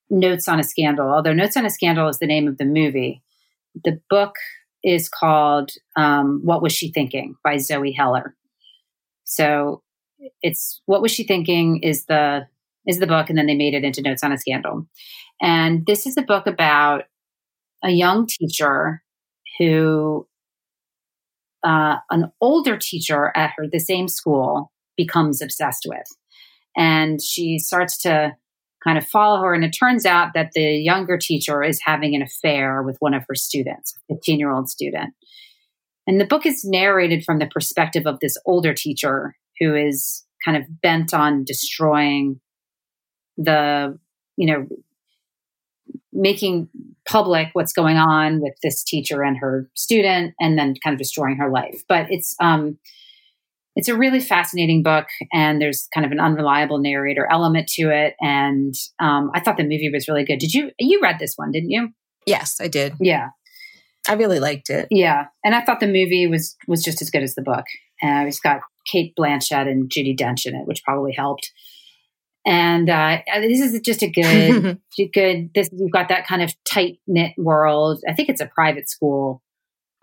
Notes 0.09 0.49
on 0.49 0.61
a 0.61 0.65
Scandal, 0.65 1.09
although 1.09 1.33
Notes 1.33 1.57
on 1.57 1.67
a 1.67 1.71
Scandal 1.71 2.09
is 2.09 2.19
the 2.19 2.27
name 2.27 2.49
of 2.49 2.59
the 2.59 2.65
movie. 2.65 3.23
The 3.85 4.01
book 4.11 4.35
is 4.83 5.09
called 5.09 5.71
um, 5.97 6.41
What 6.45 6.63
Was 6.63 6.73
She 6.73 6.91
Thinking? 6.93 7.35
by 7.43 7.59
Zoe 7.59 7.93
Heller. 7.93 8.37
So 9.25 9.83
it's 10.43 10.81
what 10.87 11.03
was 11.03 11.11
she 11.11 11.25
thinking 11.25 11.83
is 11.83 12.07
the 12.07 12.47
is 12.87 13.01
the 13.01 13.07
book 13.07 13.29
and 13.29 13.37
then 13.37 13.47
they 13.47 13.57
made 13.57 13.75
it 13.75 13.85
into 13.85 14.01
notes 14.01 14.23
on 14.23 14.33
a 14.33 14.39
scandal. 14.39 14.87
And 15.43 15.85
this 15.87 16.07
is 16.07 16.17
a 16.17 16.23
book 16.23 16.47
about 16.47 17.05
a 17.83 17.91
young 17.91 18.27
teacher 18.27 19.03
who 19.59 20.27
uh, 21.65 21.97
an 22.11 22.31
older 22.41 22.77
teacher 22.77 23.33
at 23.35 23.51
her 23.57 23.67
the 23.71 23.81
same 23.81 24.09
school 24.09 24.73
becomes 24.97 25.43
obsessed 25.43 25.87
with. 25.89 26.07
And 26.77 27.21
she 27.21 27.59
starts 27.59 27.99
to 28.03 28.37
kind 28.87 28.99
of 28.99 29.07
follow 29.07 29.41
her 29.43 29.53
and 29.53 29.65
it 29.65 29.71
turns 29.71 30.07
out 30.07 30.33
that 30.35 30.53
the 30.55 30.77
younger 30.77 31.19
teacher 31.19 31.63
is 31.63 31.81
having 31.85 32.15
an 32.15 32.23
affair 32.23 32.83
with 32.83 32.97
one 33.01 33.15
of 33.15 33.25
her 33.29 33.35
students 33.35 33.95
a 34.11 34.15
15 34.15 34.39
year 34.39 34.53
old 34.53 34.69
student 34.69 35.13
and 36.07 36.21
the 36.21 36.27
book 36.27 36.47
is 36.47 36.65
narrated 36.65 37.25
from 37.25 37.39
the 37.39 37.47
perspective 37.47 38.07
of 38.07 38.21
this 38.21 38.39
older 38.47 38.73
teacher 38.73 39.35
who 39.59 39.75
is 39.75 40.25
kind 40.45 40.57
of 40.57 40.65
bent 40.81 41.13
on 41.13 41.45
destroying 41.45 42.41
the, 43.37 43.99
you 44.37 44.47
know, 44.47 44.67
making 46.13 46.69
public 47.07 47.49
what's 47.53 47.73
going 47.73 47.97
on 47.97 48.41
with 48.41 48.55
this 48.63 48.83
teacher 48.83 49.23
and 49.23 49.37
her 49.37 49.69
student 49.75 50.35
and 50.41 50.59
then 50.59 50.75
kind 50.83 50.95
of 50.95 50.99
destroying 50.99 51.37
her 51.37 51.51
life. 51.51 51.83
But 51.89 52.07
it's 52.11 52.35
um 52.41 52.79
it's 53.77 53.89
a 53.89 53.97
really 53.97 54.21
fascinating 54.21 54.83
book 54.83 55.07
and 55.33 55.61
there's 55.61 55.89
kind 55.95 56.05
of 56.05 56.13
an 56.13 56.19
unreliable 56.19 56.79
narrator 56.79 57.29
element 57.31 57.69
to 57.69 57.91
it 57.91 58.15
and 58.21 58.75
um, 59.01 59.31
i 59.35 59.41
thought 59.41 59.57
the 59.57 59.63
movie 59.63 59.91
was 59.93 60.09
really 60.09 60.25
good 60.25 60.39
did 60.39 60.53
you 60.53 60.71
you 60.79 61.01
read 61.03 61.19
this 61.19 61.35
one 61.37 61.51
didn't 61.51 61.71
you 61.71 61.89
yes 62.27 62.57
i 62.61 62.69
did 62.69 62.95
yeah 63.01 63.29
i 64.09 64.15
really 64.15 64.41
liked 64.41 64.71
it 64.71 64.89
yeah 64.91 65.27
and 65.45 65.55
i 65.55 65.61
thought 65.61 65.81
the 65.81 65.87
movie 65.87 66.27
was 66.27 66.57
was 66.67 66.83
just 66.83 67.01
as 67.01 67.11
good 67.11 67.23
as 67.23 67.35
the 67.35 67.43
book 67.43 67.65
and 68.03 68.29
it's 68.29 68.41
got 68.41 68.61
Cate 68.87 69.15
Blanchett 69.19 69.69
and 69.69 69.91
Judi 69.91 70.17
Dench 70.17 70.47
in 70.47 70.55
it, 70.55 70.67
which 70.67 70.83
probably 70.85 71.13
helped. 71.13 71.53
And 72.47 72.89
uh, 72.89 73.19
this 73.41 73.61
is 73.61 73.81
just 73.81 74.03
a 74.03 74.11
good, 74.11 74.79
good. 75.13 75.51
This 75.55 75.69
you've 75.73 75.91
got 75.91 76.09
that 76.09 76.27
kind 76.27 76.43
of 76.43 76.55
tight 76.65 76.99
knit 77.07 77.33
world. 77.37 78.01
I 78.09 78.15
think 78.15 78.29
it's 78.29 78.41
a 78.41 78.47
private 78.47 78.89
school, 78.89 79.43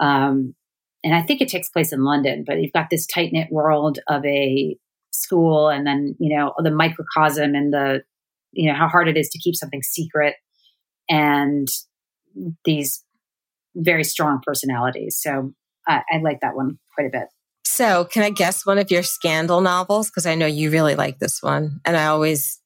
um, 0.02 0.54
and 1.04 1.14
I 1.14 1.22
think 1.22 1.42
it 1.42 1.50
takes 1.50 1.70
place 1.70 1.92
in 1.92 2.04
London. 2.04 2.44
But 2.46 2.62
you've 2.62 2.74
got 2.74 2.90
this 2.90 3.06
tight 3.06 3.32
knit 3.34 3.52
world 3.52 4.00
of 4.08 4.26
a 4.26 4.78
school, 5.12 5.70
and 5.70 5.86
then 5.86 6.16
you 6.20 6.36
know 6.36 6.54
the 6.58 6.72
microcosm 6.72 7.56
and 7.56 7.74
the 7.74 8.04
you 8.52 8.72
know 8.72 8.78
how 8.78 8.88
hard 8.88 9.08
it 9.08 9.18
is 9.18 9.30
to 9.30 9.40
keep 9.40 9.56
something 9.56 9.84
secret, 9.84 10.36
and 11.10 11.68
these 12.66 13.04
very 13.76 14.04
strong 14.04 14.40
personalities. 14.46 15.20
So 15.22 15.54
I 15.88 16.02
like 16.22 16.40
that 16.42 16.56
one 16.56 16.80
quite 16.96 17.08
a 17.08 17.10
bit. 17.10 17.28
So, 17.66 18.06
can 18.06 18.24
I 18.24 18.30
guess 18.30 18.66
one 18.66 18.78
of 18.78 18.92
your 18.92 19.04
scandal 19.04 19.62
novels? 19.62 20.10
Because 20.10 20.26
I 20.26 20.36
know 20.36 20.46
you 20.46 20.70
really 20.70 20.96
like 20.96 21.20
this 21.20 21.42
one, 21.42 21.82
and 21.86 21.98
I 21.98 22.06
always 22.06 22.62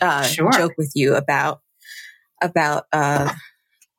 uh, 0.00 0.22
sure. 0.22 0.50
joke 0.52 0.72
with 0.76 0.92
you 0.94 1.14
about 1.14 1.60
about 2.42 2.84
uh, 2.92 3.32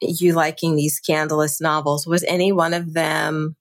you 0.02 0.34
liking 0.34 0.76
these 0.76 0.95
scandalous 0.95 1.60
novels. 1.60 2.08
Was 2.08 2.24
any 2.28 2.52
one 2.52 2.74
of 2.74 2.93
them? 2.93 3.56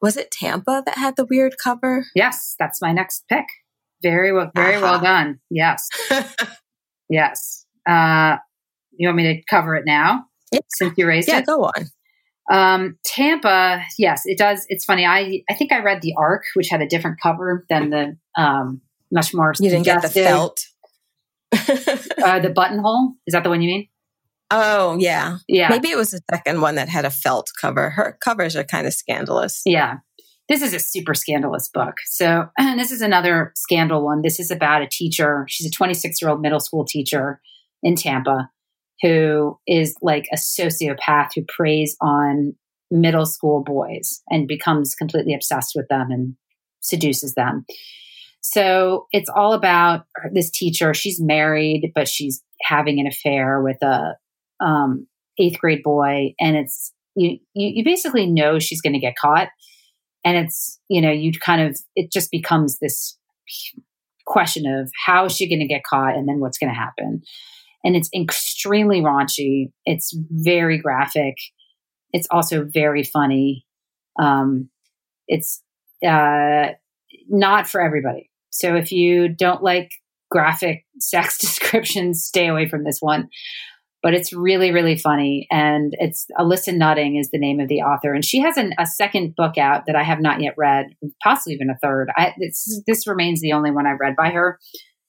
Was 0.00 0.16
it 0.16 0.30
Tampa 0.30 0.82
that 0.84 0.98
had 0.98 1.16
the 1.16 1.26
weird 1.26 1.54
cover? 1.62 2.06
Yes, 2.14 2.56
that's 2.58 2.82
my 2.82 2.92
next 2.92 3.24
pick. 3.28 3.46
Very 4.02 4.32
well, 4.32 4.50
very 4.54 4.74
uh-huh. 4.74 4.82
well 4.82 5.00
done. 5.00 5.38
Yes, 5.48 5.88
yes. 7.08 7.66
Uh, 7.88 8.36
you 8.92 9.08
want 9.08 9.16
me 9.16 9.34
to 9.34 9.42
cover 9.48 9.76
it 9.76 9.84
now? 9.86 10.24
Yeah. 10.50 10.60
Since 10.70 10.94
you 10.96 11.06
raised 11.06 11.28
yeah, 11.28 11.36
it, 11.36 11.40
Yeah, 11.40 11.44
go 11.44 11.64
on. 11.64 11.86
Um, 12.50 12.98
Tampa, 13.04 13.82
yes, 13.98 14.22
it 14.24 14.36
does. 14.36 14.66
It's 14.68 14.84
funny. 14.84 15.06
I 15.06 15.42
I 15.48 15.54
think 15.54 15.72
I 15.72 15.82
read 15.82 16.02
the 16.02 16.14
Arc, 16.18 16.42
which 16.54 16.68
had 16.68 16.82
a 16.82 16.86
different 16.86 17.20
cover 17.20 17.64
than 17.68 17.90
the 17.90 18.16
um, 18.36 18.80
much 19.12 19.32
more. 19.32 19.54
You 19.58 19.70
didn't 19.70 19.84
get 19.84 20.02
the 20.02 20.08
felt. 20.08 20.60
uh, 21.52 22.40
the 22.40 22.52
buttonhole 22.54 23.12
is 23.26 23.32
that 23.32 23.44
the 23.44 23.50
one 23.50 23.62
you 23.62 23.68
mean? 23.68 23.88
Oh 24.52 24.98
yeah, 24.98 25.38
yeah. 25.48 25.68
Maybe 25.68 25.88
it 25.88 25.96
was 25.96 26.10
the 26.10 26.20
second 26.30 26.60
one 26.60 26.74
that 26.74 26.88
had 26.88 27.04
a 27.04 27.10
felt 27.10 27.50
cover. 27.60 27.90
Her 27.90 28.18
covers 28.22 28.54
are 28.54 28.64
kind 28.64 28.86
of 28.86 28.92
scandalous. 28.92 29.62
Yeah, 29.64 29.96
this 30.48 30.62
is 30.62 30.74
a 30.74 30.78
super 30.78 31.14
scandalous 31.14 31.68
book. 31.72 31.94
So, 32.06 32.48
and 32.58 32.78
this 32.80 32.92
is 32.92 33.00
another 33.00 33.52
scandal 33.56 34.04
one. 34.04 34.22
This 34.22 34.38
is 34.38 34.50
about 34.50 34.82
a 34.82 34.88
teacher. 34.88 35.46
She's 35.48 35.66
a 35.66 35.70
26 35.70 36.20
year 36.20 36.30
old 36.30 36.40
middle 36.40 36.60
school 36.60 36.84
teacher 36.84 37.40
in 37.82 37.96
Tampa 37.96 38.50
who 39.02 39.58
is 39.66 39.96
like 40.00 40.26
a 40.32 40.36
sociopath 40.36 41.30
who 41.34 41.42
preys 41.48 41.96
on 42.00 42.54
middle 42.90 43.26
school 43.26 43.62
boys 43.64 44.22
and 44.28 44.46
becomes 44.46 44.94
completely 44.94 45.34
obsessed 45.34 45.72
with 45.74 45.88
them 45.88 46.10
and 46.10 46.36
seduces 46.80 47.34
them. 47.34 47.64
So 48.42 49.06
it's 49.12 49.28
all 49.28 49.54
about 49.54 50.04
this 50.32 50.50
teacher. 50.50 50.94
She's 50.94 51.20
married, 51.20 51.92
but 51.94 52.08
she's 52.08 52.42
having 52.60 53.00
an 53.00 53.06
affair 53.06 53.60
with 53.60 53.82
a 53.82 54.16
um, 54.64 55.06
eighth 55.38 55.58
grade 55.58 55.82
boy, 55.82 56.34
and 56.40 56.56
it's 56.56 56.92
you, 57.14 57.38
you. 57.54 57.68
You 57.76 57.84
basically 57.84 58.26
know 58.26 58.58
she's 58.58 58.80
going 58.80 58.94
to 58.94 58.98
get 58.98 59.16
caught, 59.20 59.48
and 60.24 60.36
it's 60.36 60.78
you 60.88 61.00
know 61.00 61.10
you 61.10 61.32
kind 61.32 61.62
of 61.62 61.78
it 61.96 62.12
just 62.12 62.30
becomes 62.30 62.78
this 62.78 63.18
question 64.26 64.64
of 64.66 64.90
how 65.06 65.26
is 65.26 65.36
she 65.36 65.48
going 65.48 65.60
to 65.60 65.66
get 65.66 65.84
caught, 65.84 66.14
and 66.14 66.28
then 66.28 66.40
what's 66.40 66.58
going 66.58 66.72
to 66.72 66.78
happen 66.78 67.22
and 67.84 67.96
it's 67.96 68.08
extremely 68.14 69.00
raunchy. 69.00 69.72
It's 69.84 70.16
very 70.30 70.78
graphic. 70.78 71.36
It's 72.12 72.28
also 72.30 72.64
very 72.64 73.02
funny. 73.02 73.66
Um, 74.20 74.68
it's 75.26 75.62
uh, 76.06 76.68
not 77.28 77.68
for 77.68 77.80
everybody. 77.80 78.30
So 78.50 78.76
if 78.76 78.92
you 78.92 79.28
don't 79.28 79.62
like 79.62 79.90
graphic 80.30 80.84
sex 80.98 81.38
descriptions, 81.38 82.24
stay 82.24 82.48
away 82.48 82.68
from 82.68 82.84
this 82.84 82.98
one. 83.00 83.28
But 84.02 84.14
it's 84.14 84.32
really, 84.32 84.72
really 84.72 84.98
funny. 84.98 85.46
And 85.50 85.94
it's 85.98 86.26
Alissa 86.38 86.76
Nutting 86.76 87.16
is 87.16 87.30
the 87.30 87.38
name 87.38 87.60
of 87.60 87.68
the 87.68 87.82
author. 87.82 88.12
And 88.12 88.24
she 88.24 88.40
has 88.40 88.56
an, 88.56 88.74
a 88.78 88.84
second 88.84 89.36
book 89.36 89.56
out 89.56 89.86
that 89.86 89.94
I 89.94 90.02
have 90.02 90.20
not 90.20 90.40
yet 90.40 90.54
read, 90.56 90.86
possibly 91.22 91.54
even 91.54 91.70
a 91.70 91.78
third. 91.80 92.08
I, 92.16 92.34
this 92.86 93.06
remains 93.06 93.40
the 93.40 93.52
only 93.52 93.70
one 93.70 93.86
I've 93.86 94.00
read 94.00 94.16
by 94.16 94.30
her, 94.30 94.58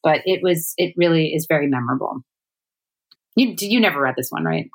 but 0.03 0.21
it 0.25 0.41
was, 0.43 0.73
it 0.77 0.93
really 0.95 1.33
is 1.33 1.47
very 1.49 1.67
memorable. 1.67 2.23
You 3.35 3.55
you 3.59 3.79
never 3.79 4.01
read 4.01 4.15
this 4.15 4.29
one, 4.29 4.43
right? 4.43 4.69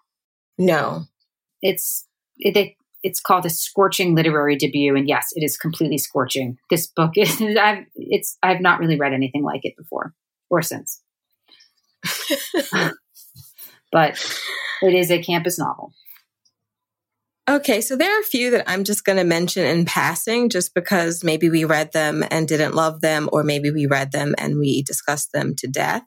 No. 0.57 1.05
It's 1.63 2.07
it, 2.39 2.55
they 2.55 2.77
it's 3.03 3.21
called 3.21 3.47
a 3.47 3.51
scorching 3.51 4.15
literary 4.15 4.57
debut, 4.57 4.97
and 4.97 5.09
yes, 5.09 5.29
it 5.33 5.45
is 5.45 5.57
completely 5.57 5.99
scorching. 5.99 6.59
This 6.71 6.87
book 6.87 7.13
is 7.17 7.41
I've 7.61 7.85
it's 7.95 8.37
I've 8.43 8.61
not 8.61 8.81
really 8.81 8.99
read 8.99 9.13
anything 9.13 9.45
like 9.45 9.61
it 9.65 9.77
before 9.77 10.15
or 10.51 10.63
since, 10.63 11.03
but 13.93 14.19
it 14.83 14.95
is 14.95 15.11
a 15.11 15.23
campus 15.23 15.59
novel. 15.59 15.93
Okay, 17.49 17.81
so 17.81 17.97
there 17.97 18.15
are 18.15 18.21
a 18.21 18.25
few 18.25 18.51
that 18.51 18.69
I'm 18.71 18.85
just 18.85 19.07
going 19.07 19.17
to 19.17 19.25
mention 19.25 19.65
in 19.65 19.87
passing 19.87 20.51
just 20.51 20.75
because 20.75 21.25
maybe 21.25 21.49
we 21.49 21.65
read 21.65 21.93
them 21.93 22.23
and 22.31 22.47
didn't 22.47 22.75
love 22.75 23.01
them, 23.01 23.31
or 23.33 23.43
maybe 23.43 23.71
we 23.71 23.87
read 23.87 24.13
them 24.13 24.35
and 24.37 24.59
we 24.59 24.83
discussed 24.83 25.33
them 25.33 25.55
to 25.57 25.67
death. 25.67 26.03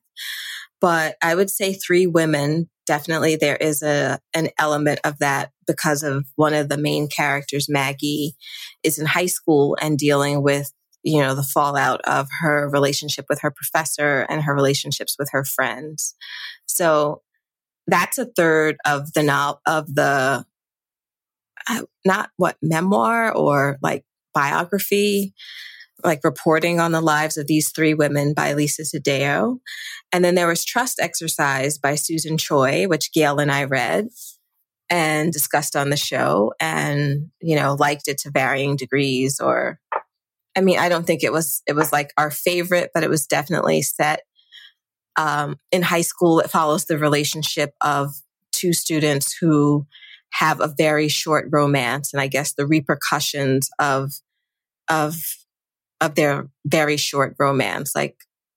But 0.80 1.16
I 1.24 1.34
would 1.34 1.50
say 1.50 1.74
Three 1.74 2.06
Women, 2.06 2.70
definitely 2.86 3.38
there 3.38 3.56
is 3.56 3.82
a 3.82 4.20
an 4.36 4.50
element 4.60 5.00
of 5.04 5.18
that 5.18 5.52
because 5.66 6.04
of 6.04 6.26
one 6.36 6.54
of 6.54 6.70
the 6.70 6.78
main 6.78 7.08
characters, 7.08 7.68
Maggie, 7.68 8.36
is 8.84 9.00
in 9.00 9.08
high 9.08 9.26
school 9.26 9.76
and 9.82 9.98
dealing 9.98 10.44
with 10.44 10.72
you 11.02 11.22
know 11.22 11.34
the 11.34 11.44
fallout 11.44 12.02
of 12.02 12.28
her 12.42 12.70
relationship 12.70 13.26
with 13.30 13.42
her 13.42 13.52
professor 13.52 14.28
and 14.30 14.44
her 14.44 14.54
relationships 14.54 15.16
with 15.18 15.30
her 15.32 15.44
friends. 15.44 16.14
So 16.68 17.24
that's 17.88 18.18
a 18.18 18.26
third 18.26 18.78
of 18.86 19.14
the 19.14 19.24
no- 19.24 19.60
of 19.66 19.94
the 19.94 20.46
uh, 21.68 21.82
not 22.06 22.30
what 22.38 22.58
memoir 22.62 23.34
or 23.36 23.78
like 23.82 24.04
biography, 24.34 25.34
like 26.04 26.24
reporting 26.24 26.80
on 26.80 26.92
the 26.92 27.02
lives 27.02 27.38
of 27.38 27.48
these 27.48 27.72
three 27.72 27.94
women 27.94 28.34
by 28.34 28.54
Lisa 28.54 28.84
Taddeo. 28.84 29.60
And 30.12 30.24
then 30.24 30.36
there 30.36 30.48
was 30.48 30.66
Trust 30.66 31.00
Exercise 31.00 31.78
by 31.78 31.96
Susan 31.96 32.38
Choi, 32.38 32.88
which 32.88 33.12
Gayle 33.14 33.40
and 33.40 33.52
I 33.52 33.66
read 33.66 34.08
and 34.90 35.32
discussed 35.32 35.76
on 35.76 35.90
the 35.90 35.98
show 35.98 36.54
and, 36.60 37.30
you 37.42 37.56
know, 37.56 37.76
liked 37.76 38.08
it 38.08 38.18
to 38.20 38.32
varying 38.32 38.76
degrees 38.76 39.40
or 39.40 39.80
I 40.54 40.60
mean, 40.60 40.80
I 40.80 40.90
don't 40.90 41.08
think 41.08 41.24
it 41.24 41.32
was 41.32 41.62
it 41.66 41.74
was 41.74 41.94
like 41.94 42.12
our 42.18 42.30
favorite, 42.30 42.92
but 42.94 43.04
it 43.04 43.10
was 43.10 43.26
definitely 43.26 43.82
set 43.82 44.22
um, 45.18 45.58
in 45.72 45.82
high 45.82 46.02
school. 46.02 46.40
It 46.40 46.50
follows 46.50 46.86
the 46.86 46.98
relationship 46.98 47.74
of 47.82 48.14
two 48.52 48.74
students 48.74 49.36
who 49.40 49.86
have 50.34 50.62
a 50.62 50.74
very 50.78 51.08
short 51.08 51.48
romance 51.52 52.14
and 52.14 52.22
I 52.22 52.28
guess 52.28 52.54
the 52.54 52.66
repercussions 52.66 53.70
of 53.80 54.12
of 54.90 55.18
of 56.00 56.16
their 56.16 56.50
very 56.66 56.98
short 56.98 57.36
romance 57.38 57.94
like 57.96 58.16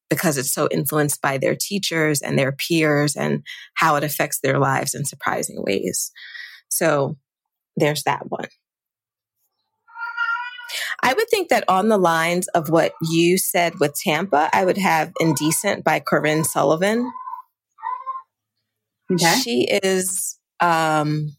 because 0.09 0.38
it's 0.38 0.52
so 0.52 0.68
influenced 0.70 1.20
by 1.20 1.38
their 1.38 1.57
teachers 1.57 2.20
and 2.20 2.38
their 2.38 2.52
peers 2.52 3.16
and 3.16 3.42
how 3.74 3.96
it 3.96 4.05
affects 4.05 4.40
their 4.40 4.59
lives 4.59 4.94
in 4.94 5.05
surprising 5.05 5.62
ways. 5.66 6.12
So 6.68 7.16
there's 7.76 8.05
that 8.05 8.30
one. 8.30 8.48
I 11.02 11.14
would 11.14 11.28
think 11.30 11.48
that 11.48 11.64
on 11.68 11.88
the 11.88 11.98
lines 11.98 12.48
of 12.48 12.70
what 12.70 12.92
you 13.02 13.38
said 13.38 13.74
with 13.80 13.94
Tampa, 13.94 14.50
I 14.52 14.64
would 14.64 14.78
have 14.78 15.12
Indecent 15.20 15.84
by 15.84 16.00
Corinne 16.00 16.44
Sullivan. 16.44 17.12
Okay. 19.12 19.34
She 19.42 19.68
is 19.82 20.38
um 20.60 21.36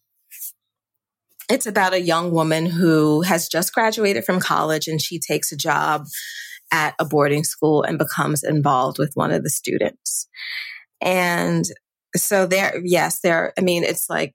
it's 1.50 1.68
about 1.68 1.94
a 1.94 2.02
young 2.02 2.32
woman 2.32 2.66
who 2.66 3.22
has 3.22 3.48
just 3.48 3.74
graduated 3.74 4.26
from 4.26 4.40
college 4.40 4.88
and 4.88 5.02
she 5.02 5.20
takes 5.20 5.52
a 5.52 5.58
job 5.58 6.06
at 6.72 6.96
a 7.00 7.06
boarding 7.06 7.44
school 7.44 7.84
and 7.84 7.98
becomes 7.98 8.44
involved 8.44 8.98
with 8.98 9.12
one 9.14 9.32
of 9.32 9.44
the 9.44 9.50
students. 9.50 10.28
And 11.02 11.66
so 12.16 12.46
there, 12.48 12.82
yes, 12.84 13.20
there, 13.20 13.54
I 13.58 13.62
mean, 13.62 13.84
it's 13.84 14.10
like, 14.10 14.34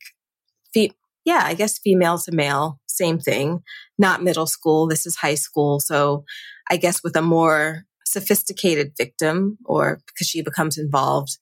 yeah, 1.25 1.43
I 1.45 1.55
guess 1.55 1.79
female 1.79 2.19
to 2.19 2.33
male, 2.33 2.81
same 2.87 3.19
thing, 3.19 3.61
not 3.99 4.23
middle 4.23 4.47
school. 4.47 4.87
This 4.87 5.07
is 5.07 5.17
high 5.17 5.35
school. 5.35 5.81
So 5.81 6.25
I 6.71 6.77
guess 6.77 7.03
with 7.03 7.17
a 7.17 7.23
more 7.23 7.85
sophisticated 8.07 8.93
victim 8.97 9.59
or 9.65 10.01
because 10.07 10.27
she 10.27 10.43
becomes 10.43 10.77
involved. 10.77 11.39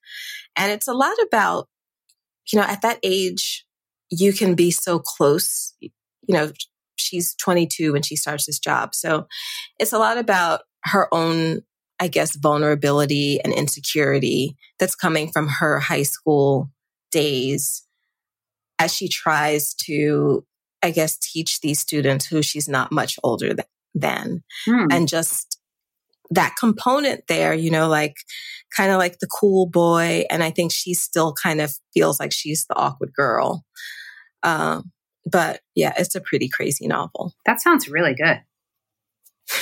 And 0.56 0.70
it's 0.70 0.88
a 0.88 0.92
lot 0.92 1.16
about, 1.26 1.68
you 2.52 2.58
know, 2.58 2.64
at 2.64 2.82
that 2.82 2.98
age, 3.02 3.64
you 4.10 4.32
can 4.32 4.54
be 4.54 4.70
so 4.70 4.98
close. 4.98 5.74
You 5.80 5.90
know, 6.28 6.52
she's 6.96 7.34
22 7.36 7.92
when 7.92 8.02
she 8.02 8.16
starts 8.16 8.46
this 8.46 8.58
job. 8.58 8.94
So 8.94 9.26
it's 9.78 9.92
a 9.92 9.98
lot 9.98 10.18
about 10.18 10.60
her 10.84 11.12
own, 11.12 11.62
I 12.00 12.08
guess, 12.08 12.36
vulnerability 12.36 13.40
and 13.42 13.52
insecurity 13.52 14.56
that's 14.78 14.94
coming 14.94 15.30
from 15.32 15.48
her 15.48 15.80
high 15.80 16.02
school 16.02 16.70
days 17.10 17.87
as 18.78 18.94
she 18.94 19.08
tries 19.08 19.74
to, 19.74 20.44
I 20.82 20.90
guess, 20.90 21.18
teach 21.18 21.60
these 21.60 21.80
students 21.80 22.26
who 22.26 22.42
she's 22.42 22.68
not 22.68 22.92
much 22.92 23.18
older 23.22 23.54
than. 23.94 24.42
Hmm. 24.64 24.86
And 24.90 25.08
just 25.08 25.58
that 26.30 26.56
component 26.58 27.26
there, 27.26 27.54
you 27.54 27.70
know, 27.70 27.88
like 27.88 28.16
kind 28.76 28.92
of 28.92 28.98
like 28.98 29.18
the 29.18 29.26
cool 29.26 29.66
boy. 29.66 30.24
And 30.30 30.42
I 30.42 30.50
think 30.50 30.72
she 30.72 30.94
still 30.94 31.32
kind 31.32 31.60
of 31.60 31.72
feels 31.94 32.20
like 32.20 32.32
she's 32.32 32.66
the 32.66 32.76
awkward 32.76 33.12
girl. 33.14 33.64
Um, 34.42 34.92
but 35.30 35.60
yeah, 35.74 35.94
it's 35.96 36.14
a 36.14 36.20
pretty 36.20 36.48
crazy 36.48 36.86
novel. 36.86 37.34
That 37.46 37.60
sounds 37.60 37.88
really 37.88 38.14
good. 38.14 38.40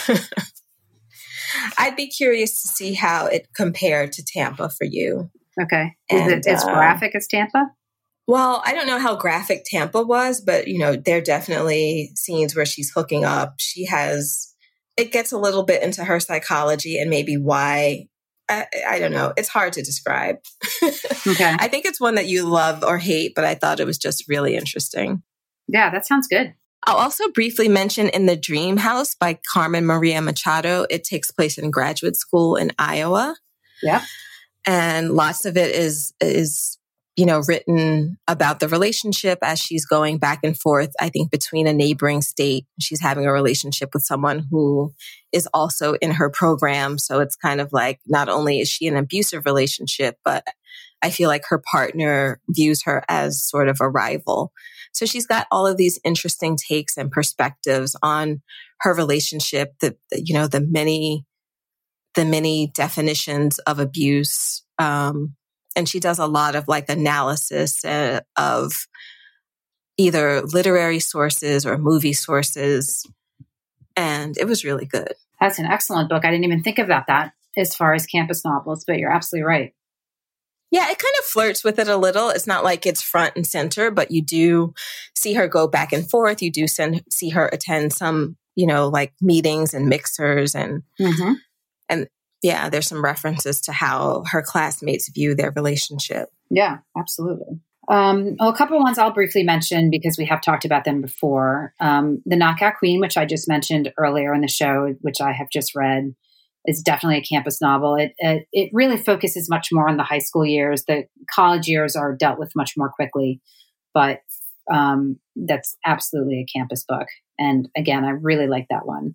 I'd 1.78 1.96
be 1.96 2.08
curious 2.08 2.60
to 2.62 2.68
see 2.68 2.94
how 2.94 3.26
it 3.26 3.48
compared 3.54 4.12
to 4.12 4.24
Tampa 4.24 4.68
for 4.70 4.84
you. 4.84 5.30
Okay. 5.60 5.94
Is 6.10 6.20
and, 6.20 6.32
it 6.32 6.46
as 6.46 6.64
uh, 6.64 6.72
graphic 6.72 7.14
as 7.14 7.26
Tampa? 7.26 7.70
Well, 8.26 8.62
I 8.64 8.74
don't 8.74 8.88
know 8.88 8.98
how 8.98 9.14
graphic 9.16 9.64
Tampa 9.64 10.02
was, 10.02 10.40
but 10.40 10.66
you 10.66 10.78
know, 10.78 10.96
there 10.96 11.18
are 11.18 11.22
definitely 11.22 12.10
scenes 12.16 12.56
where 12.56 12.66
she's 12.66 12.90
hooking 12.90 13.24
up. 13.24 13.54
She 13.58 13.86
has 13.86 14.52
it 14.96 15.12
gets 15.12 15.30
a 15.30 15.38
little 15.38 15.62
bit 15.62 15.82
into 15.82 16.04
her 16.04 16.18
psychology 16.18 16.98
and 16.98 17.10
maybe 17.10 17.36
why 17.36 18.08
I, 18.48 18.66
I, 18.88 18.98
don't 18.98 19.12
know. 19.12 19.32
It's 19.36 19.48
hard 19.48 19.72
to 19.74 19.82
describe. 19.82 20.36
okay. 21.26 21.56
I 21.58 21.68
think 21.68 21.84
it's 21.84 22.00
one 22.00 22.14
that 22.14 22.28
you 22.28 22.44
love 22.44 22.84
or 22.84 22.96
hate, 22.96 23.34
but 23.34 23.44
I 23.44 23.56
thought 23.56 23.80
it 23.80 23.86
was 23.86 23.98
just 23.98 24.24
really 24.28 24.54
interesting. 24.54 25.22
Yeah, 25.66 25.90
that 25.90 26.06
sounds 26.06 26.28
good. 26.28 26.54
I'll 26.86 26.96
also 26.96 27.28
briefly 27.30 27.68
mention 27.68 28.08
In 28.08 28.26
the 28.26 28.36
Dream 28.36 28.76
House 28.76 29.16
by 29.16 29.40
Carmen 29.52 29.84
Maria 29.84 30.22
Machado. 30.22 30.86
It 30.88 31.02
takes 31.02 31.32
place 31.32 31.58
in 31.58 31.72
graduate 31.72 32.16
school 32.16 32.54
in 32.54 32.70
Iowa. 32.78 33.34
Yeah. 33.82 34.04
And 34.64 35.14
lots 35.14 35.44
of 35.44 35.56
it 35.56 35.74
is 35.74 36.14
is 36.20 36.78
you 37.16 37.24
know, 37.24 37.40
written 37.48 38.18
about 38.28 38.60
the 38.60 38.68
relationship 38.68 39.38
as 39.42 39.58
she's 39.58 39.86
going 39.86 40.18
back 40.18 40.40
and 40.44 40.58
forth, 40.58 40.92
I 41.00 41.08
think, 41.08 41.30
between 41.30 41.66
a 41.66 41.72
neighboring 41.72 42.20
state. 42.20 42.66
She's 42.78 43.00
having 43.00 43.24
a 43.24 43.32
relationship 43.32 43.90
with 43.94 44.02
someone 44.02 44.46
who 44.50 44.92
is 45.32 45.48
also 45.54 45.94
in 45.94 46.12
her 46.12 46.28
program. 46.28 46.98
So 46.98 47.20
it's 47.20 47.34
kind 47.34 47.60
of 47.60 47.72
like 47.72 48.00
not 48.06 48.28
only 48.28 48.60
is 48.60 48.68
she 48.68 48.86
an 48.86 48.96
abusive 48.96 49.46
relationship, 49.46 50.18
but 50.24 50.44
I 51.00 51.08
feel 51.08 51.28
like 51.28 51.44
her 51.48 51.62
partner 51.70 52.40
views 52.50 52.82
her 52.84 53.02
as 53.08 53.42
sort 53.42 53.68
of 53.68 53.78
a 53.80 53.88
rival. 53.88 54.52
So 54.92 55.06
she's 55.06 55.26
got 55.26 55.46
all 55.50 55.66
of 55.66 55.78
these 55.78 55.98
interesting 56.04 56.56
takes 56.56 56.98
and 56.98 57.10
perspectives 57.10 57.96
on 58.02 58.42
her 58.80 58.92
relationship, 58.92 59.74
the, 59.80 59.96
the 60.10 60.22
you 60.22 60.34
know, 60.34 60.48
the 60.48 60.60
many, 60.60 61.24
the 62.14 62.26
many 62.26 62.70
definitions 62.74 63.58
of 63.60 63.78
abuse, 63.78 64.64
um, 64.78 65.34
and 65.76 65.88
she 65.88 66.00
does 66.00 66.18
a 66.18 66.26
lot 66.26 66.56
of 66.56 66.66
like 66.66 66.88
analysis 66.88 67.84
uh, 67.84 68.20
of 68.36 68.88
either 69.98 70.42
literary 70.42 70.98
sources 70.98 71.64
or 71.64 71.78
movie 71.78 72.14
sources. 72.14 73.06
And 73.94 74.36
it 74.38 74.46
was 74.46 74.64
really 74.64 74.86
good. 74.86 75.12
That's 75.40 75.58
an 75.58 75.66
excellent 75.66 76.08
book. 76.08 76.24
I 76.24 76.30
didn't 76.30 76.44
even 76.44 76.62
think 76.62 76.78
about 76.78 77.06
that 77.06 77.32
as 77.56 77.74
far 77.74 77.94
as 77.94 78.06
campus 78.06 78.44
novels, 78.44 78.84
but 78.86 78.98
you're 78.98 79.12
absolutely 79.12 79.46
right. 79.46 79.74
Yeah, 80.70 80.90
it 80.90 80.98
kind 80.98 81.14
of 81.18 81.24
flirts 81.24 81.62
with 81.62 81.78
it 81.78 81.88
a 81.88 81.96
little. 81.96 82.28
It's 82.30 82.46
not 82.46 82.64
like 82.64 82.86
it's 82.86 83.00
front 83.00 83.36
and 83.36 83.46
center, 83.46 83.90
but 83.90 84.10
you 84.10 84.20
do 84.20 84.74
see 85.14 85.34
her 85.34 85.46
go 85.46 85.68
back 85.68 85.92
and 85.92 86.08
forth. 86.08 86.42
You 86.42 86.50
do 86.50 86.66
send, 86.66 87.02
see 87.10 87.30
her 87.30 87.48
attend 87.52 87.92
some, 87.92 88.36
you 88.56 88.66
know, 88.66 88.88
like 88.88 89.12
meetings 89.20 89.74
and 89.74 89.88
mixers 89.88 90.54
and 90.54 90.82
mm-hmm. 91.00 91.34
and 91.88 92.08
yeah, 92.42 92.68
there's 92.68 92.88
some 92.88 93.04
references 93.04 93.60
to 93.62 93.72
how 93.72 94.24
her 94.30 94.42
classmates 94.42 95.08
view 95.08 95.34
their 95.34 95.52
relationship. 95.52 96.28
Yeah, 96.50 96.78
absolutely. 96.96 97.60
Um, 97.88 98.36
well, 98.38 98.48
a 98.48 98.56
couple 98.56 98.76
of 98.76 98.82
ones 98.82 98.98
I'll 98.98 99.12
briefly 99.12 99.44
mention 99.44 99.90
because 99.90 100.18
we 100.18 100.24
have 100.26 100.40
talked 100.40 100.64
about 100.64 100.84
them 100.84 101.00
before. 101.00 101.72
Um, 101.80 102.22
the 102.26 102.36
Knockout 102.36 102.74
Queen, 102.78 103.00
which 103.00 103.16
I 103.16 103.24
just 103.24 103.48
mentioned 103.48 103.92
earlier 103.96 104.34
in 104.34 104.40
the 104.40 104.48
show, 104.48 104.94
which 105.02 105.20
I 105.20 105.32
have 105.32 105.48
just 105.52 105.74
read, 105.74 106.14
is 106.66 106.82
definitely 106.82 107.18
a 107.18 107.22
campus 107.22 107.60
novel. 107.60 107.94
It, 107.94 108.12
it, 108.18 108.46
it 108.52 108.70
really 108.72 108.96
focuses 108.96 109.48
much 109.48 109.68
more 109.70 109.88
on 109.88 109.96
the 109.96 110.02
high 110.02 110.18
school 110.18 110.44
years. 110.44 110.84
The 110.84 111.04
college 111.32 111.68
years 111.68 111.94
are 111.94 112.14
dealt 112.14 112.40
with 112.40 112.52
much 112.56 112.72
more 112.76 112.90
quickly, 112.90 113.40
but 113.94 114.20
um, 114.72 115.20
that's 115.36 115.76
absolutely 115.84 116.40
a 116.40 116.58
campus 116.58 116.84
book. 116.88 117.06
And 117.38 117.68
again, 117.76 118.04
I 118.04 118.10
really 118.10 118.48
like 118.48 118.66
that 118.70 118.84
one. 118.84 119.14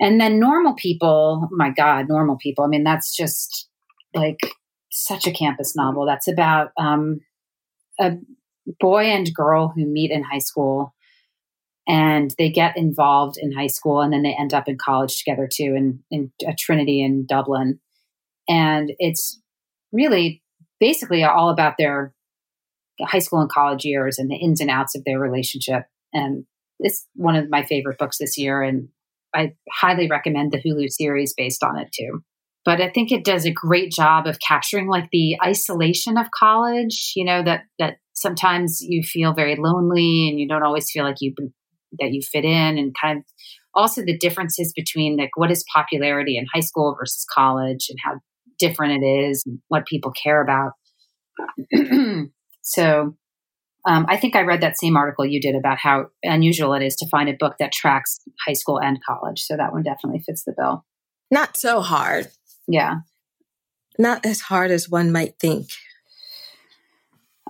And 0.00 0.20
then 0.20 0.38
normal 0.38 0.74
people, 0.74 1.48
my 1.50 1.70
God, 1.70 2.08
normal 2.08 2.36
people. 2.36 2.64
I 2.64 2.68
mean, 2.68 2.84
that's 2.84 3.16
just 3.16 3.68
like 4.14 4.38
such 4.90 5.26
a 5.26 5.32
campus 5.32 5.74
novel. 5.76 6.06
That's 6.06 6.28
about 6.28 6.70
um, 6.78 7.20
a 8.00 8.12
boy 8.80 9.04
and 9.04 9.32
girl 9.34 9.72
who 9.74 9.86
meet 9.86 10.10
in 10.10 10.22
high 10.22 10.38
school. 10.38 10.94
and 11.88 12.34
they 12.38 12.50
get 12.50 12.76
involved 12.76 13.36
in 13.40 13.50
high 13.50 13.66
school 13.66 14.02
and 14.02 14.12
then 14.12 14.22
they 14.22 14.36
end 14.38 14.52
up 14.52 14.68
in 14.68 14.76
college 14.76 15.16
together 15.16 15.48
too 15.50 15.74
in, 15.74 16.00
in 16.10 16.30
Trinity 16.58 17.02
in 17.02 17.24
Dublin. 17.26 17.80
And 18.46 18.92
it's 18.98 19.40
really 19.90 20.42
basically 20.78 21.24
all 21.24 21.48
about 21.48 21.74
their 21.78 22.12
high 23.00 23.18
school 23.20 23.40
and 23.40 23.50
college 23.50 23.84
years 23.84 24.18
and 24.18 24.30
the 24.30 24.36
ins 24.36 24.60
and 24.60 24.70
outs 24.70 24.94
of 24.94 25.04
their 25.04 25.18
relationship. 25.18 25.84
And 26.12 26.44
it's 26.78 27.06
one 27.14 27.36
of 27.36 27.48
my 27.48 27.64
favorite 27.64 27.98
books 27.98 28.18
this 28.18 28.36
year. 28.36 28.62
And 28.62 28.88
I 29.34 29.52
highly 29.70 30.08
recommend 30.08 30.52
the 30.52 30.58
Hulu 30.58 30.90
series 30.90 31.34
based 31.36 31.62
on 31.62 31.78
it 31.78 31.88
too. 31.92 32.22
But 32.64 32.80
I 32.80 32.90
think 32.90 33.10
it 33.10 33.24
does 33.24 33.46
a 33.46 33.52
great 33.52 33.92
job 33.92 34.26
of 34.26 34.38
capturing 34.46 34.88
like 34.88 35.08
the 35.10 35.36
isolation 35.42 36.18
of 36.18 36.26
college, 36.38 37.12
you 37.16 37.24
know, 37.24 37.42
that, 37.42 37.62
that 37.78 37.96
sometimes 38.12 38.80
you 38.82 39.02
feel 39.02 39.32
very 39.32 39.56
lonely 39.56 40.28
and 40.28 40.38
you 40.38 40.48
don't 40.48 40.62
always 40.62 40.90
feel 40.90 41.04
like 41.04 41.16
you 41.20 41.34
that 41.98 42.12
you 42.12 42.20
fit 42.20 42.44
in 42.44 42.76
and 42.76 42.94
kind 43.00 43.18
of 43.18 43.24
also 43.74 44.02
the 44.02 44.18
differences 44.18 44.72
between 44.74 45.16
like 45.16 45.30
what 45.36 45.50
is 45.50 45.64
popularity 45.74 46.36
in 46.36 46.44
high 46.52 46.60
school 46.60 46.94
versus 46.98 47.24
college 47.32 47.86
and 47.88 47.98
how 48.04 48.18
different 48.58 49.02
it 49.02 49.06
is 49.06 49.42
and 49.46 49.60
what 49.68 49.86
people 49.86 50.12
care 50.22 50.42
about. 50.42 50.72
so 52.62 53.16
um, 53.86 54.06
I 54.08 54.16
think 54.16 54.36
I 54.36 54.42
read 54.42 54.60
that 54.60 54.78
same 54.78 54.96
article 54.96 55.24
you 55.24 55.40
did 55.40 55.54
about 55.54 55.78
how 55.78 56.06
unusual 56.22 56.74
it 56.74 56.82
is 56.82 56.96
to 56.96 57.08
find 57.08 57.28
a 57.28 57.34
book 57.34 57.56
that 57.58 57.72
tracks 57.72 58.20
high 58.46 58.52
school 58.52 58.80
and 58.80 58.98
college. 59.04 59.40
So 59.40 59.56
that 59.56 59.72
one 59.72 59.82
definitely 59.82 60.20
fits 60.20 60.44
the 60.44 60.54
bill. 60.56 60.84
Not 61.30 61.56
so 61.56 61.80
hard. 61.80 62.28
Yeah. 62.66 62.96
Not 63.98 64.26
as 64.26 64.40
hard 64.40 64.70
as 64.70 64.88
one 64.88 65.12
might 65.12 65.38
think. 65.38 65.68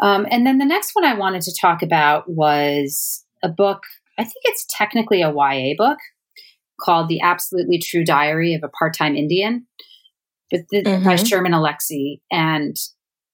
Um, 0.00 0.26
and 0.30 0.46
then 0.46 0.58
the 0.58 0.64
next 0.64 0.90
one 0.94 1.04
I 1.04 1.14
wanted 1.14 1.42
to 1.42 1.54
talk 1.60 1.82
about 1.82 2.30
was 2.30 3.24
a 3.42 3.48
book, 3.48 3.82
I 4.16 4.22
think 4.22 4.36
it's 4.44 4.66
technically 4.70 5.22
a 5.22 5.32
YA 5.32 5.74
book 5.76 5.98
called 6.80 7.08
The 7.08 7.20
Absolutely 7.20 7.78
True 7.78 8.04
Diary 8.04 8.54
of 8.54 8.62
a 8.62 8.68
Part 8.68 8.96
Time 8.96 9.16
Indian 9.16 9.66
but 10.50 10.60
the, 10.70 10.82
mm-hmm. 10.82 11.04
by 11.04 11.16
Sherman 11.16 11.52
Alexie. 11.52 12.20
And, 12.30 12.76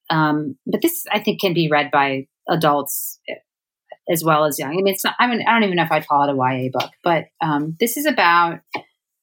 um, 0.09 0.57
but 0.65 0.81
this 0.81 1.05
I 1.11 1.19
think 1.19 1.41
can 1.41 1.53
be 1.53 1.69
read 1.69 1.91
by 1.91 2.27
adults 2.49 3.19
as 4.09 4.23
well 4.23 4.45
as 4.45 4.59
young. 4.59 4.71
I 4.71 4.75
mean, 4.75 4.87
it's 4.87 5.03
not, 5.03 5.15
I 5.19 5.27
mean, 5.27 5.43
I 5.47 5.53
don't 5.53 5.63
even 5.63 5.77
know 5.77 5.83
if 5.83 5.91
I'd 5.91 6.07
call 6.07 6.27
it 6.27 6.31
a 6.31 6.35
YA 6.35 6.69
book, 6.71 6.91
but, 7.03 7.25
um, 7.41 7.75
this 7.79 7.97
is 7.97 8.05
about 8.05 8.59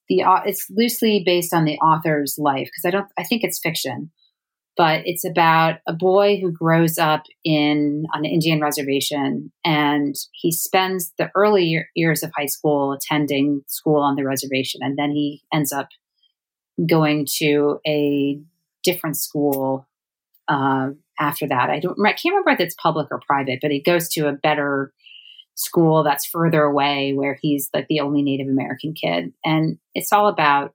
the, 0.09 0.25
it's 0.45 0.67
loosely 0.71 1.23
based 1.25 1.55
on 1.55 1.65
the 1.65 1.77
author's 1.79 2.37
life 2.39 2.67
because 2.67 2.85
I 2.85 2.91
don't, 2.91 3.07
I 3.17 3.23
think 3.23 3.45
it's 3.45 3.61
fiction, 3.63 4.11
but 4.77 5.03
it's 5.05 5.25
about 5.25 5.77
a 5.87 5.93
boy 5.93 6.39
who 6.41 6.51
grows 6.51 6.99
up 6.99 7.23
in 7.45 8.07
on 8.15 8.25
an 8.25 8.31
Indian 8.31 8.61
reservation 8.61 9.53
and 9.65 10.15
he 10.33 10.51
spends 10.51 11.13
the 11.17 11.31
early 11.37 11.85
years 11.95 12.23
of 12.23 12.33
high 12.37 12.47
school 12.47 12.93
attending 12.93 13.63
school 13.69 14.03
on 14.03 14.17
the 14.17 14.25
reservation 14.25 14.81
and 14.83 14.99
then 14.99 15.13
he 15.13 15.43
ends 15.53 15.73
up 15.73 15.89
going 16.89 17.27
to 17.39 17.79
a 17.87 18.41
different 18.83 19.17
school 19.17 19.87
uh, 20.49 20.89
after 21.23 21.49
that. 21.49 21.71
I 21.71 21.79
don't. 21.79 21.99
I 22.05 22.13
can't 22.13 22.35
remember 22.35 22.51
if 22.51 22.61
it's 22.61 22.75
public 22.75 23.09
or 23.11 23.21
private, 23.27 23.61
but 23.63 23.71
he 23.71 23.81
goes 23.81 24.09
to 24.11 24.29
a 24.29 24.33
better 24.33 24.93
school 25.55 26.03
that's 26.03 26.27
further 26.27 26.63
away 26.63 27.13
where 27.13 27.39
he's 27.41 27.69
like 27.75 27.87
the 27.89 28.01
only 28.01 28.23
Native 28.23 28.49
American 28.49 28.95
kid, 28.95 29.33
and 29.45 29.79
it's 29.95 30.13
all 30.13 30.29
about 30.29 30.75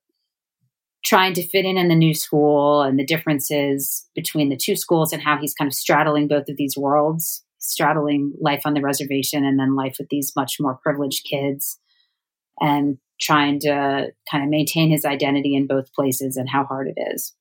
trying 1.05 1.33
to 1.33 1.47
fit 1.47 1.65
in 1.65 1.77
in 1.77 1.87
the 1.87 1.95
new 1.95 2.13
school 2.13 2.81
and 2.81 2.99
the 2.99 3.05
differences 3.05 4.07
between 4.15 4.49
the 4.49 4.57
two 4.57 4.75
schools 4.75 5.13
and 5.13 5.21
how 5.21 5.37
he's 5.37 5.53
kind 5.53 5.67
of 5.67 5.73
straddling 5.73 6.27
both 6.27 6.49
of 6.49 6.57
these 6.57 6.75
worlds 6.75 7.43
straddling 7.59 8.33
life 8.39 8.61
on 8.65 8.73
the 8.73 8.81
reservation 8.81 9.43
and 9.45 9.59
then 9.59 9.75
life 9.75 9.95
with 9.99 10.09
these 10.09 10.31
much 10.35 10.55
more 10.59 10.79
privileged 10.81 11.25
kids 11.29 11.79
and 12.59 12.97
trying 13.19 13.59
to 13.59 14.07
kind 14.31 14.43
of 14.43 14.49
maintain 14.49 14.89
his 14.89 15.05
identity 15.05 15.55
in 15.55 15.67
both 15.67 15.93
places 15.93 16.37
and 16.37 16.49
how 16.49 16.63
hard 16.63 16.87
it 16.87 16.99
is. 17.13 17.35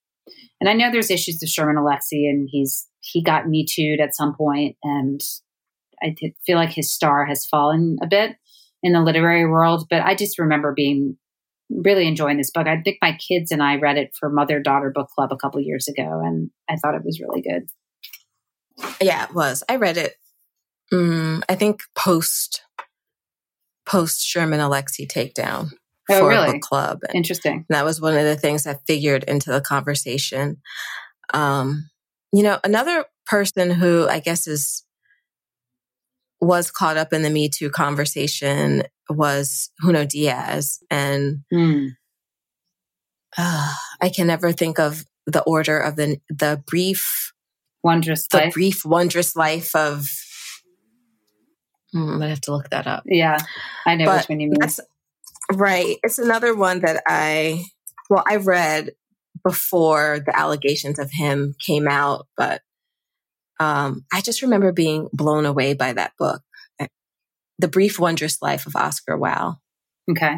And 0.60 0.68
I 0.68 0.72
know 0.72 0.90
there's 0.90 1.10
issues 1.10 1.38
with 1.40 1.50
Sherman 1.50 1.76
Alexie, 1.76 2.28
and 2.28 2.48
he's 2.50 2.86
he 3.12 3.22
got 3.22 3.48
me 3.48 3.66
too 3.68 3.96
at 4.02 4.14
some 4.14 4.34
point, 4.34 4.76
and 4.82 5.20
I 6.02 6.14
feel 6.44 6.56
like 6.56 6.70
his 6.70 6.92
star 6.92 7.24
has 7.26 7.46
fallen 7.46 7.96
a 8.02 8.06
bit 8.06 8.36
in 8.82 8.92
the 8.92 9.00
literary 9.00 9.46
world. 9.46 9.86
But 9.88 10.02
I 10.02 10.14
just 10.14 10.38
remember 10.38 10.72
being 10.74 11.16
really 11.70 12.06
enjoying 12.06 12.36
this 12.36 12.50
book. 12.50 12.66
I 12.66 12.80
think 12.80 12.98
my 13.02 13.16
kids 13.16 13.50
and 13.50 13.62
I 13.62 13.76
read 13.76 13.96
it 13.98 14.10
for 14.18 14.30
mother 14.30 14.60
daughter 14.60 14.92
book 14.94 15.08
club 15.14 15.32
a 15.32 15.36
couple 15.36 15.60
years 15.60 15.88
ago, 15.88 16.20
and 16.24 16.50
I 16.68 16.76
thought 16.76 16.94
it 16.94 17.04
was 17.04 17.20
really 17.20 17.42
good. 17.42 17.66
Yeah, 19.00 19.24
it 19.24 19.34
was. 19.34 19.64
I 19.68 19.76
read 19.76 19.96
it. 19.96 20.14
Um, 20.92 21.42
I 21.48 21.54
think 21.54 21.82
post 21.96 22.62
post 23.86 24.20
Sherman 24.20 24.60
Alexie 24.60 25.06
takedown 25.06 25.70
oh, 26.10 26.18
for 26.18 26.28
really? 26.28 26.52
book 26.52 26.62
club. 26.62 26.98
And 27.08 27.16
Interesting. 27.16 27.64
that 27.68 27.84
was 27.84 28.00
one 28.00 28.16
of 28.16 28.24
the 28.24 28.36
things 28.36 28.64
that 28.64 28.80
figured 28.86 29.24
into 29.24 29.50
the 29.50 29.60
conversation. 29.60 30.58
Um, 31.32 31.88
you 32.36 32.42
know, 32.42 32.58
another 32.64 33.06
person 33.24 33.70
who 33.70 34.06
I 34.06 34.20
guess 34.20 34.46
is 34.46 34.84
was 36.38 36.70
caught 36.70 36.98
up 36.98 37.14
in 37.14 37.22
the 37.22 37.30
Me 37.30 37.48
Too 37.48 37.70
conversation 37.70 38.82
was 39.08 39.70
Junot 39.82 40.10
Diaz, 40.10 40.80
and 40.90 41.44
mm. 41.50 41.92
uh, 43.38 43.72
I 44.02 44.10
can 44.10 44.26
never 44.26 44.52
think 44.52 44.78
of 44.78 45.06
the 45.26 45.42
order 45.44 45.78
of 45.78 45.96
the 45.96 46.18
the 46.28 46.62
brief 46.66 47.32
wondrous 47.82 48.28
the 48.28 48.36
life. 48.36 48.52
brief 48.52 48.84
wondrous 48.84 49.34
life 49.34 49.74
of 49.74 50.06
Mm, 51.94 52.22
I 52.22 52.28
have 52.28 52.42
to 52.42 52.52
look 52.52 52.68
that 52.70 52.86
up. 52.86 53.04
Yeah, 53.06 53.38
I 53.86 53.94
know 53.94 54.04
but 54.04 54.18
which 54.18 54.28
one 54.28 54.40
you 54.40 54.50
mean. 54.50 54.60
Right. 55.54 55.96
It's 56.02 56.18
another 56.18 56.54
one 56.54 56.80
that 56.80 57.02
I, 57.06 57.64
well, 58.10 58.24
I 58.28 58.36
read 58.36 58.90
before 59.46 60.20
the 60.24 60.36
allegations 60.36 60.98
of 60.98 61.10
him 61.12 61.54
came 61.64 61.86
out, 61.86 62.26
but 62.36 62.62
um, 63.60 64.04
I 64.12 64.20
just 64.20 64.42
remember 64.42 64.72
being 64.72 65.08
blown 65.12 65.46
away 65.46 65.74
by 65.74 65.92
that 65.92 66.12
book, 66.18 66.42
The 67.58 67.68
Brief 67.68 67.98
Wondrous 67.98 68.42
Life 68.42 68.66
of 68.66 68.74
Oscar 68.74 69.16
Wilde. 69.16 69.56
Okay. 70.10 70.36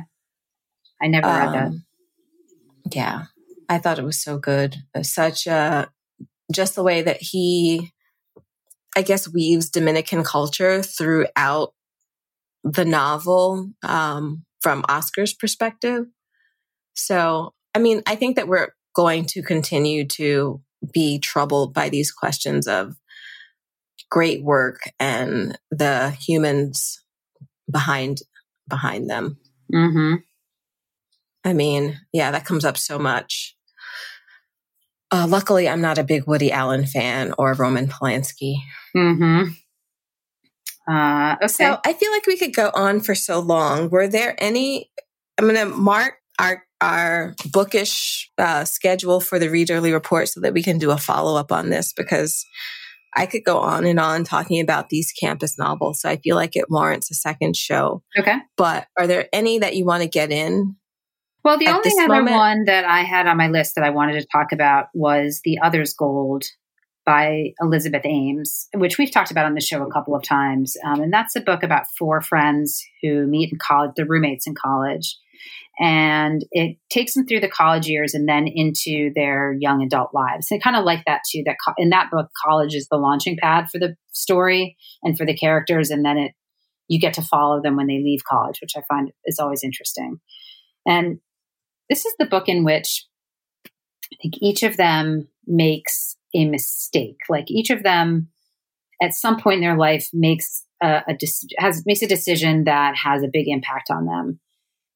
I 1.00 1.06
never 1.06 1.26
um, 1.26 1.38
read 1.38 1.54
that. 1.54 1.66
Um, 1.66 1.84
yeah. 2.92 3.24
I 3.68 3.78
thought 3.78 3.98
it 3.98 4.04
was 4.04 4.22
so 4.22 4.38
good. 4.38 4.76
Such 5.02 5.46
a, 5.46 5.90
just 6.52 6.74
the 6.74 6.82
way 6.82 7.02
that 7.02 7.18
he 7.20 7.92
I 8.96 9.02
guess, 9.02 9.32
weaves 9.32 9.70
Dominican 9.70 10.24
culture 10.24 10.82
throughout 10.82 11.72
the 12.64 12.84
novel 12.84 13.70
um, 13.84 14.44
from 14.61 14.84
Oscar's 14.88 15.32
perspective. 15.32 16.06
So, 16.94 17.54
I 17.76 17.78
mean, 17.78 18.02
I 18.06 18.16
think 18.16 18.34
that 18.34 18.48
we're 18.48 18.70
going 18.95 19.24
to 19.26 19.43
continue 19.43 20.07
to 20.07 20.61
be 20.93 21.18
troubled 21.18 21.74
by 21.74 21.89
these 21.89 22.12
questions 22.12 22.66
of 22.66 22.97
great 24.11 24.43
work 24.43 24.80
and 24.99 25.59
the 25.70 26.11
humans 26.11 27.03
behind 27.70 28.22
behind 28.68 29.09
them. 29.09 29.39
Mm-hmm. 29.72 30.16
I 31.45 31.53
mean, 31.53 32.01
yeah, 32.12 32.30
that 32.30 32.45
comes 32.45 32.64
up 32.64 32.76
so 32.76 32.99
much. 32.99 33.57
Uh, 35.11 35.26
luckily, 35.28 35.68
I'm 35.68 35.80
not 35.80 35.99
a 35.99 36.05
big 36.05 36.26
Woody 36.26 36.53
Allen 36.53 36.84
fan 36.84 37.32
or 37.39 37.55
Roman 37.55 37.89
Polanski. 37.89 38.57
Mm-hmm. 38.95 39.51
Uh, 40.91 41.36
okay. 41.36 41.49
So 41.49 41.78
I 41.84 41.93
feel 41.93 42.12
like 42.12 42.26
we 42.26 42.36
could 42.36 42.55
go 42.55 42.70
on 42.74 43.01
for 43.01 43.14
so 43.14 43.41
long. 43.41 43.89
Were 43.89 44.07
there 44.09 44.34
any? 44.39 44.91
I'm 45.39 45.47
going 45.47 45.57
to 45.57 45.74
mark 45.74 46.14
our 46.39 46.64
our 46.81 47.35
bookish 47.53 48.31
uh, 48.39 48.64
schedule 48.64 49.20
for 49.20 49.39
the 49.39 49.49
readerly 49.49 49.93
report 49.93 50.29
so 50.29 50.41
that 50.41 50.55
we 50.55 50.62
can 50.62 50.79
do 50.79 50.91
a 50.91 50.99
follow 50.99 51.39
up 51.39 51.51
on 51.51 51.70
this 51.70 51.93
because 51.93 52.45
I 53.16 53.26
could 53.26 53.45
go 53.45 53.59
on 53.59 53.85
and 53.85 53.99
on 53.99 54.24
talking 54.24 54.61
about 54.61 54.91
these 54.91 55.12
campus 55.12 55.59
novels. 55.59 56.03
So 56.03 56.09
I 56.09 56.16
feel 56.16 56.37
like 56.37 56.55
it 56.55 56.70
warrants 56.70 57.11
a 57.11 57.14
second 57.14 57.57
show. 57.57 58.03
Okay. 58.16 58.37
But 58.57 58.87
are 58.97 59.07
there 59.07 59.29
any 59.33 59.59
that 59.59 59.74
you 59.74 59.85
want 59.85 60.03
to 60.03 60.09
get 60.09 60.31
in 60.31 60.76
well, 61.45 61.59
the 61.59 61.68
only 61.68 61.91
other 61.99 62.09
moment. 62.09 62.37
one 62.37 62.64
that 62.64 62.85
I 62.85 63.01
had 63.01 63.26
on 63.26 63.37
my 63.37 63.49
list 63.49 63.74
that 63.76 63.85
I 63.85 63.91
wanted 63.91 64.20
to 64.20 64.26
talk 64.31 64.53
about 64.53 64.89
was 64.93 65.41
The 65.45 65.59
Other's 65.62 65.95
Gold 65.95 66.45
by 67.07 67.55
Elizabeth 67.62 68.05
Ames, 68.05 68.68
which 68.74 68.99
we've 68.99 69.11
talked 69.11 69.31
about 69.31 69.47
on 69.47 69.55
the 69.55 69.62
show 69.62 69.83
a 69.83 69.91
couple 69.91 70.14
of 70.14 70.22
times. 70.22 70.76
Um, 70.85 71.01
and 71.01 71.12
that's 71.12 71.37
a 71.37 71.41
book 71.41 71.62
about 71.62 71.87
four 71.99 72.20
friends 72.20 72.85
who 73.03 73.26
meet 73.26 73.51
in 73.51 73.59
college, 73.59 73.93
the 73.97 74.05
roommates 74.05 74.47
in 74.47 74.55
college. 74.55 75.16
And 75.81 76.45
it 76.51 76.76
takes 76.91 77.14
them 77.14 77.26
through 77.26 77.41
the 77.41 77.49
college 77.49 77.87
years 77.87 78.12
and 78.12 78.29
then 78.29 78.49
into 78.49 79.12
their 79.14 79.57
young 79.61 79.83
adult 79.83 80.12
lives. 80.12 80.49
And 80.51 80.62
kind 80.62 80.74
of 80.74 80.85
like 80.85 81.05
that 81.07 81.20
too. 81.31 81.43
That 81.47 81.57
co- 81.64 81.74
in 81.79 81.91
that 81.91 82.11
book, 82.11 82.29
college 82.45 82.74
is 82.74 82.89
the 82.89 82.97
launching 82.97 83.37
pad 83.41 83.66
for 83.70 83.79
the 83.79 83.95
story 84.12 84.76
and 85.05 85.16
for 85.16 85.24
the 85.24 85.37
characters, 85.37 85.91
and 85.91 86.05
then 86.05 86.18
it 86.18 86.33
you 86.89 86.99
get 86.99 87.14
to 87.14 87.22
follow 87.22 87.61
them 87.62 87.76
when 87.76 87.87
they 87.87 88.03
leave 88.03 88.24
college, 88.29 88.61
which 88.61 88.72
I 88.76 88.83
find 88.89 89.12
is 89.26 89.39
always 89.39 89.62
interesting. 89.62 90.20
And 90.87 91.18
this 91.89 92.07
is 92.07 92.14
the 92.18 92.26
book 92.26 92.49
in 92.49 92.64
which 92.64 93.07
I 93.66 94.16
think 94.22 94.35
each 94.41 94.62
of 94.62 94.76
them 94.76 95.29
makes 95.47 96.16
a 96.35 96.47
mistake. 96.47 97.18
Like 97.29 97.51
each 97.51 97.70
of 97.70 97.83
them 97.83 98.29
at 99.01 99.14
some 99.14 99.39
point 99.39 99.57
in 99.57 99.61
their 99.61 99.76
life 99.76 100.09
makes 100.12 100.64
a, 100.83 101.03
a 101.09 101.16
has 101.59 101.85
makes 101.87 102.03
a 102.03 102.09
decision 102.09 102.64
that 102.64 102.97
has 102.97 103.22
a 103.22 103.29
big 103.33 103.49
impact 103.49 103.91
on 103.91 104.07
them, 104.07 104.41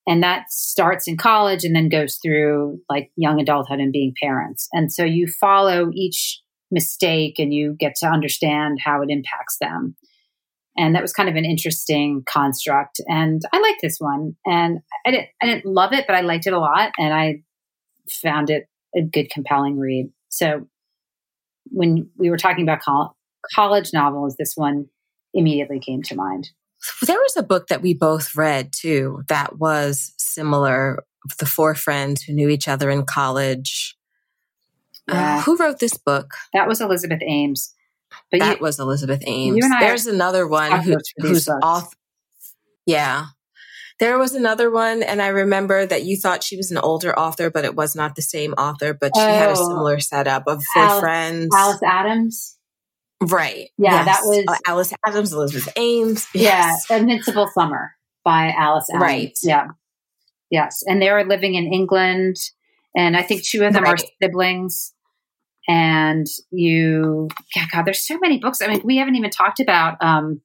and 0.07 0.23
that 0.23 0.51
starts 0.51 1.07
in 1.07 1.17
college 1.17 1.65
and 1.65 1.75
then 1.75 1.89
goes 1.89 2.19
through 2.23 2.81
like 2.89 3.11
young 3.17 3.41
adulthood 3.41 3.79
and 3.79 3.93
being 3.93 4.15
parents. 4.21 4.69
And 4.73 4.93
so 4.93 5.05
you 5.05 5.27
follow 5.41 5.91
each 5.95 6.41
mistake 6.71 7.39
and 7.39 7.53
you 7.55 7.77
get 7.79 7.95
to 7.97 8.07
understand 8.07 8.79
how 8.85 9.03
it 9.03 9.11
impacts 9.11 9.59
them. 9.61 9.95
And 10.77 10.95
that 10.95 11.03
was 11.03 11.13
kind 11.13 11.29
of 11.29 11.37
an 11.37 11.45
interesting 11.45 12.23
construct. 12.27 13.01
And 13.07 13.43
I 13.53 13.61
like 13.61 13.77
this 13.83 13.99
one. 13.99 14.37
And 14.47 14.81
I 15.07 15.11
didn't, 15.11 15.29
I 15.43 15.47
didn't 15.47 15.67
love 15.67 15.93
it, 15.93 16.07
but 16.07 16.17
I 16.17 16.23
liked 16.23 16.47
it 16.47 16.55
a 16.55 16.59
lot. 16.59 16.93
And 16.99 17.13
I 17.13 17.43
found 18.11 18.51
it 18.51 18.65
a 18.97 19.03
good, 19.03 19.31
compelling 19.31 19.79
read. 19.79 20.11
So 20.31 20.67
when 21.67 22.09
we 22.17 22.31
were 22.31 22.39
talking 22.39 22.65
about 22.65 22.81
col- 22.83 23.17
college 23.55 23.91
novels, 23.93 24.37
this 24.39 24.55
one 24.57 24.87
immediately 25.35 25.79
came 25.79 26.03
to 26.05 26.17
mind. 26.17 26.51
There 27.07 27.19
was 27.19 27.37
a 27.37 27.43
book 27.43 27.69
that 27.69 27.83
we 27.83 27.95
both 27.95 28.35
read 28.37 28.73
too 28.73 29.23
that 29.29 29.59
was 29.59 30.13
similar. 30.19 31.05
The 31.39 31.47
four 31.47 31.75
friends 31.77 32.23
who 32.23 32.33
knew 32.33 32.49
each 32.49 32.67
other 32.67 32.91
in 32.91 33.05
college. 33.05 33.97
Uh, 35.09 35.15
yeah. 35.15 35.37
Uh, 35.37 35.41
who 35.43 35.57
wrote 35.57 35.79
this 35.79 35.97
book? 35.97 36.35
That 36.53 36.67
was 36.67 36.81
Elizabeth 36.81 37.21
Ames. 37.23 37.75
But 38.31 38.41
that 38.41 38.59
you, 38.59 38.63
was 38.63 38.79
Elizabeth 38.79 39.23
Ames. 39.25 39.65
There's 39.81 40.07
another 40.07 40.47
one 40.47 40.81
who, 40.81 40.97
who's 41.19 41.49
off. 41.49 41.95
Yeah. 42.87 43.27
There 44.01 44.19
was 44.19 44.35
another 44.35 44.71
one, 44.71 45.03
and 45.03 45.23
I 45.23 45.29
remember 45.29 45.87
that 45.87 46.03
you 46.05 46.17
thought 46.17 46.43
she 46.43 46.57
was 46.57 46.73
an 46.73 46.79
older 46.79 47.17
author, 47.17 47.51
but 47.51 47.65
it 47.65 47.77
was 47.77 47.95
not 47.95 48.17
the 48.17 48.23
same 48.23 48.53
author, 48.55 48.95
but 48.95 49.13
she 49.15 49.23
oh, 49.23 49.27
had 49.27 49.51
a 49.51 49.53
oh. 49.57 49.69
similar 49.69 50.01
setup 50.01 50.45
of 50.49 50.63
four 50.75 50.83
Alice, 50.83 51.01
friends. 51.01 51.55
Alice 51.55 51.83
Adams. 51.85 52.59
Right. 53.23 53.71
Yeah, 53.79 54.05
yes. 54.05 54.07
that 54.07 54.23
was 54.25 54.59
Alice 54.67 54.93
Adams, 55.07 55.33
Elizabeth 55.33 55.73
Ames. 55.77 56.27
Yes. 56.35 56.87
Yeah, 56.91 56.97
Invincible 56.97 57.49
Summer 57.55 57.93
by 58.25 58.53
Alice 58.57 58.87
Adams. 58.91 59.03
Right. 59.03 59.39
Yeah. 59.43 59.69
Yes. 60.51 60.83
And 60.87 61.01
they 61.01 61.11
were 61.11 61.25
living 61.25 61.55
in 61.55 61.73
England, 61.73 62.37
and 62.97 63.17
I 63.17 63.23
think 63.23 63.45
two 63.45 63.65
of 63.65 63.73
them 63.73 63.85
right. 63.85 63.95
are 63.95 64.07
siblings 64.21 64.93
and 65.69 66.27
you 66.51 67.29
yeah 67.55 67.67
god 67.73 67.85
there's 67.85 68.05
so 68.05 68.19
many 68.21 68.39
books 68.39 68.61
i 68.61 68.67
mean 68.67 68.81
we 68.85 68.97
haven't 68.97 69.15
even 69.15 69.31
talked 69.31 69.61
about 69.61 69.97
um 70.01 70.41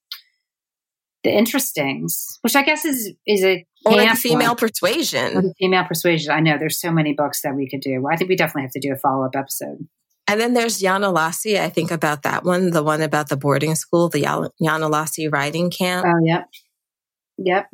the 1.24 1.30
interestings 1.32 2.38
which 2.42 2.56
i 2.56 2.62
guess 2.62 2.86
is 2.86 3.14
is 3.26 3.44
a 3.44 3.66
or 3.86 3.96
the 3.96 4.16
female 4.16 4.50
one. 4.50 4.58
persuasion 4.58 5.34
the 5.34 5.54
female 5.58 5.84
persuasion 5.86 6.32
i 6.32 6.40
know 6.40 6.58
there's 6.58 6.80
so 6.80 6.92
many 6.92 7.14
books 7.14 7.42
that 7.42 7.56
we 7.56 7.68
could 7.68 7.82
do 7.82 8.06
i 8.12 8.16
think 8.16 8.30
we 8.30 8.36
definitely 8.36 8.62
have 8.62 8.72
to 8.72 8.80
do 8.80 8.94
a 8.94 8.98
follow-up 8.98 9.36
episode 9.36 9.88
and 10.28 10.40
then 10.40 10.54
there's 10.54 10.82
Yonahlossee. 10.82 11.60
I 11.60 11.70
think 11.70 11.92
about 11.92 12.24
that 12.24 12.44
one, 12.44 12.72
the 12.72 12.84
one 12.84 13.02
about 13.02 13.30
the 13.30 13.38
boarding 13.38 13.76
school, 13.76 14.10
the 14.10 14.24
Yonahlossee 14.24 15.32
riding 15.32 15.70
camp. 15.70 16.06
Oh, 16.08 16.20
yep. 16.24 16.48
Yep. 17.38 17.68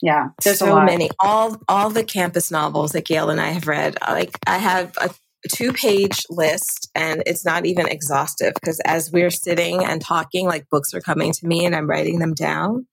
Yeah. 0.00 0.28
There's 0.44 0.58
so 0.58 0.80
many. 0.80 1.10
All 1.20 1.60
all 1.68 1.90
the 1.90 2.04
campus 2.04 2.50
novels 2.50 2.92
that 2.92 3.06
Gayle 3.06 3.30
and 3.30 3.40
I 3.40 3.50
have 3.50 3.68
read. 3.68 3.96
Uh, 4.02 4.12
like 4.12 4.36
I 4.46 4.58
have 4.58 4.92
a 5.00 5.10
two 5.50 5.72
page 5.72 6.24
list 6.28 6.90
and 6.94 7.22
it's 7.26 7.44
not 7.44 7.66
even 7.66 7.86
exhaustive 7.88 8.54
because 8.54 8.80
as 8.84 9.10
we're 9.12 9.30
sitting 9.30 9.84
and 9.84 10.00
talking, 10.00 10.46
like 10.46 10.68
books 10.70 10.92
are 10.94 11.00
coming 11.00 11.32
to 11.32 11.46
me 11.46 11.64
and 11.64 11.74
I'm 11.74 11.88
writing 11.88 12.18
them 12.18 12.34
down. 12.34 12.86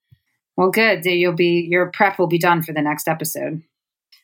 Well, 0.55 0.71
good. 0.71 1.05
You'll 1.05 1.33
be, 1.33 1.67
your 1.69 1.89
prep 1.91 2.19
will 2.19 2.27
be 2.27 2.37
done 2.37 2.63
for 2.63 2.73
the 2.73 2.81
next 2.81 3.07
episode. 3.07 3.63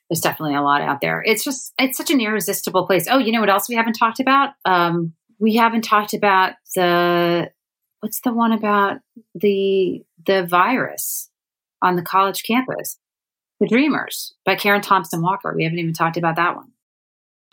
There's 0.10 0.22
definitely 0.22 0.56
a 0.56 0.62
lot 0.62 0.82
out 0.82 1.02
there. 1.02 1.24
It's 1.26 1.44
just, 1.44 1.74
it's 1.80 1.98
such 1.98 2.12
an 2.12 2.22
irresistible 2.22 2.86
place. 2.86 3.08
Oh, 3.10 3.18
you 3.18 3.32
know 3.32 3.40
what 3.40 3.50
else 3.50 3.68
we 3.68 3.76
haven't 3.76 3.94
talked 3.94 4.20
about? 4.20 4.52
Um, 4.64 5.14
we 5.40 5.56
haven't 5.56 5.84
talked 5.84 6.14
about 6.14 6.54
the, 6.76 7.50
what's 8.02 8.22
the 8.22 8.34
one 8.34 8.52
about 8.52 8.98
the, 9.34 10.04
the 10.26 10.46
virus 10.46 11.30
on 11.82 11.96
the 11.96 12.04
college 12.04 12.44
campus? 12.44 13.00
The 13.60 13.68
Dreamers 13.68 14.36
by 14.46 14.56
Karen 14.56 14.82
Thompson 14.82 15.22
Walker. 15.22 15.54
We 15.56 15.64
haven't 15.64 15.80
even 15.80 15.94
talked 15.94 16.18
about 16.18 16.36
that 16.36 16.56
one. 16.56 16.72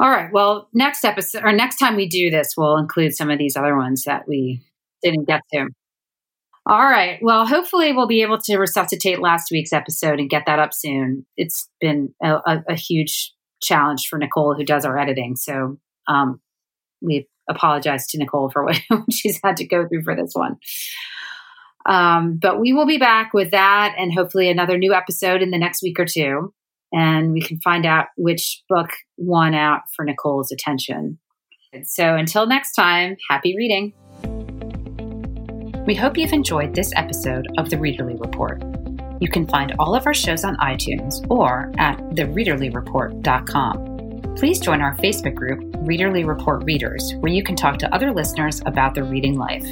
All 0.00 0.10
right. 0.10 0.32
Well, 0.32 0.68
next 0.74 1.04
episode 1.04 1.44
or 1.44 1.52
next 1.52 1.76
time 1.76 1.94
we 1.94 2.08
do 2.08 2.28
this, 2.28 2.54
we'll 2.56 2.76
include 2.76 3.14
some 3.14 3.30
of 3.30 3.38
these 3.38 3.56
other 3.56 3.76
ones 3.76 4.02
that 4.04 4.26
we 4.26 4.60
didn't 5.00 5.28
get 5.28 5.42
to. 5.52 5.68
All 6.66 6.84
right. 6.84 7.18
Well, 7.20 7.46
hopefully 7.46 7.92
we'll 7.92 8.06
be 8.06 8.22
able 8.22 8.38
to 8.42 8.56
resuscitate 8.56 9.20
last 9.20 9.50
week's 9.50 9.72
episode 9.72 10.20
and 10.20 10.30
get 10.30 10.44
that 10.46 10.60
up 10.60 10.72
soon. 10.72 11.26
It's 11.36 11.68
been 11.80 12.14
a, 12.22 12.34
a, 12.46 12.64
a 12.70 12.74
huge 12.74 13.32
challenge 13.60 14.06
for 14.08 14.18
Nicole, 14.18 14.54
who 14.54 14.64
does 14.64 14.84
our 14.84 14.96
editing. 14.96 15.34
So 15.36 15.78
um, 16.06 16.40
we 17.00 17.28
apologize 17.50 18.06
to 18.08 18.18
Nicole 18.18 18.50
for 18.50 18.64
what 18.88 19.12
she's 19.12 19.40
had 19.42 19.56
to 19.56 19.66
go 19.66 19.88
through 19.88 20.04
for 20.04 20.14
this 20.14 20.32
one. 20.34 20.56
Um, 21.84 22.38
but 22.40 22.60
we 22.60 22.72
will 22.72 22.86
be 22.86 22.98
back 22.98 23.34
with 23.34 23.50
that 23.50 23.96
and 23.98 24.12
hopefully 24.12 24.48
another 24.48 24.78
new 24.78 24.94
episode 24.94 25.42
in 25.42 25.50
the 25.50 25.58
next 25.58 25.82
week 25.82 25.98
or 25.98 26.06
two 26.06 26.54
and 26.92 27.32
we 27.32 27.40
can 27.40 27.58
find 27.60 27.86
out 27.86 28.06
which 28.16 28.62
book 28.68 28.90
won 29.16 29.54
out 29.54 29.82
for 29.96 30.04
Nicole's 30.04 30.52
attention. 30.52 31.18
So 31.84 32.14
until 32.14 32.46
next 32.46 32.74
time, 32.74 33.16
happy 33.30 33.56
reading. 33.56 33.94
We 35.86 35.94
hope 35.96 36.16
you've 36.16 36.32
enjoyed 36.32 36.74
this 36.74 36.92
episode 36.94 37.48
of 37.58 37.68
the 37.68 37.76
Readerly 37.76 38.18
Report. 38.20 38.62
You 39.20 39.28
can 39.28 39.48
find 39.48 39.74
all 39.80 39.96
of 39.96 40.06
our 40.06 40.14
shows 40.14 40.44
on 40.44 40.56
iTunes 40.58 41.26
or 41.28 41.72
at 41.78 41.98
thereaderlyreport.com. 42.10 44.36
Please 44.36 44.60
join 44.60 44.80
our 44.80 44.94
Facebook 44.96 45.34
group, 45.34 45.60
Readerly 45.84 46.24
Report 46.26 46.64
Readers, 46.64 47.14
where 47.16 47.32
you 47.32 47.42
can 47.42 47.56
talk 47.56 47.78
to 47.78 47.92
other 47.94 48.12
listeners 48.12 48.62
about 48.64 48.94
their 48.94 49.04
reading 49.04 49.36
life. 49.36 49.66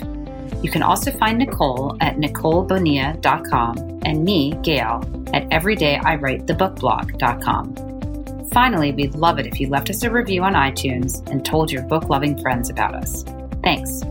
You 0.62 0.70
can 0.70 0.82
also 0.82 1.10
find 1.12 1.38
Nicole 1.38 1.96
at 2.00 2.16
NicoleBonia.com 2.16 4.00
and 4.04 4.24
me, 4.24 4.58
Gayle, 4.62 5.04
at 5.32 5.48
everydayIwritethebookblog.com. 5.50 8.48
Finally, 8.50 8.90
we'd 8.92 9.14
love 9.14 9.38
it 9.38 9.46
if 9.46 9.60
you 9.60 9.68
left 9.68 9.90
us 9.90 10.02
a 10.02 10.10
review 10.10 10.42
on 10.42 10.54
iTunes 10.54 11.24
and 11.30 11.44
told 11.44 11.70
your 11.70 11.82
book 11.82 12.08
loving 12.08 12.36
friends 12.42 12.68
about 12.68 12.96
us. 12.96 13.24
Thanks. 13.62 14.02